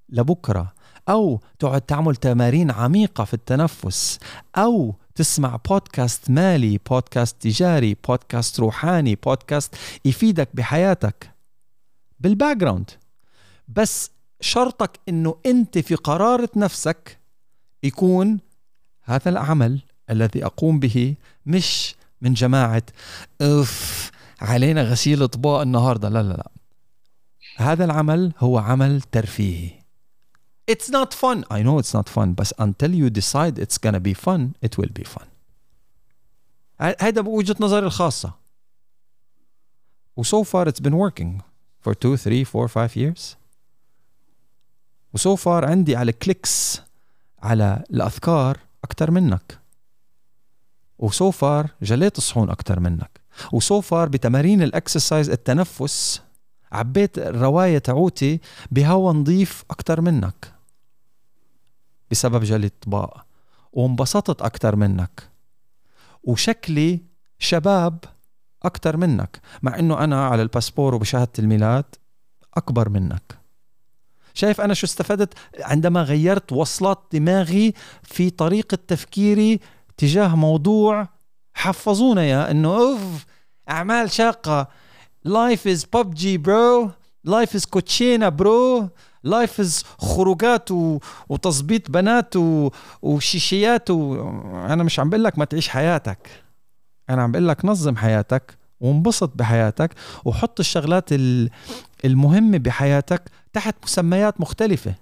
[0.09, 0.73] لبكرة
[1.09, 4.19] أو تقعد تعمل تمارين عميقة في التنفس
[4.55, 9.75] أو تسمع بودكاست مالي بودكاست تجاري بودكاست روحاني بودكاست
[10.05, 11.31] يفيدك بحياتك.
[12.19, 12.89] بال background
[13.67, 14.11] بس
[14.41, 17.19] شرطك إنه أنت في قرارة نفسك
[17.84, 18.39] يكون
[19.03, 22.83] هذا العمل الذي أقوم به مش من جماعة
[23.41, 26.09] اف علينا غسيل أطباق النهارده.
[26.09, 26.51] لا لا لا.
[27.57, 29.83] هذا العمل هو عمل ترفيهي
[30.71, 31.43] It's not fun.
[31.51, 34.91] I know it's not fun بس until you decide it's gonna be fun it will
[34.99, 35.25] be fun.
[36.79, 38.33] هيدا بوجهة نظري الخاصة.
[40.17, 41.41] و so far it's been working
[41.81, 43.35] for 2 3 4 5 years.
[45.13, 46.81] و so far عندي على clicks
[47.43, 49.59] على الأذكار أكتر منك.
[50.99, 53.21] و so far جليت الصحون أكتر منك.
[53.51, 56.21] و so far بتمارين ال exercise التنفس
[56.71, 58.39] عبيت الريات تبعوتي
[58.71, 60.53] بهوا نظيف أكتر منك.
[62.11, 63.25] بسبب جلي الطباق.
[63.73, 65.29] وانبسطت أكتر منك.
[66.23, 67.01] وشكلي
[67.39, 67.97] شباب
[68.63, 69.41] أكتر منك.
[69.61, 71.86] مع أنه أنا على الباسبور وبشهادة الميلاد
[72.57, 73.42] أكبر منك.
[74.34, 77.73] شايف أنا شو استفدت؟ عندما غيرت وصلات دماغي
[78.03, 79.59] في طريقة تفكيري
[79.97, 81.07] تجاه موضوع
[81.53, 83.25] حفظونا إياه إنه أوف
[83.69, 84.67] أعمال شاقة.
[85.25, 86.91] life is PUBG bro
[87.23, 88.89] life is كوتشينا bro
[89.23, 90.99] life is خروجات و...
[91.29, 92.69] وتظبيط بنات و...
[93.01, 94.13] وشيشيات و...
[94.65, 96.29] أنا مش عم بقول لك ما تعيش حياتك.
[97.09, 99.93] أنا عم بقول لك نظم حياتك وانبسط بحياتك
[100.25, 101.09] وحط الشغلات
[102.05, 104.95] المهمه بحياتك تحت مسميات مختلفه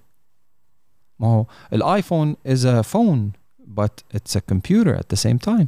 [1.20, 3.32] ما هو ال iPhone is phone
[3.80, 5.68] but it's a computer at the same time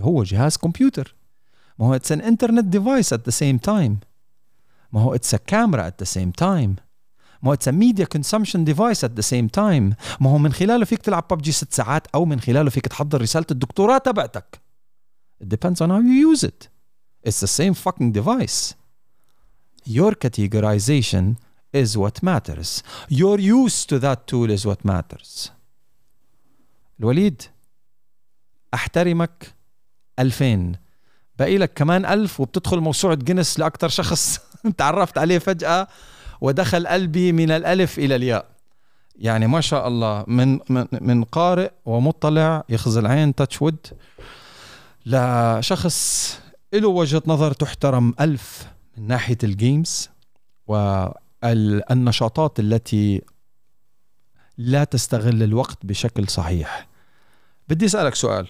[0.00, 1.14] هو جهاز كمبيوتر
[1.78, 3.92] ما هو it's an internet device at the same time
[4.92, 6.80] ما هو it's a camera at the same time
[7.42, 10.84] ما هو it's a media consumption device at the same time ما هو من خلاله
[10.84, 14.60] فيك تلعب ببجي ست ساعات أو من خلاله فيك تحضر رسالة الدكتوراه تبعتك
[15.44, 16.68] it depends on how you use it
[17.28, 18.74] it's the same fucking device
[19.86, 21.36] your categorization
[21.72, 22.82] is what matters.
[23.08, 25.50] Your use to that tool is what matters.
[27.00, 27.42] الوليد
[28.74, 29.54] أحترمك
[30.18, 30.72] 2000
[31.38, 34.40] باقي لك كمان ألف وبتدخل موسوعة جينيس لأكثر شخص.
[34.78, 35.88] تعرفت عليه فجأة
[36.40, 38.46] ودخل قلبي من الألف إلى الياء.
[39.18, 43.86] يعني ما شاء الله من من, من قارئ ومطلع يخزي العين تاتش وود
[45.06, 46.38] لشخص
[46.72, 48.75] له وجهة نظر تحترم ألف.
[48.96, 50.10] من ناحية ال games
[50.66, 53.22] والنشاطات التي
[54.58, 56.88] لا تستغل الوقت بشكل صحيح.
[57.68, 58.48] بدي أسألك سؤال.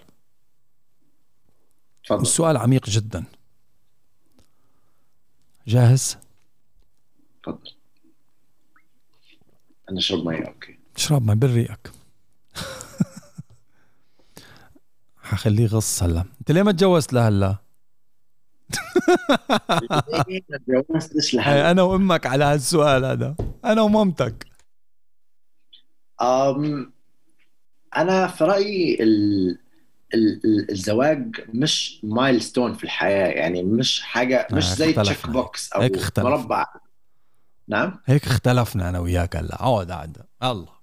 [2.05, 2.23] تفضل.
[2.23, 3.25] السؤال عميق جدا.
[5.67, 6.19] جاهز؟
[7.43, 7.71] تفضل.
[9.91, 10.79] أنا أشرب مي okay.
[10.97, 11.91] اشرب مي بريقك
[15.23, 16.25] حخليه غص هلا.
[16.41, 17.57] أنت ليه ما تجوزت لهلا؟
[21.71, 23.35] أنا وأمك على هالسؤال هذا.
[23.65, 24.47] أنا ومامتك.
[26.23, 26.93] أم
[27.97, 29.49] أنا في رأيي ال...
[30.15, 30.71] ال...
[30.71, 36.27] الزواج مش milestone في الحياة يعني مش حاجة مش زي checkbox أو هيك اختلف.
[36.27, 36.67] مربع.
[37.69, 39.55] نعم؟ هيك اختلفنا أنا وياك هلأ.
[39.55, 40.77] أقعد قعد الله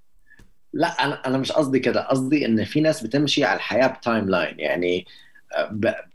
[0.73, 2.07] لا أنا أنا مش قصدي كده.
[2.07, 5.05] قصدي إن في ناس بتمشي على الحياة ب timeline يعني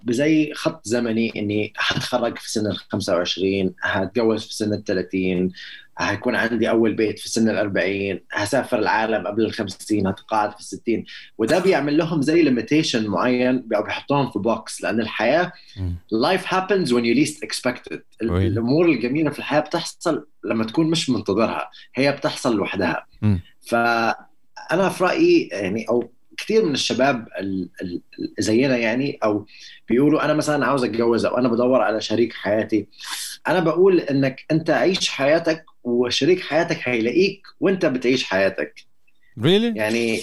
[0.02, 5.50] بزي خط زمني إني هتخرج في سن ال 25 هتجوز في سن ال 30
[6.00, 10.58] هيكون عندي أول بيت في سن ال 40 هسافر العالم قبل ال 50 هتقاعد في
[10.58, 11.04] ال 60
[11.38, 15.96] وده بيعمل لهم زي limitation معين بيحطهم في box لأن الحياة مم.
[16.26, 20.64] life happens when you least expect it ال- وين؟ الأمور الجميلة في الحياة بتحصل لما
[20.64, 23.06] تكون مش منتظرها هي بتحصل لوحدها.
[23.68, 28.00] فأنا في رأيي يعني أو كثير من الشباب ال- ال-
[28.38, 29.46] زينا يعني أو
[29.88, 32.86] بيقولوا أنا مثلا عاوز أتجوز أو أنا بدور على شريك حياتي.
[33.48, 38.74] أنا بقول إنك أنت عيش حياتك وشريك حياتك هيلاقيك وأنت بتعيش حياتك.
[39.40, 40.22] Really يعني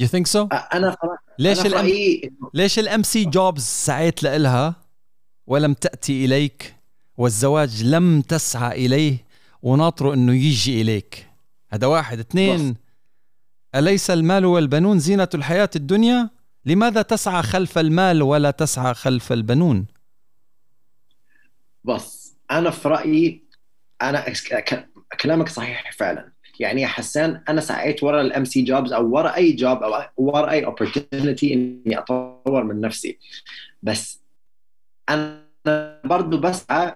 [0.00, 0.46] you think so?
[0.74, 0.96] أنا
[1.38, 4.74] ليش أنا في الام ليش ال MC jobs سعيت لإلها
[5.46, 6.74] ولم تأتي إليك
[7.16, 9.16] والزواج لم تسعى إليه
[9.62, 11.26] وناطره أنه يجي إليك؟
[11.72, 12.18] هذا واحد.
[12.18, 12.76] اثنين
[13.74, 16.30] أليس المال والبنون زينة الحياة الدنيا؟
[16.64, 19.86] لماذا تسعى خلف المال ولا تسعى خلف البنون؟
[21.84, 23.44] بص أنا في رأيي
[24.02, 24.20] أنا
[24.60, 24.88] ك-
[25.20, 26.32] كلامك صحيح فعلا.
[26.60, 30.50] يعني يا حسان أنا سعيت ورا ال MC jobs أو ورا أي job أو ورا
[30.50, 33.18] أي opportunity إني أطور من نفسي.
[33.82, 34.20] بس
[35.08, 35.44] أنا
[36.04, 36.94] برضو بسعى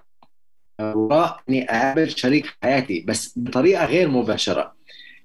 [0.81, 4.75] وراء إني أقابل شريك حياتي بس بطريقة غير مباشرة.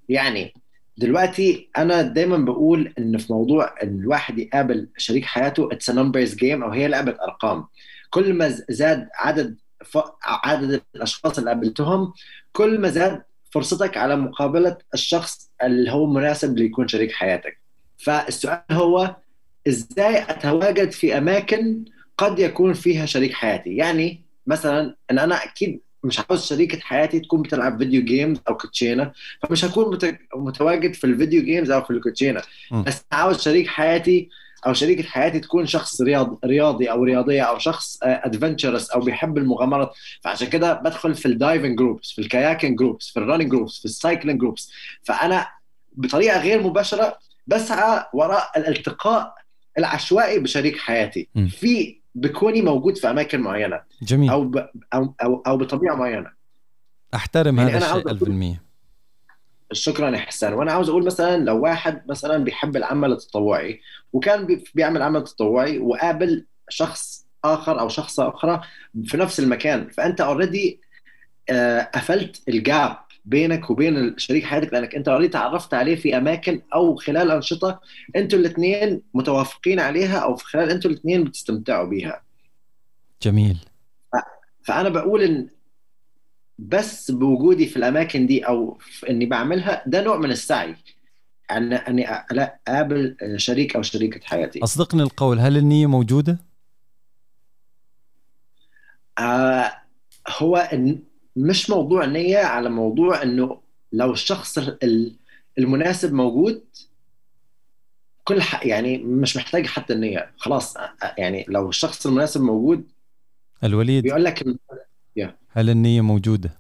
[0.09, 0.55] يعني
[1.01, 6.63] دلوقتي أنا دايما بقول إن في موضوع إن الواحد يقابل شريك حياته it's numbers game
[6.63, 7.67] أو هي لعبة أرقام.
[8.11, 9.99] كل ما زاد عدد ف...
[10.25, 12.13] عدد الأشخاص اللي قابلتهم
[12.53, 17.59] كل ما زاد فرصتك على مقابلة الشخص اللي هو مناسب ليكون شريك حياتك.
[17.99, 19.17] فالسؤال هو
[19.69, 21.85] إزاي أتواجد في أماكن
[22.19, 27.43] قد يكون فيها شريك حياتي؟ يعني مثلا إن أنا أكيد مش عاوز شريكة حياتي تكون
[27.43, 29.13] بتلعب video games أو كوتشينة
[29.43, 29.99] فمش هكون
[30.35, 32.43] متواجد في ال video games أو في الكوتشينة.
[32.73, 34.29] بس عاوز شريك حياتي
[34.67, 39.93] أو شريكة حياتي تكون شخص رياض رياضي أو رياضية أو شخص adventurous أو بيحب المغامرات.
[40.21, 43.79] فعشان كده بدخل في ال diving groups في ال kayaking groups في ال running groups
[43.79, 45.49] في ال cycling groups فأنا
[45.93, 49.35] بطريقة غير مباشرة بسعى وراء الالتقاء
[49.79, 51.29] العشوائي بشريك حياتي.
[51.35, 51.47] م.
[51.47, 53.81] في بكوني موجود في أماكن معينة.
[54.03, 54.31] جميل.
[54.31, 54.57] أو ب...
[54.95, 56.31] أو أو, أو بطبيعة معينة.
[57.15, 58.59] أحترم يعني هذا الشيء 1000%
[59.73, 60.53] شكرا يا حسان.
[60.53, 63.81] وأنا عاوز أقول مثلا لو واحد مثلا بيحب العمل التطوعي
[64.13, 68.61] وكان بيعمل عمل تطوعي وقابل شخص آخر أو شخصة أخرى
[69.05, 70.81] في نفس المكان فأنت already
[71.51, 72.97] آه، قفلت ال gap.
[73.25, 77.81] بينك وبين شريك حياتك لأنك أنت already تعرفت عليه في أماكن أو خلال أنشطة
[78.17, 82.23] أنتوا الاثنين متوافقين عليها أو في خلال أنتوا الاثنين بتستمتعوا بيها.
[83.23, 83.59] جميل.
[84.63, 85.49] فأنا بقول إن
[86.59, 88.79] بس بوجودي في الأماكن دي أو
[89.11, 90.77] إني بعملها ده نوع من السعي
[91.51, 96.39] ان أني أقابل شريك أو شريكة حياتي أصدقني القول هل النية موجودة
[99.19, 99.73] آه
[100.39, 100.57] هو
[101.37, 103.61] مش موضوع نية على موضوع إنه
[103.93, 104.59] لو الشخص
[105.59, 106.65] المناسب موجود
[108.25, 110.77] كل حق يعني مش محتاج حتى النيه خلاص
[111.19, 112.85] يعني لو الشخص المناسب موجود
[113.65, 114.45] الوليد بيقول لك
[115.21, 115.29] yeah.
[115.49, 116.59] هل النية موجودة؟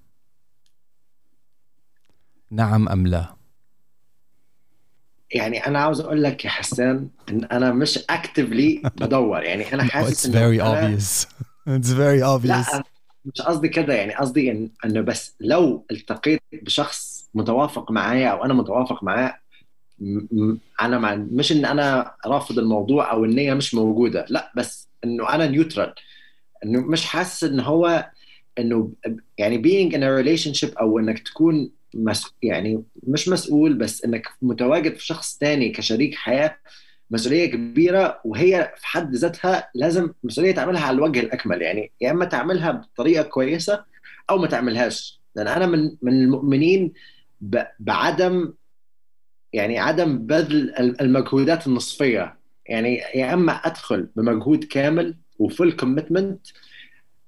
[2.50, 3.34] نعم أم لا؟
[5.32, 10.26] يعني أنا عاوز أقول لك يا حسان إن أنا مش اكتفلي بدور يعني أنا حاسس
[10.26, 11.26] no, it's very obvious
[11.68, 12.82] it's very obvious لا
[13.24, 18.54] مش قصدي كده يعني قصدي إن إنه بس لو التقيت بشخص متوافق معايا أو أنا
[18.54, 19.38] متوافق معاه
[20.80, 25.46] أنا مع مش إن أنا رافض الموضوع أو النيه مش موجودة لأ بس إنه أنا
[25.46, 25.94] نيوترال
[26.64, 28.10] إنه مش حاسس إن هو
[28.58, 28.92] إنه
[29.38, 34.94] يعني being in a relationship أو إنك تكون مس يعني مش مسؤول بس إنك متواجد
[34.96, 36.56] في شخص تاني كشريك حياة
[37.10, 41.62] مسؤولية كبيرة وهي في حد ذاتها لازم مسؤولية تعملها على الوجه الأكمل.
[41.62, 43.84] يعني يا إما تعملها بطريقة كويسة
[44.30, 45.20] أو ما تعملهاش.
[45.36, 46.92] لأن أنا من من المؤمنين
[47.80, 48.52] بعدم
[49.52, 52.36] يعني عدم بذل المجهودات النصفية.
[52.66, 56.46] يعني يا إما أدخل بمجهود كامل و full commitment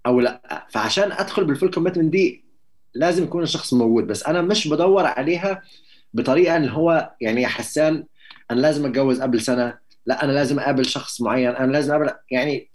[0.07, 0.67] أو لأ.
[0.71, 2.45] فعشان أدخل بال full commitment دي
[2.95, 4.07] لازم يكون الشخص موجود.
[4.07, 5.63] بس أنا مش بدور عليها
[6.15, 8.05] بطريقة ان هو يعني يا حسان
[8.53, 9.79] أنا لازم أتجوز قبل سنة.
[10.07, 11.49] لا أنا لازم أقابل شخص معين.
[11.51, 12.71] أنا لازم أقابل يعني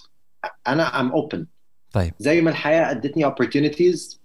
[0.67, 1.47] أنا I'm open
[1.91, 2.13] طيب.
[2.19, 4.17] زي ما الحياة أدتني opportunities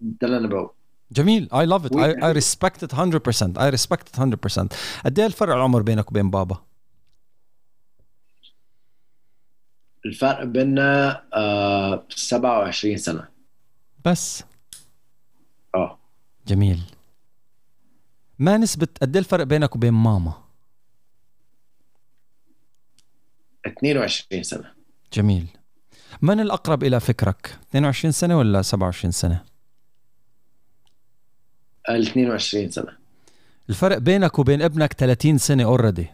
[0.00, 0.70] ده اللي أنا بقول
[1.12, 1.48] جميل.
[1.54, 4.20] I love it I respect it 100% I respect it
[4.64, 4.68] 100%
[5.04, 6.58] قد إيه الفرق العمر بينك وبين بابا؟
[10.06, 13.28] الفرق بيننا آه 27 سنة.
[14.04, 14.44] بس.
[15.74, 15.98] آه.
[16.46, 16.80] جميل.
[18.38, 20.43] ما نسبة قد إيه الفرق بينك وبين ماما؟
[23.66, 24.74] 22 سنة.
[25.12, 25.46] جميل.
[26.22, 29.44] من الأقرب إلى فكرك؟ 22 سنة ولا 27 سنة؟
[31.88, 32.96] ال 22 سنة.
[33.68, 36.06] الفرق بينك وبين ابنك 30 سنة اوريدي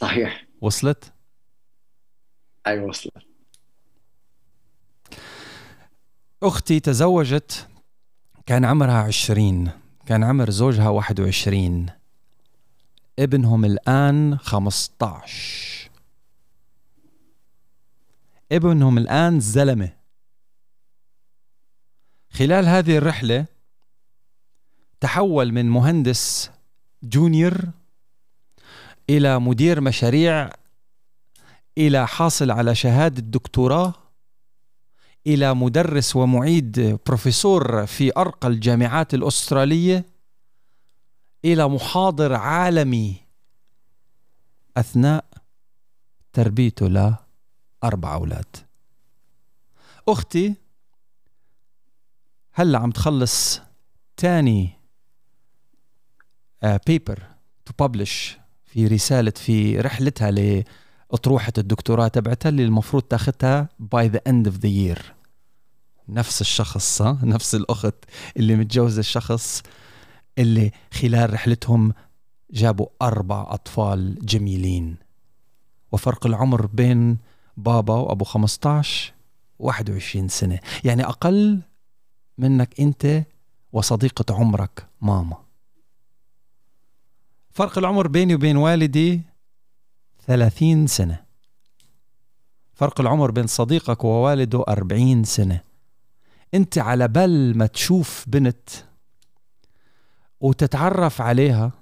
[0.00, 0.46] صحيح.
[0.60, 1.12] وصلت؟
[2.66, 3.12] أيوه وصلت.
[6.42, 7.68] أختي تزوجت
[8.46, 9.70] كان عمرها عشرين
[10.06, 11.99] كان عمر زوجها واحد وعشرين.
[13.18, 15.70] ابنهم الآن خمسطعش.
[18.52, 19.92] ابنهم الآن زلمة.
[22.30, 23.46] خلال هذه الرحلة
[25.00, 26.50] تحول من مهندس
[27.02, 27.60] جونيور
[29.10, 30.50] إلى مدير مشاريع
[31.78, 33.94] إلى حاصل على شهادة دكتوراه
[35.26, 40.04] إلى مدرس ومعيد بروفيسور في أرقى الجامعات الأسترالية.
[41.44, 43.16] إلى محاضر عالمي
[44.76, 45.24] أثناء
[46.32, 48.56] تربيته لأربع أولاد.
[50.08, 50.54] أختي
[52.52, 53.60] هلأ عم تخلص
[54.16, 54.70] تاني
[56.86, 57.22] paper
[57.64, 64.46] تو ببلش في رسالة في رحلتها لأطروحة الدكتوراه تبعتها اللي المفروض تاخذها by the end
[64.46, 65.14] of the year
[66.08, 67.94] نفس الشخص نفس الأخت
[68.36, 69.62] اللي متجوزة الشخص.
[70.40, 71.92] اللي خلال رحلتهم
[72.50, 74.96] جابوا أربع أطفال جميلين.
[75.92, 77.18] وفرق العمر بين
[77.56, 79.12] بابا وأبو 15
[79.58, 80.58] 21 سنة.
[80.84, 81.60] يعني أقل
[82.38, 83.22] منك أنت
[83.72, 85.36] وصديقة عمرك ماما.
[87.50, 89.20] فرق العمر بيني وبين والدي
[90.26, 91.20] 30 سنة.
[92.74, 95.60] فرق العمر بين صديقك ووالده 40 سنة.
[96.54, 98.68] أنت على بال ما تشوف بنت
[100.40, 101.72] وتتعرف عليها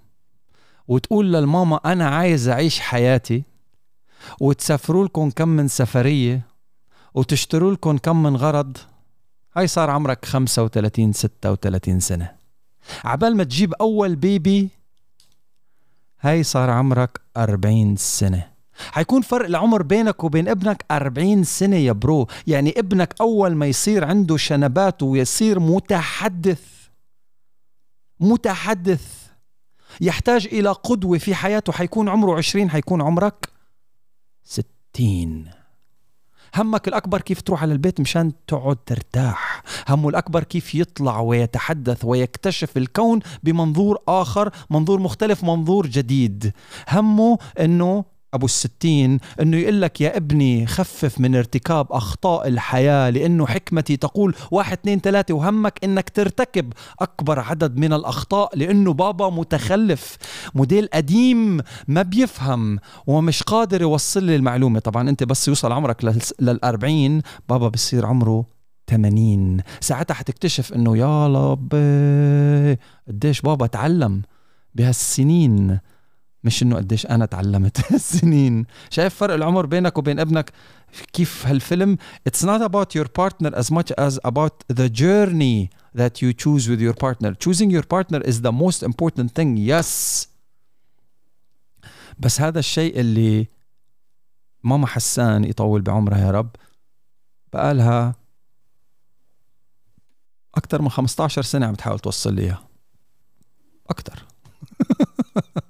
[0.89, 3.43] وتقول للماما أنا عايز أعيش حياتي
[4.40, 6.47] وتسافروا لكم كم من سفرية
[7.14, 8.76] وتشتروا لكم كم من غرض
[9.56, 12.30] هاي صار عمرك 35 36 سنة.
[13.05, 14.68] عبال ما تجيب أول بيبي
[16.20, 18.48] هاي صار عمرك 40 سنة.
[18.93, 22.26] حيكون فرق العمر بينك وبين ابنك 40 سنة يا برو.
[22.47, 26.77] يعني ابنك أول ما يصير عنده شنبات ويصير متحدث.
[28.20, 29.28] متحدث.
[30.00, 31.72] يحتاج إلى قدوة في حياته.
[31.72, 33.48] حيكون عمره 20 حيكون عمرك
[34.44, 35.50] 60
[36.56, 39.62] همك الأكبر كيف تروح على البيت مشان تقعد ترتاح.
[39.88, 46.52] همه الأكبر كيف يطلع ويتحدث ويكتشف الكون بمنظور آخر منظور مختلف منظور جديد.
[46.88, 48.04] همه أنه
[48.34, 54.34] أبو الستين إنه يقول لك يا ابني خفف من ارتكاب أخطاء الحياة لأنه حكمتي تقول
[54.50, 60.16] واحد اثنين ثلاثة وهمك إنك ترتكب أكبر عدد من الأخطاء لأنه بابا متخلف
[60.55, 64.78] موديل قديم ما بيفهم ومش قادر يوصل لي المعلومة.
[64.78, 66.02] طبعا أنت بس يوصل عمرك
[66.42, 68.44] لل40 بابا بصير عمره
[68.90, 74.22] 80 ساعتها حتكتشف إنه يا لبي قديش بابا تعلم
[74.74, 75.78] بهالسنين.
[76.44, 80.52] مش إنه قديش أنا تعلمت سنين شايف فرق العمر بينك وبين ابنك؟
[81.12, 81.97] كيف هالفيلم؟
[82.28, 86.81] It's not about your partner as much as about the journey that you choose with
[86.81, 87.35] your partner.
[87.44, 90.27] Choosing your partner is the most important thing yes.
[92.19, 93.47] بس هذا الشيء اللي
[94.65, 96.51] ماما حسان يطول بعمرها يا رب
[97.52, 98.15] بقالها
[100.55, 102.59] أكثر من 15 سنة عم تحاول توصل لي إياه
[103.90, 104.24] أكثر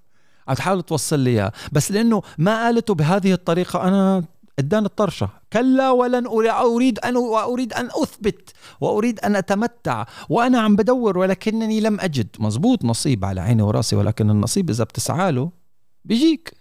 [0.49, 4.25] عم تحاول توصل لي اياه بس لأنه ما قالته بهذه الطريقة أنا
[4.59, 5.29] اداني الطرشة.
[5.53, 12.01] كلا ولن أريد أن وأريد أن أثبت وأريد أن أتمتع وأنا عم بدور ولكنني لم
[12.01, 12.29] أجد.
[12.39, 15.51] مزبوط نصيب على عيني وراسي ولكن النصيب إذا بتسعى له
[16.05, 16.55] بيجيك.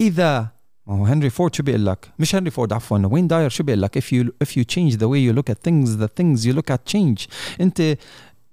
[0.00, 0.54] اذا
[0.86, 3.82] ما هو هنري فورد شو بيقول لك؟ مش هنري فورد عفوا وين داير شو بيقول
[3.82, 6.52] لك؟ If you if you change the way you look at things the things you
[6.58, 7.28] look at change.
[7.60, 7.96] أنت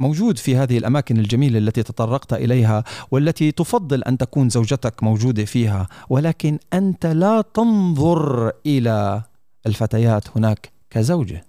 [0.02, 5.88] موجود في هذه الأماكن الجميلة التي تطرقت إليها والتي تفضل أن تكون زوجتك موجودة فيها
[6.10, 9.24] ولكن أنت لا تنظر إلى
[9.66, 11.46] الفتيات هناك كزوجة.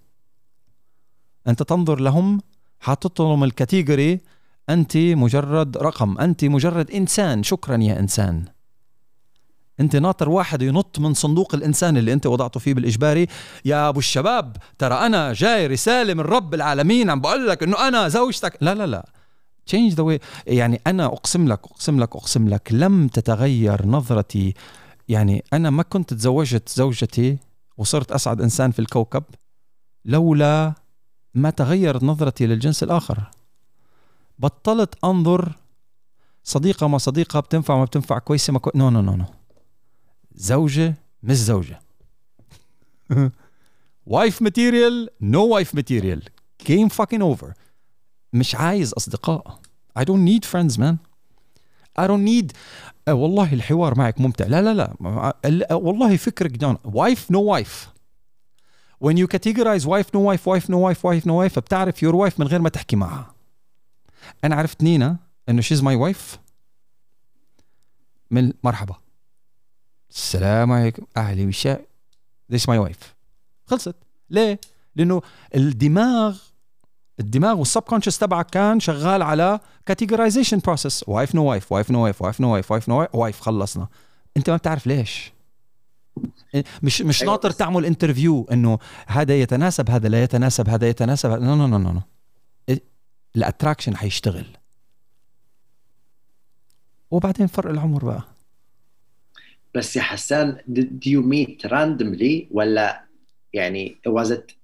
[1.48, 2.40] أنت تنظر لهم
[2.80, 4.20] حاطط الكاتيجوري
[4.70, 7.42] أنت مجرد رقم أنت مجرد إنسان.
[7.42, 8.44] شكرا يا إنسان.
[9.80, 13.26] انت ناطر واحد ينط من صندوق الإنسان اللي أنت وضعته فيه بالإجباري.
[13.64, 18.08] يا أبو الشباب ترى أنا جاي رسالة من رب العالمين عم بقول لك إنه أنا
[18.08, 18.58] زوجتك.
[18.60, 19.08] لا لا لا.
[19.70, 20.18] The way.
[20.46, 24.54] يعني أنا أقسم لك أقسم لك أقسم لك لم تتغير نظرتي.
[25.08, 27.38] يعني أنا ما كنت تزوجت زوجتي
[27.76, 29.24] وصرت أسعد إنسان في الكوكب
[30.04, 30.72] لولا
[31.34, 33.30] ما تغيرت نظرتي للجنس الآخر.
[34.38, 35.52] بطلت أنظر
[36.44, 38.70] صديقة ما صديقة بتنفع ما بتنفع كويسة ما كو...
[38.74, 39.24] no no no no
[40.34, 41.80] زوجة مش زوجة.
[44.06, 46.28] wife material no wife material
[46.66, 47.52] game fucking over
[48.32, 49.60] مش عايز أصدقاء.
[49.98, 50.96] I don't need friends man.
[51.98, 52.52] I don't need
[53.08, 54.46] أه والله الحوار معك ممتع.
[54.46, 55.74] لا لا لا.
[55.74, 57.88] والله فكرك جان wife no wife
[59.04, 62.40] when you categorize wife no wife wife no wife wife no wife بتعرف your wife
[62.40, 63.34] من غير ما تحكي معها.
[64.44, 65.16] أنا عرفت نينا
[65.48, 66.38] إنه she's my wife.
[68.30, 68.94] من مرحبا.
[70.12, 71.06] السلام عليكم.
[71.16, 71.84] أهلي وشاء
[72.52, 73.14] this my wife
[73.66, 73.96] خلصت.
[74.30, 74.60] ليه؟
[74.96, 75.22] لأنه
[75.54, 76.38] الدماغ
[77.20, 82.22] الدماغ وال subconscious تبعك كان شغال على categorization process wife no wife wife no wife
[82.22, 83.88] wife no wife wife no wife خلصنا.
[84.36, 85.32] أنت ما بتعرف ليش.
[86.82, 91.54] مش مش أيوة ناطر تعمل interview إنه هذا يتناسب هذا لا يتناسب هذا يتناسب no
[91.54, 92.00] no no no
[93.36, 94.46] ال attraction حيشتغل.
[97.10, 98.31] وبعدين فرق العمر بقى.
[99.74, 103.04] بس يا حسان did you meet randomly ولا
[103.52, 104.54] يعني was it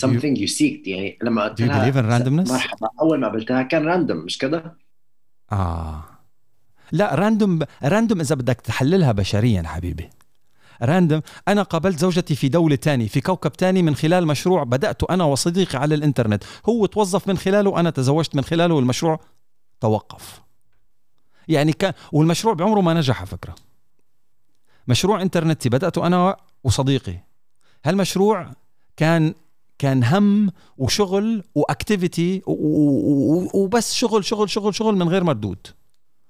[0.00, 2.52] something you seeked يعني لما قلت you لها believe in randomness?
[2.52, 2.88] مرحبا.
[3.00, 4.76] أول ما قابلتها كان random مش كده؟
[5.52, 6.04] آه.
[6.92, 10.10] لا random random إذا بدك تحللها بشريا حبيبي.
[10.82, 15.24] random أنا قابلت زوجتي في دولة تاني في كوكب تاني من خلال مشروع بدأته أنا
[15.24, 16.44] وصديقي على الإنترنت.
[16.68, 19.20] هو توظف من خلاله وأنا تزوجت من خلاله والمشروع
[19.80, 20.40] توقف.
[21.48, 23.54] يعني كان والمشروع بعمره ما نجح على فكرة.
[24.88, 27.18] مشروع انترنتي بداته أنا وصديقي.
[27.84, 28.52] هالمشروع
[28.96, 29.34] كان
[29.78, 35.66] كان هم وشغل واكتيفيتي وبس شغل شغل شغل شغل من غير مردود.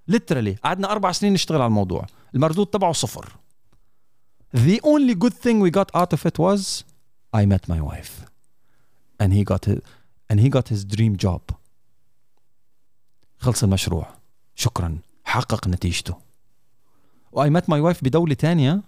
[0.09, 2.06] ليترالي قعدنا أربع سنين نشتغل على الموضوع.
[2.35, 3.32] المردود تبعه صفر.
[4.56, 6.85] The only good thing we got out of it was
[7.36, 8.24] I met my wife.
[9.20, 9.80] And he got his,
[10.30, 11.40] and he got his dream job.
[13.39, 14.06] خلص المشروع.
[14.55, 14.98] شكرا.
[15.24, 16.27] حقق نتيجته.
[17.32, 18.82] و I met my wife بدولة تانية.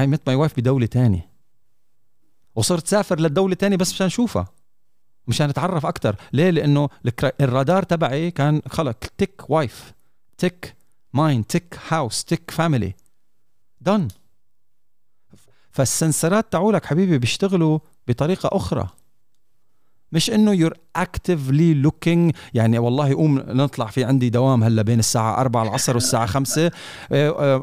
[0.00, 1.30] I met my wife بدولة تانية.
[2.54, 4.46] وصرت سافر للدولة تانية بس مشان أشوفها.
[5.26, 6.88] مشان أتعرف أكثر ليه؟ لأنه
[7.40, 9.92] الرادار تبعي كان خلق tick wife
[10.38, 10.76] tick
[11.12, 12.94] mind tick house tick family
[13.80, 14.08] done
[15.70, 17.78] فالسنسرات تاعولك حبيبي بيشتغلوا
[18.08, 18.88] بطريقة أخرى.
[20.14, 25.40] مش إنه you're actively looking يعني والله قوم نطلع في عندي دوام هلأ بين الساعة
[25.40, 26.70] 4 العصر والساعة 5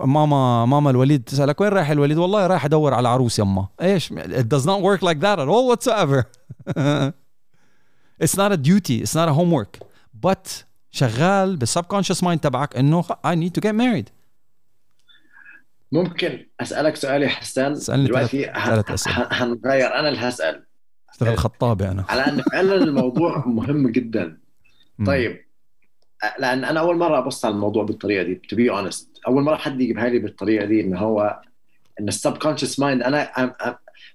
[0.05, 3.67] ماما ماما الوليد تسألك وين رايح الوليد؟ والله رايح أدور على عروس يما.
[3.81, 6.23] إيش؟ It does not work like that at all whatsoever.
[8.23, 8.97] It's not a duty.
[9.03, 9.79] It's not a homework.
[10.25, 10.47] But
[10.91, 14.09] شغال بال subconscious mind تبعك إنه I need to get married.
[15.91, 19.95] ممكن أسألك سؤال يا حسان؟ دلوقتي ثلاث- هنغير.
[19.99, 20.63] أنا اللي هسأل.
[21.21, 24.37] اشتغل خطابي أنا على أن فعلا الموضوع مهم جدا.
[25.05, 25.45] طيب
[26.39, 29.81] لأن أنا أول مرة أبص على الموضوع بالطريقة دي to be honest أول مرة حد
[29.81, 31.41] يجيبها لي بالطريقة دي إن هو
[31.99, 33.31] إن ال subconscious mind أنا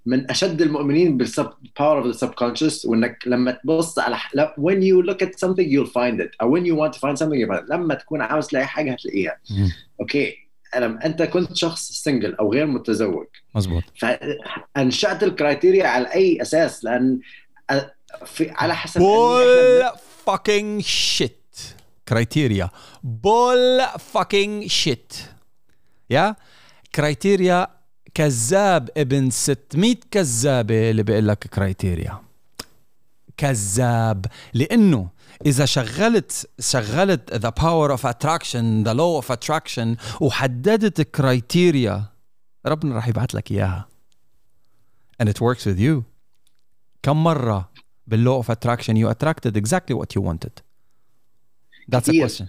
[0.07, 4.17] من أشد المؤمنين بال sub power of the subconscious وإنك لما تبص على
[4.61, 7.39] when you look at something you'll find it أو when you want to find something
[7.41, 7.71] you'll find it.
[7.71, 9.39] لما تكون عاوز تلاقي حاجة هتلاقيها.
[10.01, 10.46] okay
[10.77, 13.27] لما أنت كنت شخص single أو غير متزوج.
[13.55, 17.21] مزبوط فأنشأت ال criteria على أي أساس؟ لأن
[18.27, 19.85] في على حسب بول
[20.27, 21.59] fucking shit.
[22.09, 22.71] كرايتيريا.
[23.03, 23.83] بول
[24.15, 25.17] fucking shit.
[26.11, 26.37] يا؟
[26.95, 27.67] كرايتيريا
[28.15, 32.21] كذاب ابن 600 كذابة اللي بيقول لك criteria.
[33.37, 34.27] كذاب.
[34.55, 35.09] لأنه
[35.46, 42.06] اذا شغلت شغلت the power of attraction the law of attraction وحددت كرايتيريا
[42.66, 43.88] ربنا راح يبعث لك اياها
[45.24, 46.04] and it works with you
[47.04, 47.72] كم مرة
[48.12, 50.62] بالlaw of attraction you attracted exactly what you wanted
[51.92, 52.28] that's a كتير.
[52.28, 52.48] question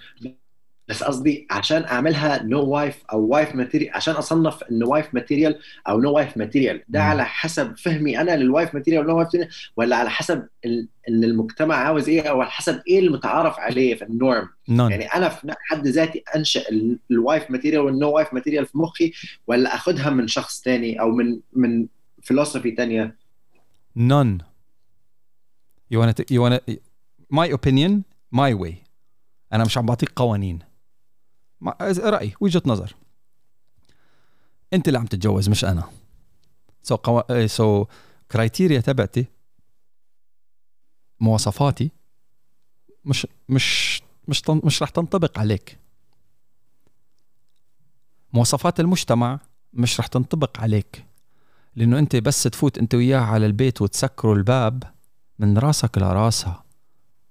[0.88, 6.00] بس قصدي عشان أعملها no wife أو wife material عشان أصنف انه wife material أو
[6.02, 7.02] no wife material ده.
[7.04, 10.88] على حسب فهمي أنا لل wife material و no wife material ولا على حسب ال-
[11.10, 15.06] إن المجتمع عاوز إيه أو على حسب إيه المتعارف عليه في ال norm none يعني
[15.06, 19.14] أنا في حد ذاتي أنشأ ال- ال wife material وال no wife material في مخي
[19.48, 21.88] ولا أخدها من شخص تاني أو من من
[22.24, 23.16] فلسفي تانية؟
[24.00, 24.38] None.
[25.94, 26.60] You wanna you wanna
[27.34, 27.92] my opinion
[28.36, 28.74] my way.
[29.54, 30.60] أنا مش عم بعطيك قوانين.
[32.00, 32.96] رايي وجهة نظر
[34.74, 35.84] أنت اللي عم تتجوز مش أنا
[36.84, 37.48] so قوا...
[37.48, 37.86] so
[38.32, 39.26] criteria تبعتي
[41.20, 41.92] مواصفاتي
[43.06, 44.42] مش مش مش.
[44.50, 45.80] مش رح تنطبق عليك
[48.34, 49.40] مواصفات المجتمع
[49.74, 51.06] مش رح تنطبق عليك
[51.76, 54.84] لأنه أنت بس تفوت أنت وياه على البيت وتسكروا الباب
[55.40, 56.64] من راسك لراسها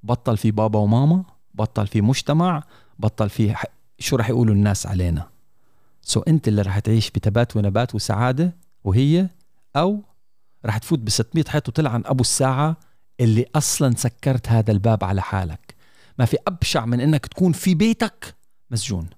[0.02, 1.24] بطل في بابا وماما
[1.54, 2.62] بطل في مجتمع
[2.98, 3.54] بطل في.
[3.98, 5.28] شو رح يقولوا الناس علينا.
[6.02, 9.28] سو أنت اللي رح تعيش بتبات ونبات وسعادة وهي
[9.76, 10.02] أو
[10.66, 12.76] رح تفوت ب 600 حيط وتلعن أبو الساعة
[13.20, 15.74] اللي أصلا سكرت هذا الباب على حالك.
[16.18, 18.34] ما في أبشع من إنك تكون في بيتك
[18.70, 19.08] مسجون.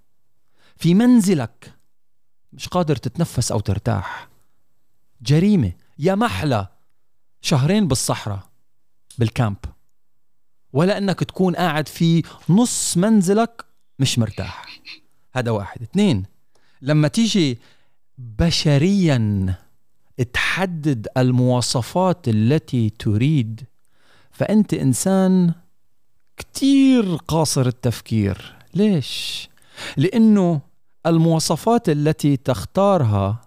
[0.77, 1.73] في منزلك
[2.53, 4.29] مش قادر تتنفس أو ترتاح.
[5.23, 5.73] جريمة.
[5.99, 6.69] يا محلى
[7.41, 8.49] شهرين بالصحراء
[9.19, 9.57] بالكامب.
[10.73, 13.65] ولا إنك تكون قاعد في نص منزلك
[13.99, 14.68] مش مرتاح.
[15.33, 15.83] هذا واحد.
[15.83, 16.25] اثنين
[16.83, 17.59] لما تيجي
[18.19, 19.55] بشريا
[20.33, 23.65] تحدد المواصفات التي تريد
[24.31, 25.53] فأنت إنسان
[26.37, 28.55] كتير قاصر التفكير.
[28.75, 29.49] ليش؟
[29.97, 30.61] لأنه
[31.07, 33.41] المواصفات التي تختارها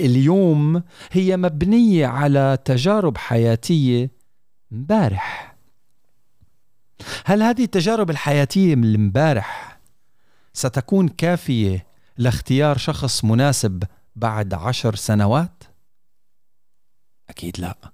[0.00, 0.82] اليوم
[1.12, 4.10] هي مبنية على تجارب حياتية
[4.72, 5.54] امبارح
[7.24, 9.73] هل هذه التجارب الحياتية من امبارح
[10.54, 11.86] ستكون كافية
[12.18, 13.84] لاختيار شخص مناسب
[14.16, 15.64] بعد عشر سنوات؟
[17.28, 17.92] أكيد لا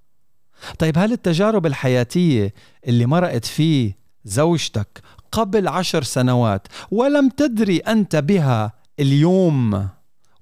[0.78, 2.54] طيب هل التجارب الحياتية
[2.86, 9.88] اللي مرقت فيه زوجتك قبل عشر سنوات ولم تدري أنت بها اليوم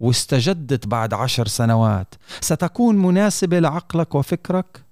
[0.01, 4.85] واستجدت بعد عشر سنوات ستكون مناسبة لعقلك وفكرك؟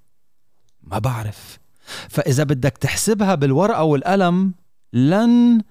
[0.82, 1.58] ما بعرف
[2.08, 4.54] فإذا بدك تحسبها بالورقة والقلم
[4.92, 5.62] لن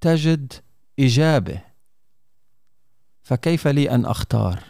[0.00, 0.52] تجد
[1.00, 1.60] إجابة.
[3.22, 4.64] فكيف لي أن أختار؟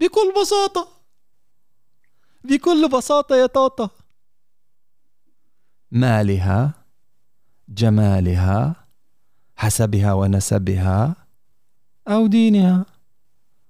[0.00, 0.88] بكل بساطة.
[2.44, 3.90] بكل بساطة يا طاطا.
[5.90, 6.74] مالها
[7.68, 8.86] جمالها
[9.56, 11.16] حسبها ونسبها.
[12.08, 12.86] أو دينها.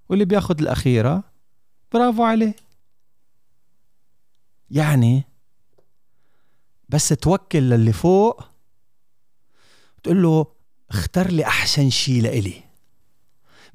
[0.09, 1.23] واللي بياخد الأخيرة
[1.93, 2.55] برافو عليه.
[4.71, 5.23] يعني
[6.89, 8.43] بس توكل للي فوق
[10.03, 10.54] تقول له
[10.99, 12.53] اختار لي أحسن شيء لإلي.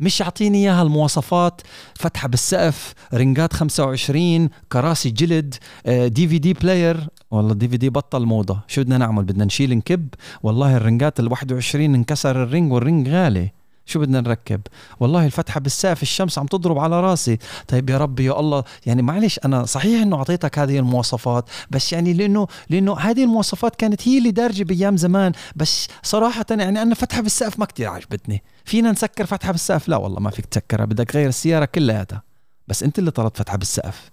[0.00, 1.60] مش يعطيني إياها المواصفات
[1.94, 5.54] فتحة بالسقف رنجات 25 كراسي جلد
[5.86, 7.06] DVD player.
[7.30, 8.60] والله ال DVD بطل موضة.
[8.68, 10.08] شو بدنا نعمل؟ بدنا نشيل نكب؟
[10.42, 13.52] والله الرنجات ال 21 انكسر الرنج والرنج غالي.
[13.90, 14.60] شو بدنا نركب؟
[15.00, 17.38] والله الفتحة بالسقف الشمس عم تضرب على راسي.
[17.68, 18.64] طيب يا ربي يا الله.
[18.86, 24.08] يعني معلش أنا صحيح أنه أعطيتك هذه المواصفات بس يعني لأنه لأنه هذه المواصفات كانت
[24.08, 25.32] هي اللي دارجة بأيام زمان.
[25.56, 28.42] بس صراحة يعني أنا فتحة بالسقف ما كتير عجبتني.
[28.64, 32.22] فينا نسكر فتحة بالسقف؟ لا والله ما فيك تسكرها بدك غير السيارة كلياتها.
[32.68, 34.10] بس أنت اللي طلبت فتحة بالسقف.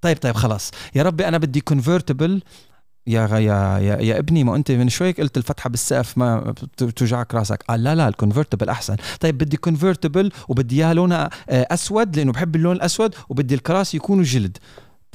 [0.00, 0.70] طيب طيب خلاص.
[0.94, 2.42] يا ربي أنا بدي convertible
[3.08, 6.54] يا يا يا, يا ابني ما انت من شوي قلت الفتحة بالسقف ما
[6.96, 7.62] توجعك راسك.
[7.68, 8.96] قال لا لا ال convertible أحسن.
[9.20, 14.24] طيب بدي convertible وبدي اياها لونها آه، أسود لأنه بحب اللون الأسود وبدي الكراسي يكونوا
[14.24, 14.58] جلد.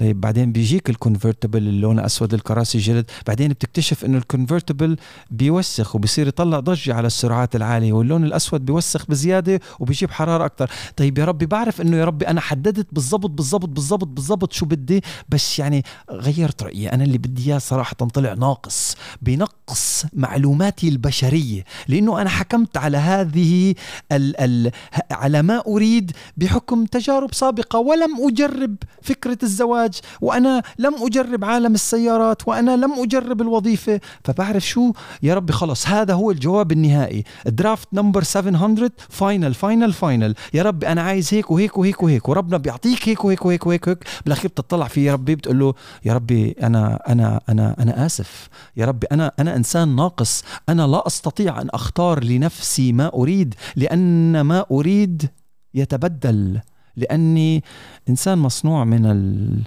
[0.03, 4.97] طيب بعدين بيجيك ال convertible اللون اسود الكراسي جلد بعدين بتكتشف إنه ال convertible
[5.31, 11.17] بيوسخ وبصير يطلع ضجة على السرعات العالية واللون الأسود بيوسخ بزيادة وبيجيب حرارة أكثر طيب
[11.17, 15.59] يا ربي بعرف إنه يا ربي أنا حددت بالضبط بالضبط بالضبط بالضبط شو بدي بس
[15.59, 16.89] يعني غيرت رأيي.
[16.89, 23.75] أنا اللي بدي إياه صراحة طلع ناقص بنقص معلوماتي البشرية لأنه أنا حكمت على هذه
[24.11, 24.71] ال ال
[25.11, 29.92] على ما أريد بحكم تجارب سابقة ولم أجرب فكرة الزواج.
[29.93, 33.99] الزواج وأنا لم أجرب عالم السيارات وأنا لم أجرب الوظيفة.
[34.23, 34.91] فبعرف شو؟
[35.23, 37.23] يا ربي خلص هذا هو الجواب النهائي.
[37.45, 40.35] draft number 700 final final final.
[40.53, 44.03] يا ربي أنا عايز هيك وهيك وهيك وهيك وربنا بيعطيك هيك وهيك وهيك وهيك, وهيك.
[44.23, 45.73] بالأخير بتطلع فيه يا ربي بتقول له
[46.05, 48.49] يا ربي أنا أنا أنا أنا آسف.
[48.77, 50.43] يا ربي أنا أنا إنسان ناقص.
[50.69, 55.29] أنا لا أستطيع أن أختار لنفسي ما أريد لأن ما أريد
[55.73, 56.59] يتبدل.
[56.95, 57.63] لأني
[58.09, 59.61] إنسان مصنوع من ال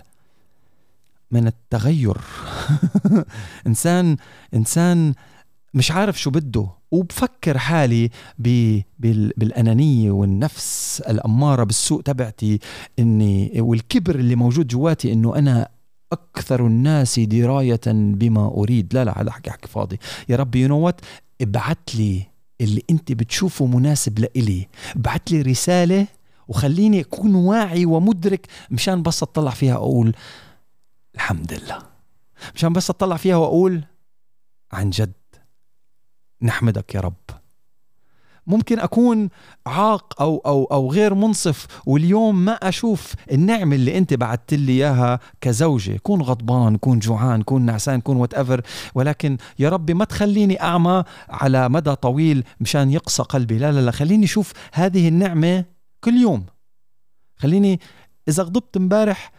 [1.30, 2.16] من التغير.
[3.66, 4.16] إنسان
[4.54, 5.14] إنسان
[5.74, 8.10] مش عارف شو بده وبفكر حالي
[8.98, 12.58] بالأنانية والنفس الأمارة بالسوء تبعتي
[12.98, 15.68] إني والكبر اللي موجود جواتي إنه أنا
[16.12, 18.94] أكثر الناس دراية بما أريد.
[18.94, 19.98] لا لا هذا حكي حكي فاضي.
[20.28, 20.92] يا ربي يو نو
[21.40, 22.22] ابعت لي
[22.60, 24.68] اللي أنت بتشوفه مناسب لإلي.
[24.96, 26.06] ابعت لي رسالة
[26.48, 30.14] وخليني أكون واعي ومدرك مشان بس أطلع فيها أقول
[31.16, 31.78] الحمد لله.
[32.54, 33.84] مشان بس أطلع فيها وأقول
[34.72, 35.12] عن جد
[36.42, 37.14] نحمدك يا رب.
[38.46, 39.28] ممكن أكون
[39.66, 45.20] عاق أو أو أو غير منصف واليوم ما أشوف النعمة اللي أنت بعثت لي إياها
[45.40, 45.98] كزوجة.
[46.02, 48.62] كون غضبان كون جوعان كون نعسان كون whatever
[48.94, 53.58] ولكن يا ربي ما تخليني أعمى على مدى طويل مشان يقسى قلبي.
[53.58, 55.64] لا لا لا خليني أشوف هذه النعمة
[56.00, 56.46] كل يوم.
[57.36, 57.80] خليني
[58.28, 59.32] إذا غضبت امبارح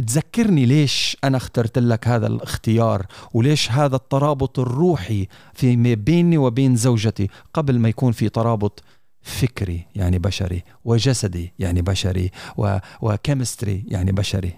[0.00, 7.28] تذكرني ليش أنا اخترت لك هذا الاختيار وليش هذا الترابط الروحي في بيني وبين زوجتي
[7.54, 8.82] قبل ما يكون في ترابط
[9.22, 12.78] فكري يعني بشري وجسدي يعني بشري و...
[13.00, 14.52] وكيمستري يعني بشري.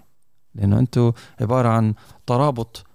[0.55, 1.95] لأنه أنتم عبارة عن
[2.27, 2.87] ترابط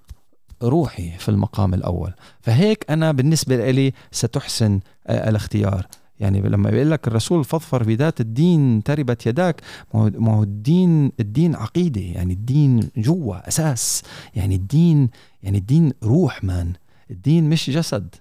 [0.64, 2.14] روحي في المقام الأول.
[2.42, 4.80] فهيك أنا بالنسبة لي ستحسن
[5.10, 5.88] الاختيار.
[6.20, 9.62] يعني لما بيقول لك الرسول فضفر بذات الدين تربت يداك
[9.94, 14.04] ما هو الدين الدين عقيدة يعني الدين جوا أساس
[14.36, 15.10] يعني الدين
[15.44, 16.74] يعني الدين روح man
[17.12, 18.16] الدين مش جسد.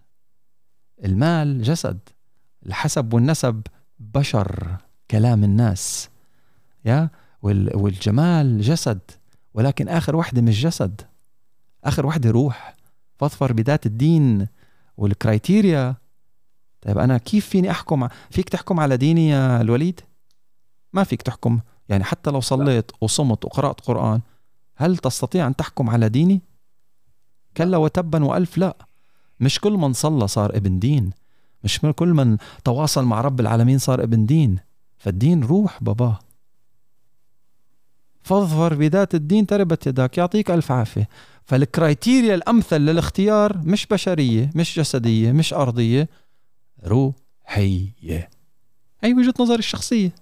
[1.05, 1.99] المال جسد
[2.67, 3.63] الحسب والنسب
[3.99, 4.77] بشر
[5.11, 6.09] كلام الناس
[6.85, 7.11] يا؟
[7.43, 9.01] والجمال جسد
[9.55, 11.01] ولكن آخر وحدة مش جسد
[11.85, 12.77] آخر وحدة روح.
[13.19, 14.47] فاظفر بذات الدين
[14.97, 15.97] وال criteria
[16.87, 20.01] طيب أنا كيف فيني أحكم فيك تحكم على ديني يا الوليد؟
[20.93, 24.21] ما فيك تحكم يعني حتى لو صليت وصمت وقرأت قرآن
[24.77, 26.43] هل تستطيع أن تحكم على ديني؟
[27.57, 28.77] كلا وتبا وألف لا.
[29.41, 31.11] مش كل من صلى صار ابن دين.
[31.65, 34.59] مش كل من تواصل مع رب العالمين صار ابن دين.
[34.99, 36.19] فالدين روح بابا.
[38.23, 41.09] فاظفر بذات الدين تربت يداك يعطيك ألف عافية.
[41.45, 46.09] فالكرايتيريا الأمثل للاختيار مش بشرية مش جسدية مش أرضية.
[46.85, 48.31] روحية.
[49.05, 50.15] هي وجهة نظري الشخصية.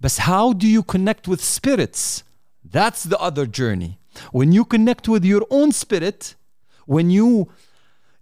[0.00, 2.22] بس how do you connect with spirits?
[2.72, 3.98] That's the other journey.
[4.32, 6.34] When you connect with your own spirit
[6.86, 7.46] when you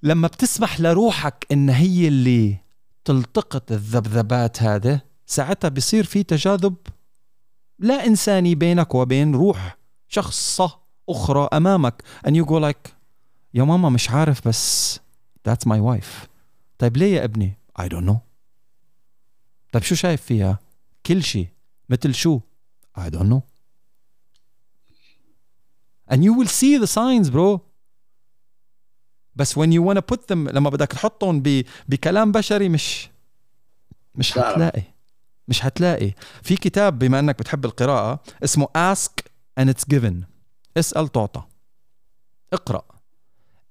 [0.03, 2.57] لما بتسمح لروحك إن هي اللي
[3.05, 6.75] تلتقط الذبذبات هذا ساعتها بصير في تجاذب
[7.79, 9.77] لا إنساني بينك وبين روح
[10.09, 12.03] شخصة أخرى أمامك.
[12.27, 12.91] And you go like
[13.55, 14.99] يا ماما مش عارف بس
[15.49, 16.34] that's my wife.
[16.79, 18.17] طيب ليه يا ابني؟ I don't know.
[19.73, 20.59] طيب شو شايف فيها؟
[21.07, 21.49] كل شيء.
[21.89, 22.41] مثل شو؟
[22.99, 23.41] I don't know.
[26.11, 27.61] And you will see the signs bro.
[29.37, 31.43] بس when you wanna put them لما بدك تحطهم
[31.89, 33.11] بكلام بشري مش
[34.15, 34.83] مش حتلاقي.
[35.49, 36.13] مش حتلاقي.
[36.43, 39.23] في كتاب بما إنك بتحب القراءة اسمه ask
[39.61, 40.15] and it's given.
[40.77, 41.43] اسأل تعطى.
[42.53, 42.83] اقرأ.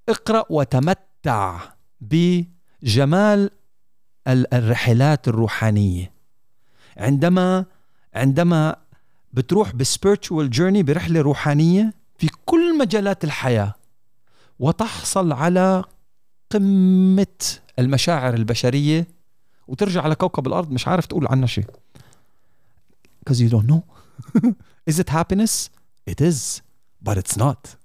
[0.10, 1.60] اقرأ وتمتع
[2.84, 3.50] بجمال
[4.28, 6.14] الرحلات الروحانية.
[6.98, 7.66] عندما
[8.14, 8.76] عندما
[9.34, 13.74] بتروح بسبيرتشوال جيرني برحلة روحانية في كل مجالات الحياة
[14.60, 15.84] وتحصل على
[16.50, 17.28] قمة
[17.80, 19.08] المشاعر البشرية
[19.68, 21.66] وترجع على كوكب الأرض مش عارف تقول عنها شيء.
[23.20, 23.84] Because you don't know.
[24.92, 25.70] Is it happiness?
[26.10, 26.62] It is
[27.06, 27.78] but it's not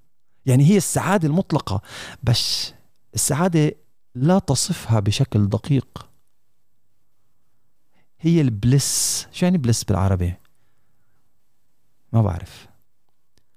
[0.47, 1.83] يعني هي السعادة المطلقة.
[2.23, 2.73] بس
[3.15, 3.73] السعادة
[4.19, 6.09] لا تصفها بشكل دقيق.
[8.21, 9.27] هي ال bliss.
[9.33, 10.35] شو يعني bliss بالعربي؟
[12.13, 12.69] ما بعرف.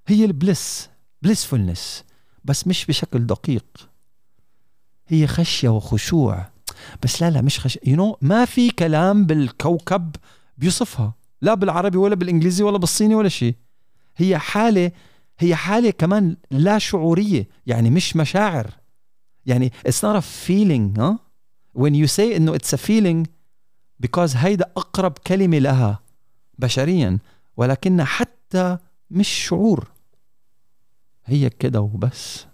[0.07, 0.89] هي ال bliss.
[1.21, 2.03] blissfulness
[2.43, 3.89] بس مش بشكل دقيق.
[5.07, 6.49] هي خشية وخشوع.
[7.03, 10.15] بس لا لا مش خشية يو you know, ما في كلام بالكوكب
[10.57, 13.55] بيوصفها لا بالعربي ولا بالإنجليزي ولا بالصيني ولا شيء.
[14.17, 14.91] هي حالة
[15.39, 17.47] هي حالة كمان لا شعورية.
[17.65, 18.80] يعني مش مشاعر.
[19.45, 21.19] يعني it's not a feeling ها
[21.77, 23.27] when you say إنه it's a feeling
[24.05, 25.99] because هيدا أقرب كلمة لها
[26.59, 27.19] بشريا
[27.57, 28.77] ولكنها حتى
[29.09, 29.91] مش شعور.
[31.25, 32.45] هي كده وبس.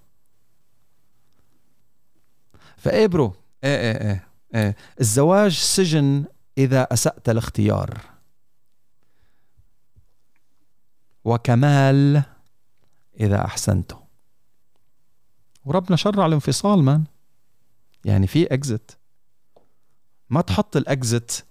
[2.77, 3.33] فايه bro؟
[3.63, 4.75] إيه إيه إيه, إيه.
[4.99, 6.25] الزواج سجن
[6.57, 8.01] إذا أسأت الاختيار.
[11.25, 12.23] وكمال
[13.19, 14.06] إذا أحسنته.
[15.67, 17.03] وربنا شرع الانفصال man
[18.05, 18.97] يعني في exit
[20.29, 21.45] ما تحط ال exit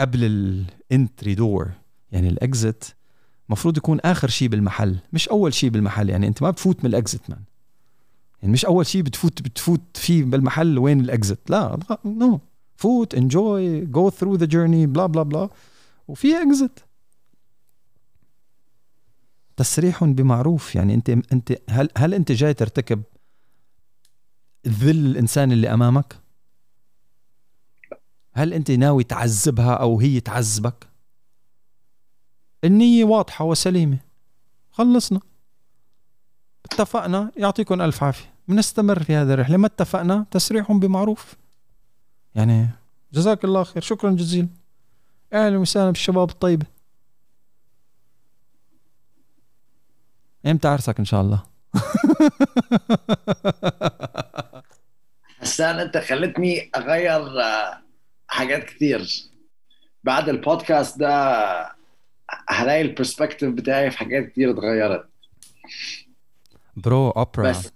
[0.00, 1.70] قبل ال entry door
[2.10, 2.96] يعني ال exit
[3.48, 6.10] مفروض يكون آخر شيء بالمحل مش أول شيء بالمحل.
[6.10, 7.42] يعني أنت ما بتفوت من ال exit man
[8.42, 12.40] يعني مش أول شيء بتفوت بتفوت فيه بالمحل وين ال exit لا no
[12.76, 15.48] فوت enjoy go through the journey بلا بلا بلا
[16.08, 16.84] وفي exit
[19.56, 20.74] تسريح بمعروف.
[20.74, 23.02] يعني انت انت هل هل انت جاي ترتكب
[24.68, 26.16] ذل الإنسان اللي أمامك؟
[28.32, 30.88] هل انت ناوي تعذبها أو هي تعذبك؟
[32.64, 33.98] النية واضحة وسليمة.
[34.70, 35.20] خلصنا.
[36.64, 38.32] اتفقنا يعطيكم ألف عافية.
[38.48, 39.56] بنستمر في هذه الرحلة.
[39.56, 41.34] ما اتفقنا تسريح بمعروف.
[42.34, 42.68] يعني
[43.12, 43.82] جزاك الله خير.
[43.82, 44.48] شكرا جزيلا.
[45.32, 46.66] أهلا وسهلا بالشباب الطيبة.
[50.46, 51.42] إمتى عرسك إن شاء الله؟
[55.40, 57.82] حسان أنت خلتني أغير آه،
[58.28, 59.08] حاجات كثير
[60.04, 61.12] بعد البودكاست ده
[62.48, 65.08] هلاقي ال perspective بتاعي في حاجات كتير اتغيرت.
[66.76, 67.50] برو أوبرا.
[67.50, 67.72] بس.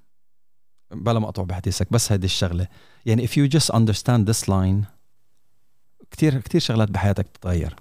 [0.90, 2.68] بلا ما أقطع بحديثك بس هيدي الشغلة.
[3.06, 4.84] يعني if you just understand this line
[6.10, 7.76] كثير كثير شغلات بحياتك بتتغير.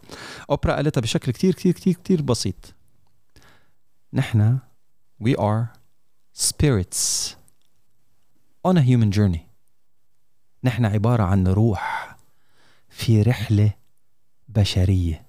[0.49, 2.75] أوبرا قالتها بشكل كثير كثير كثير كثير بسيط.
[4.13, 4.57] نحن
[5.19, 5.73] we are
[6.33, 7.35] spirits
[8.63, 9.49] on a human journey.
[10.63, 12.15] نحن عبارة عن روح
[12.89, 13.73] في رحلة
[14.49, 15.25] بشرية.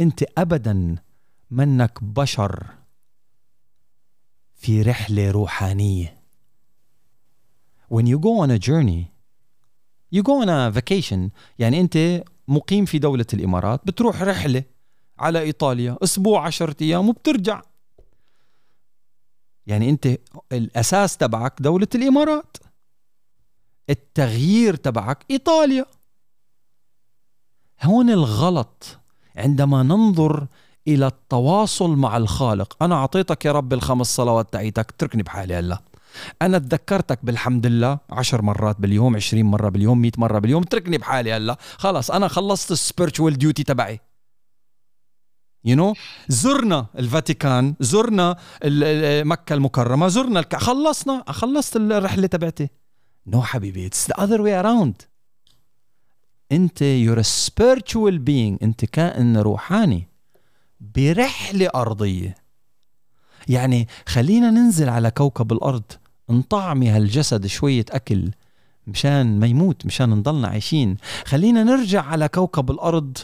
[0.00, 0.96] أنت ابدا
[1.50, 2.66] منك بشر
[4.54, 6.22] في رحلة روحانية.
[7.94, 9.12] When you go on a journey
[10.14, 14.64] you go on a vacation يعني أنت مقيم في دولة الإمارات بتروح رحلة
[15.18, 17.62] على إيطاليا أسبوع عشرة أيام وبترجع.
[19.66, 20.18] يعني انت
[20.52, 22.56] الأساس تبعك دولة الإمارات.
[23.90, 25.84] التغيير تبعك إيطاليا.
[27.82, 28.98] هون الغلط
[29.36, 30.46] عندما ننظر
[30.88, 32.82] إلى التواصل مع الخالق.
[32.82, 35.82] أنا أعطيتك يا رب الخمس صلوات تاعيتك اتركني بحالي هلا.
[36.42, 41.32] أنا تذكرتك بالحمد لله عشر مرات باليوم عشرين مرة باليوم مئة مرة باليوم اتركني بحالي
[41.32, 41.56] هلا.
[41.76, 44.00] خلاص أنا خلصت ال spiritual duty تبعي.
[45.64, 45.98] you, you know?
[46.28, 48.36] زرنا الفاتيكان زرنا
[49.24, 50.56] مكة المكرمة زرنا الك...
[50.56, 52.68] خلصنا خلصت الرحلة تبعتي.
[53.26, 55.02] no, no, حبيبي it's the other way around
[56.52, 60.08] أنت you're spiritual being أنت كائن روحاني
[60.80, 62.34] برحلة أرضية.
[63.48, 65.82] يعني خلينا ننزل على كوكب الأرض
[66.30, 68.30] نطعمي هالجسد شوية أكل
[68.86, 70.96] مشان ما يموت مشان نضلنا عايشين.
[71.24, 73.18] خلينا نرجع على كوكب الأرض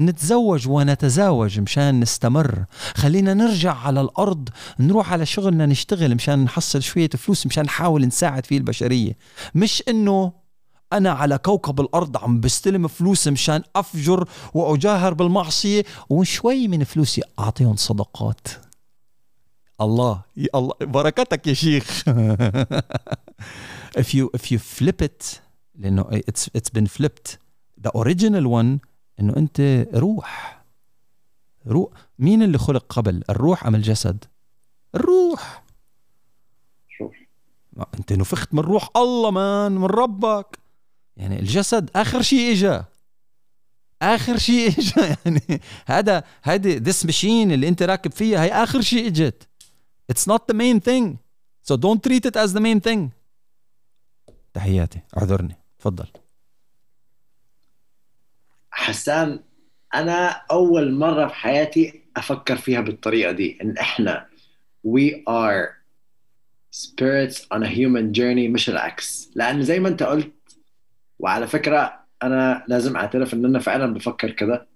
[0.00, 2.64] نتزوج ونتزاوج مشان نستمر.
[2.94, 4.48] خلينا نرجع على الأرض
[4.78, 9.16] نروح على شغلنا نشتغل مشان نحصل شوية فلوس مشان نحاول نساعد فيه البشرية.
[9.54, 10.32] مش إنه
[10.92, 17.76] أنا على كوكب الأرض عم بستلم فلوس مشان أفجر وأجاهر بالمعصية وشوي من فلوسي أعطيهم
[17.76, 18.48] صدقات.
[19.80, 22.04] الله يا الله بركتك يا شيخ.
[23.96, 25.40] If you if you flip it
[25.74, 27.38] لأنه it's it's been flipped.
[27.80, 28.80] The original one
[29.20, 30.64] إنه أنت روح.
[31.66, 31.90] روح.
[32.18, 34.24] مين اللي خلق قبل؟ الروح أم الجسد؟
[34.94, 35.64] الروح.
[37.00, 40.58] روح أنت نفخت من روح الله مان من ربك.
[41.16, 42.84] يعني الجسد آخر شيء إجا.
[44.02, 45.16] آخر شيء إجا.
[45.24, 49.48] يعني هذا هذه ذس ماشين اللي أنت راكب فيها هي آخر شيء إجت.
[50.12, 51.18] It's not the main thing.
[51.68, 53.10] So don't treat it as the main thing.
[54.54, 55.00] تحياتي.
[55.16, 55.56] اعذرني.
[55.78, 56.06] تفضل.
[58.76, 59.40] حسان
[59.94, 64.26] أنا أول مرة في حياتي أفكر فيها بالطريقة دي إن إحنا
[64.86, 65.68] we are
[66.76, 69.30] spirits on a human journey مش العكس.
[69.34, 70.32] لأن زي ما أنت قلت
[71.18, 74.66] وعلى فكرة أنا لازم أعترف إن أنا فعلا بفكر كده.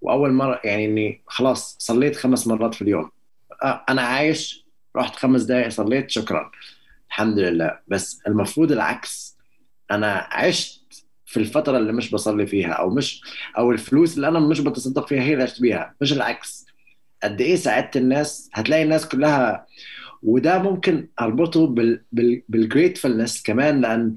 [0.00, 3.10] وأول مرة يعني إني خلاص صليت خمس مرات في اليوم.
[3.88, 4.66] أنا عايش
[4.96, 6.50] رحت خمس دقائق صليت شكرا.
[7.08, 7.78] الحمد لله.
[7.88, 9.38] بس المفروض العكس.
[9.90, 10.79] أنا عشت
[11.30, 13.22] في الفترة اللي مش بصلي فيها أو مش
[13.58, 16.66] أو الفلوس اللي أنا مش بتصدق فيها هي اللي بيها مش العكس.
[17.22, 19.66] قد إيه ساعدت الناس؟ هتلاقي الناس كلها.
[20.22, 24.16] وده ممكن أربطه بال بال بالجريتفulness كمان لأن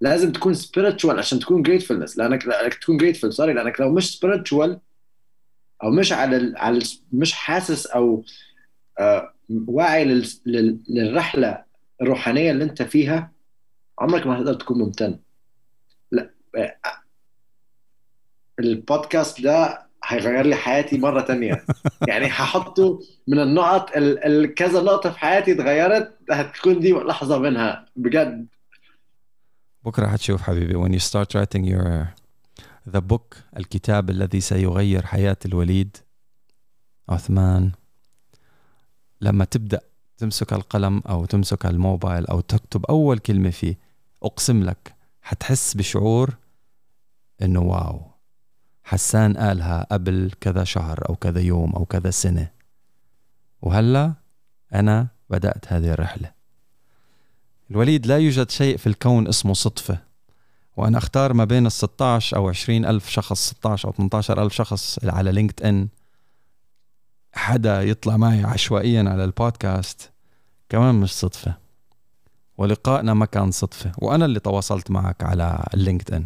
[0.00, 2.18] لازم تكون spiritual عشان تكون gratefulness.
[2.18, 4.70] لأنك لأنك تكون grateful سوري لأنك لو مش spiritual
[5.82, 6.80] أو مش على على
[7.12, 8.24] مش حاسس أو
[8.98, 10.22] آه، واعي
[10.88, 11.64] للرحلة
[12.02, 13.32] الروحانية اللي أنت فيها
[13.98, 15.18] عمرك ما هتقدر تكون ممتن.
[18.58, 21.64] البودكاست ده هيغير لي حياتي مرة تانية.
[22.08, 28.46] يعني هحطه من النقط الكذا نقطة في حياتي اتغيرت هتكون دي لحظة منها بجد.
[29.84, 30.74] بكرة هتشوف حبيبي.
[30.74, 32.06] When you start writing your
[32.94, 35.96] the book الكتاب الذي سيغير حياة الوليد
[37.08, 37.72] عثمان
[39.20, 39.80] لما تبدأ
[40.18, 43.78] تمسك القلم أو تمسك الموبايل أو تكتب أول كلمة فيه
[44.22, 44.91] أقسم لك
[45.22, 46.36] حتحس بشعور
[47.42, 48.12] إنه واو.
[48.84, 52.50] حسان قالها قبل كذا شهر أو كذا يوم أو كذا سنة.
[53.62, 54.14] وهلأ
[54.74, 56.32] أنا بدأت هذه الرحلة.
[57.70, 59.98] الوليد لا يوجد شيء في الكون اسمه صدفة.
[60.76, 65.04] وأنا أختار ما بين ال 16 أو 20 ألف شخص 16 أو 18 ألف شخص
[65.04, 65.88] على لينكد ان
[67.32, 70.10] حدا يطلع معي عشوائيا على البودكاست.
[70.68, 71.61] كمان مش صدفة.
[72.58, 76.24] ولقائنا ما كان صدفة وأنا اللي تواصلت معك على اللينكد إن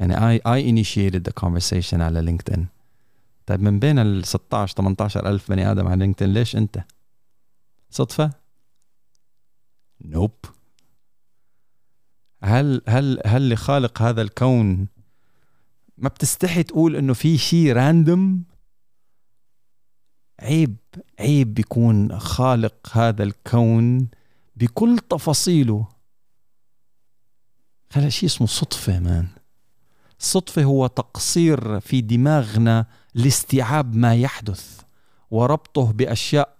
[0.00, 2.66] يعني I, I initiated the conversation على لينكد إن
[3.46, 6.84] طيب من بين ال 16 18 ألف بني آدم على لينكد إن ليش أنت؟
[7.90, 8.30] صدفة؟
[10.04, 10.30] نوب.
[12.42, 14.88] هل هل هل اللي خالق هذا الكون
[15.98, 18.44] ما بتستحي تقول إنه في شيء راندوم
[20.40, 20.76] عيب
[21.20, 24.08] عيب بيكون خالق هذا الكون
[24.60, 25.86] بكل تفاصيله.
[27.92, 29.28] هذا شيء اسمه صدفة مان.
[30.20, 34.80] الصدفة هو تقصير في دماغنا لاستيعاب ما يحدث
[35.30, 36.56] وربطه بأشياء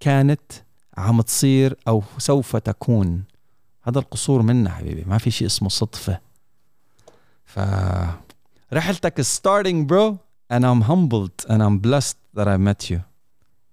[0.00, 0.52] كانت
[0.96, 3.24] عم تصير أو سوف تكون.
[3.82, 6.20] هذا القصور منا حبيبي ما في شيء اسمه صدفة.
[7.44, 7.60] ف
[8.72, 10.18] رحلتك starting bro
[10.52, 13.00] and I'm humbled and I'm blessed that I met you.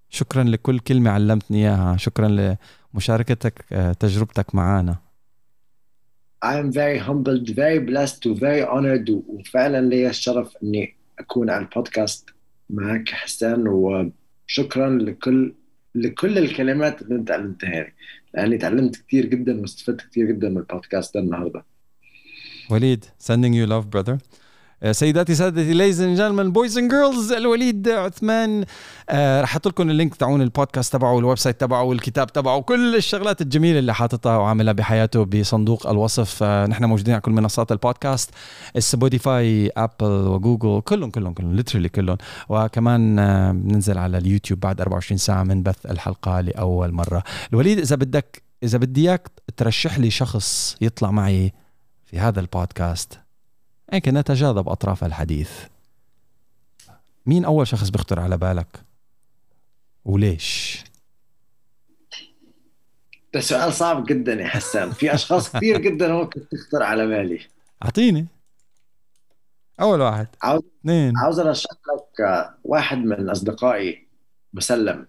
[0.10, 2.58] شكرا لكل كلمة علمتني إياها شكرا
[2.94, 3.66] لمشاركتك
[4.00, 4.96] تجربتك معنا
[6.46, 12.30] I am very humbled very blessed very honored وفعلا لي الشرف إني أكون على البودكاست
[12.70, 15.54] معك حسان وشكرا لكل
[15.96, 17.94] لكل الكلمات اللي أنت علمتها لي
[18.34, 21.66] لأني تعلمت كثير جدا واستفدت كثير جدا من البودكاست ده النهارده.
[22.70, 24.18] وليد sending you love brother.
[24.92, 28.66] سيداتي سادتي ladies and gentlemen boys and girls الوليد عثمان.
[29.10, 32.96] آه رح أحط لكم ال link تاعون البودكاست تبعه وال website تبعه والكتاب تبعه وكل
[32.96, 36.44] الشغلات الجميلة اللي حاططها وعاملها بحياته بصندوق الوصف.
[36.44, 38.30] آه نحن موجودين على كل منصات البودكاست
[38.78, 42.18] سبوتيفاي ابل وجوجل كلهم كلهم كلهم literally كلهم.
[42.50, 47.24] وكمان آه بننزل على اليوتيوب بعد 24 ساعة من بث الحلقة لأول مرة.
[47.54, 51.54] الوليد إذا بدك إذا بدي إياك ترشح لي شخص يطلع معي
[52.06, 53.20] في هذا البودكاست.
[53.92, 55.52] هيك نتجاذب أطراف الحديث.
[57.26, 58.68] مين أول شخص بيخطر على بالك؟
[60.06, 60.84] وليش؟
[63.34, 67.40] ده سؤال صعب جدا يا حسام في أشخاص كثير جدا ممكن تخطر على بالي.
[67.84, 68.28] أعطيني.
[69.82, 70.28] أول واحد.
[70.42, 71.18] عاوز اثنين.
[71.18, 74.08] عاوز ارشح لك واحد من أصدقائي
[74.54, 75.08] مسلم.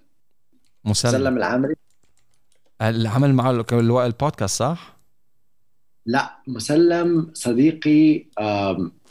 [0.85, 1.75] مسلم, مسلم العامري
[2.83, 4.92] اللي عمل معه ال- البودكاست صح؟
[6.07, 8.25] لا مسلم صديقي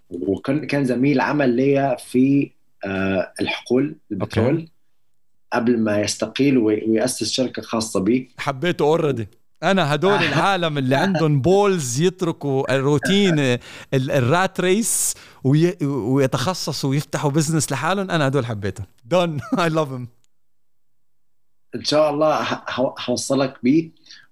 [0.10, 2.52] وكان كان زميل عمل ليا في
[2.86, 4.70] آه، الحقول البترول.
[5.54, 9.28] قبل ما يستقيل وي- ويأسس شركة خاصة به حبيته already
[9.64, 13.60] أنا هدول العالم اللي عندهم balls يتركوا الروتين ال-
[13.94, 15.14] ال rat race
[15.44, 18.12] وي- ويتخصصوا ويفتحوا business لحالهم.
[18.12, 18.86] أنا هدول حبيتهم.
[19.06, 19.92] done I love
[21.76, 22.62] إن شاء الله
[23.10, 23.92] هوصلك بيه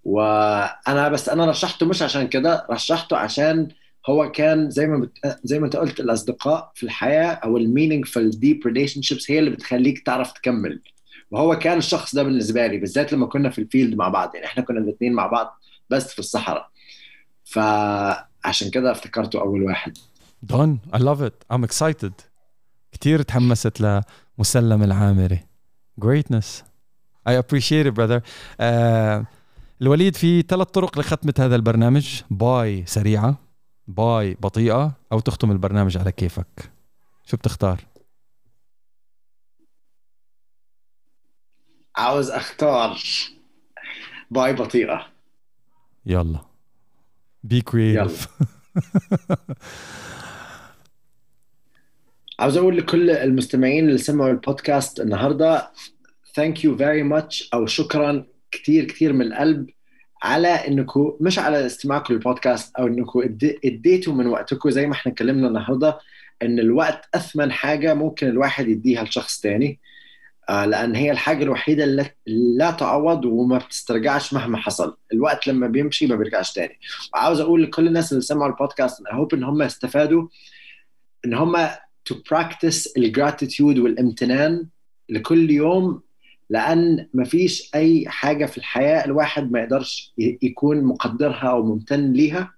[0.09, 3.67] وأنا بس أنا رشحته مش عشان كده رشحته عشان
[4.09, 5.39] هو كان زي ما بت...
[5.43, 9.99] زي ما أنت قلت الأصدقاء في الحياة أو ال meaningful deep relationships هي اللي بتخليك
[9.99, 10.81] تعرف تكمل.
[11.31, 14.47] وهو كان الشخص ده بالنسبة لي بالذات لما كنا في ال field مع بعض يعني
[14.47, 15.59] إحنا كنا الاثنين مع بعض
[15.89, 16.69] بس في الصحراء.
[17.43, 19.97] فعشان كده افتكرته أول واحد.
[20.43, 22.13] done I love it I'm excited
[22.91, 25.39] كثير تحمست لمسلم العامري.
[27.29, 28.21] I appreciate it brother.
[28.59, 29.38] uh,
[29.81, 32.21] الوليد في ثلاث طرق لختمة هذا البرنامج.
[32.29, 33.37] bye سريعة
[33.87, 36.71] bye بطيئة أو تختم البرنامج على كيفك.
[37.25, 37.81] شو بتختار؟
[41.95, 42.97] عاوز أختار
[44.31, 45.07] bye بطيئة.
[46.05, 46.39] يلا.
[47.43, 48.27] be creative
[52.39, 55.71] عاوز أقول لكل المستمعين اللي سمعوا البودكاست النهارده
[56.33, 59.69] thank you very much أو شكرا كثير كثير من القلب
[60.23, 65.11] على انكم مش على استماعكم للبودكاست أو انكم ادي- اديتوا من وقتكم زي ما إحنا
[65.11, 65.99] اتكلمنا النهارده
[66.41, 69.79] إن الوقت أثمن حاجة ممكن الواحد يديها لشخص تاني.
[70.49, 72.09] آه، لأن هي الحاجة الوحيدة اللي
[72.57, 74.97] لا تعوض وما بتسترجعش مهما حصل.
[75.13, 76.79] الوقت لما بيمشي ما بيرجعش تاني.
[77.13, 80.27] وعاوز أقول لكل الناس اللي سمعوا البودكاست أنا هوب إن هم استفادوا
[81.25, 81.67] إن هم
[82.09, 84.67] to practice الجراتيتيود والامتنان
[85.09, 86.01] لكل يوم
[86.49, 92.53] لأن مفيش أي حاجة في الحياة الواحد ما يقدرش يكون مقدرها أو ممتن ليها.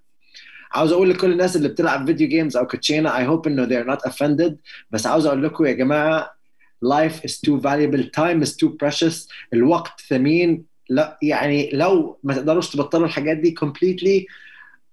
[0.72, 4.10] عاوز أقول لكل الناس اللي بتلعب فيديو جيمز أو كوتشينا I hope إنه they're not
[4.10, 4.52] offended.
[4.90, 6.36] بس عاوز أقول لكم يا جماعة
[6.84, 9.28] life is too valuable time is too precious.
[9.52, 10.64] الوقت ثمين.
[10.90, 14.32] لا يعني لو ما تقدروش تبطلوا الحاجات دي completely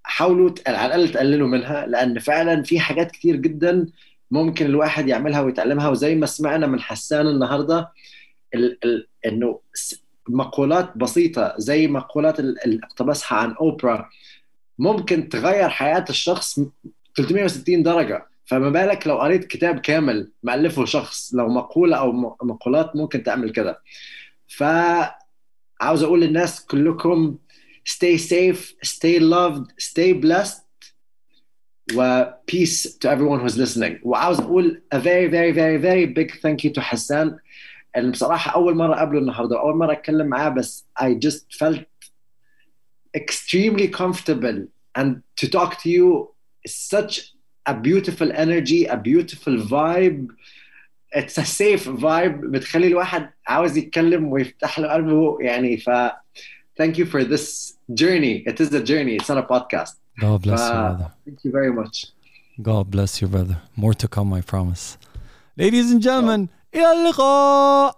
[0.03, 3.87] حاولوا على الأقل تقللوا منها لأن فعلا في حاجات كتير جدا
[4.31, 5.89] ممكن الواحد يعملها ويتعلمها.
[5.89, 7.91] وزي ما سمعنا من حسان النهارده
[8.55, 9.59] ال ال إنه
[10.29, 14.09] مقولات بسيطة زي مقولات ال- اللي اقتبسها عن أوبرا
[14.79, 16.59] ممكن تغير حياة الشخص
[17.15, 18.25] 360 درجة.
[18.45, 23.49] فما بالك لو قريت كتاب كامل مألفه شخص لو مقولة أو م- مقولات ممكن تعمل
[23.51, 23.81] كده.
[24.47, 27.37] فعاوز أقول للناس كلكم
[27.89, 30.61] stay safe stay loved stay blessed
[31.95, 33.93] و peace to everyone who's listening.
[34.03, 37.37] وعاوز أقول a very very very very big thank you to حسان.
[38.10, 41.84] بصراحه اول مره اقابله النهارده اول مره اتكلم معاه بس I just felt
[43.16, 44.66] extremely comfortable
[44.98, 46.34] and to talk to you
[46.68, 47.34] is such
[47.66, 50.28] a beautiful energy a beautiful vibe
[51.20, 55.90] it's a safe vibe بتخلي الواحد عاوز يتكلم ويفتح له قلبه يعني ف
[56.82, 60.60] thank you for this journey it is a journey it's not a podcast God bless
[60.60, 61.96] you ف- brother thank you very much
[62.62, 64.84] God bless you brother more to come I promise
[65.56, 67.89] Ladies and gentlemen إلى יאללה